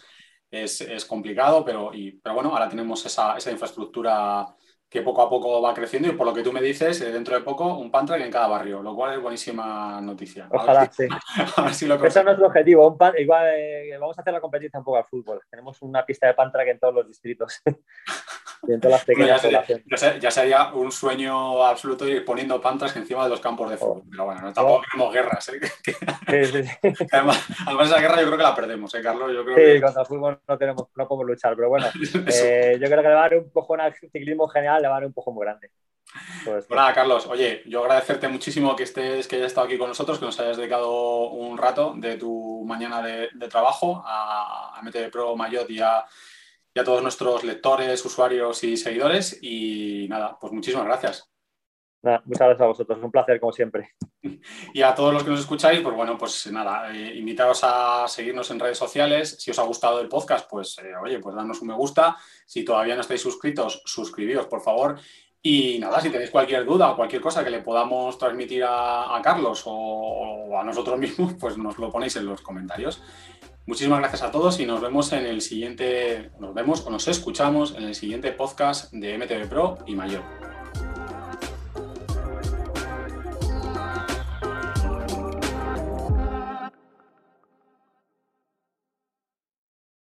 es, 0.49 1.05
complicado, 1.05 1.65
pero, 1.65 1.91
pero 2.23 2.35
bueno, 2.35 2.51
ahora 2.51 2.69
tenemos 2.69 3.05
esa, 3.05 3.35
esa, 3.37 3.51
infraestructura 3.51 4.45
que 4.89 5.01
poco 5.01 5.21
a 5.21 5.29
poco 5.29 5.61
va 5.61 5.73
creciendo 5.73 6.07
y 6.07 6.13
por 6.13 6.25
lo 6.25 6.33
que 6.33 6.43
tú 6.43 6.53
me 6.53 6.61
dices, 6.61 7.01
eh, 7.01 7.11
dentro 7.11 7.35
de 7.35 7.41
poco 7.41 7.77
un 7.77 7.91
Pantrack 7.91 8.21
en 8.21 8.31
cada 8.31 8.47
barrio, 8.47 8.81
lo 8.81 8.95
cual 8.95 9.15
es 9.15 9.21
buenísima 9.21 9.99
noticia. 9.99 10.47
Ojalá, 10.49 10.89
sí. 10.91 11.07
Ese 11.69 11.87
no 11.87 12.31
es 12.31 12.37
el 12.37 12.43
objetivo. 12.43 12.97
igual, 13.17 13.47
eh, 13.55 13.97
vamos 13.99 14.17
a 14.17 14.21
hacer 14.21 14.33
la 14.33 14.39
competencia 14.41 14.79
un 14.79 14.85
poco 14.85 14.97
al 14.97 15.05
fútbol. 15.05 15.41
Tenemos 15.49 15.81
una 15.81 16.05
pista 16.05 16.27
de 16.27 16.33
Pantrack 16.33 16.69
en 16.69 16.79
todos 16.79 16.93
los 16.93 17.07
distritos. 17.07 17.61
ya, 20.19 20.31
sería, 20.31 20.73
un 20.73 20.91
sueño 20.91 21.63
absoluto 21.63 22.07
ir 22.07 22.25
poniendo 22.25 22.59
pantas 22.61 22.95
encima 22.95 23.23
de 23.23 23.29
los 23.29 23.39
campos 23.39 23.69
de 23.69 23.77
fútbol. 23.77 24.03
Pero 24.09 24.25
bueno, 24.25 24.53
tampoco 24.53 24.81
queremos 24.81 25.13
guerras. 25.13 25.49
¿eh? 25.49 25.59
Además, 27.11 27.87
esa 27.87 27.99
guerra 27.99 28.21
yo 28.21 28.27
creo 28.27 28.37
que 28.37 28.43
la 28.43 28.55
perdemos, 28.55 28.93
¿eh, 28.95 29.01
Carlos? 29.01 29.31
Yo 29.33 29.45
creo 29.45 29.75
sí, 29.75 29.81
contra 29.81 30.01
el 30.01 30.07
fútbol 30.07 30.39
no, 30.47 30.57
tenemos, 30.57 30.85
no 30.95 31.07
podemos 31.07 31.27
luchar, 31.27 31.55
pero 31.55 31.69
bueno, 31.69 31.87
eh, 32.27 32.77
yo 32.79 32.87
creo 32.87 33.01
que 33.01 33.07
le 33.07 33.13
va 33.13 33.25
a 33.25 33.29
dar 33.29 33.37
un 33.37 33.51
poco 33.51 33.75
al 33.75 33.93
ciclismo 33.93 34.47
general, 34.47 34.81
le 34.81 34.87
va 34.87 34.95
a 34.95 34.99
dar 34.99 35.07
un 35.07 35.13
poco 35.13 35.31
muy 35.31 35.45
grande. 35.45 35.71
Pues, 36.45 36.69
nada, 36.69 36.93
Carlos, 36.93 37.27
oye, 37.27 37.63
yo 37.67 37.81
agradecerte 37.81 38.27
muchísimo 38.27 38.75
que 38.75 38.83
estés, 38.83 39.27
que 39.27 39.35
hayas 39.35 39.47
estado 39.47 39.67
aquí 39.67 39.77
con 39.77 39.89
nosotros, 39.89 40.17
que 40.17 40.25
nos 40.25 40.39
hayas 40.39 40.57
dedicado 40.57 41.29
un 41.29 41.57
rato 41.57 41.93
de 41.97 42.15
tu 42.15 42.63
mañana 42.65 43.01
de, 43.01 43.29
trabajo 43.49 44.01
a, 44.05 44.77
a 44.77 44.81
MTV 44.81 45.11
Pro 45.11 45.35
Mayot 45.35 45.69
y 45.69 45.81
a 45.81 46.05
a 46.79 46.83
todos 46.83 47.01
nuestros 47.01 47.43
lectores, 47.43 48.03
usuarios 48.05 48.63
y 48.63 48.77
seguidores. 48.77 49.37
Y 49.41 50.07
nada, 50.09 50.37
pues 50.39 50.53
muchísimas 50.53 50.85
gracias. 50.85 51.29
muchas 52.01 52.47
gracias 52.47 52.61
a 52.61 52.67
vosotros, 52.67 52.99
un 53.01 53.11
placer 53.11 53.39
como 53.39 53.51
siempre. 53.51 53.91
Y 54.73 54.81
a 54.81 54.93
todos 54.93 55.13
los 55.13 55.23
que 55.23 55.29
nos 55.29 55.39
escucháis, 55.39 55.81
pues 55.81 55.95
bueno, 55.95 56.17
pues 56.17 56.51
nada, 56.51 56.93
eh, 56.93 57.15
invitaros 57.15 57.61
a 57.63 58.07
seguirnos 58.07 58.51
en 58.51 58.59
redes 58.59 58.77
sociales. 58.77 59.37
Si 59.39 59.51
os 59.51 59.59
ha 59.59 59.63
gustado 59.63 60.01
el 60.01 60.09
podcast, 60.09 60.49
pues 60.49 60.77
eh, 60.79 60.95
oye, 61.01 61.19
pues 61.19 61.35
danos 61.35 61.61
un 61.61 61.69
me 61.69 61.73
gusta. 61.73 62.17
Si 62.45 62.63
todavía 62.63 62.95
no 62.95 63.01
estáis 63.01 63.21
suscritos, 63.21 63.81
suscribíos, 63.85 64.47
por 64.47 64.61
favor. 64.61 64.99
Y 65.41 65.79
nada, 65.79 66.01
si 66.01 66.09
tenéis 66.09 66.29
cualquier 66.29 66.65
duda 66.65 66.91
o 66.91 66.95
cualquier 66.95 67.21
cosa 67.21 67.43
que 67.43 67.49
le 67.49 67.61
podamos 67.61 68.17
transmitir 68.17 68.65
a, 68.67 69.17
Carlos 69.23 69.63
o, 69.65 70.59
a 70.59 70.63
nosotros 70.63 70.99
mismos, 70.99 71.35
pues 71.39 71.57
nos 71.57 71.77
lo 71.77 71.89
ponéis 71.89 72.15
en 72.17 72.25
los 72.25 72.41
comentarios. 72.41 73.01
Muchísimas 73.67 73.99
gracias 73.99 74.23
a 74.23 74.31
todos 74.31 74.61
y 74.61 74.65
nos 74.65 74.79
vemos 74.79 75.11
en 75.11 75.25
el 75.25 75.41
siguiente, 75.41 76.31
nos 76.39 76.53
vemos 76.53 76.85
o 76.87 76.89
nos 76.89 77.09
escuchamos 77.09 77.75
en 77.75 77.83
el 77.83 77.95
siguiente 77.95 78.31
podcast 78.31 78.93
de 78.93 79.17
MTV 79.17 79.49
Pro 79.49 79.79
y 79.85 79.93
Mayor. 79.93 80.23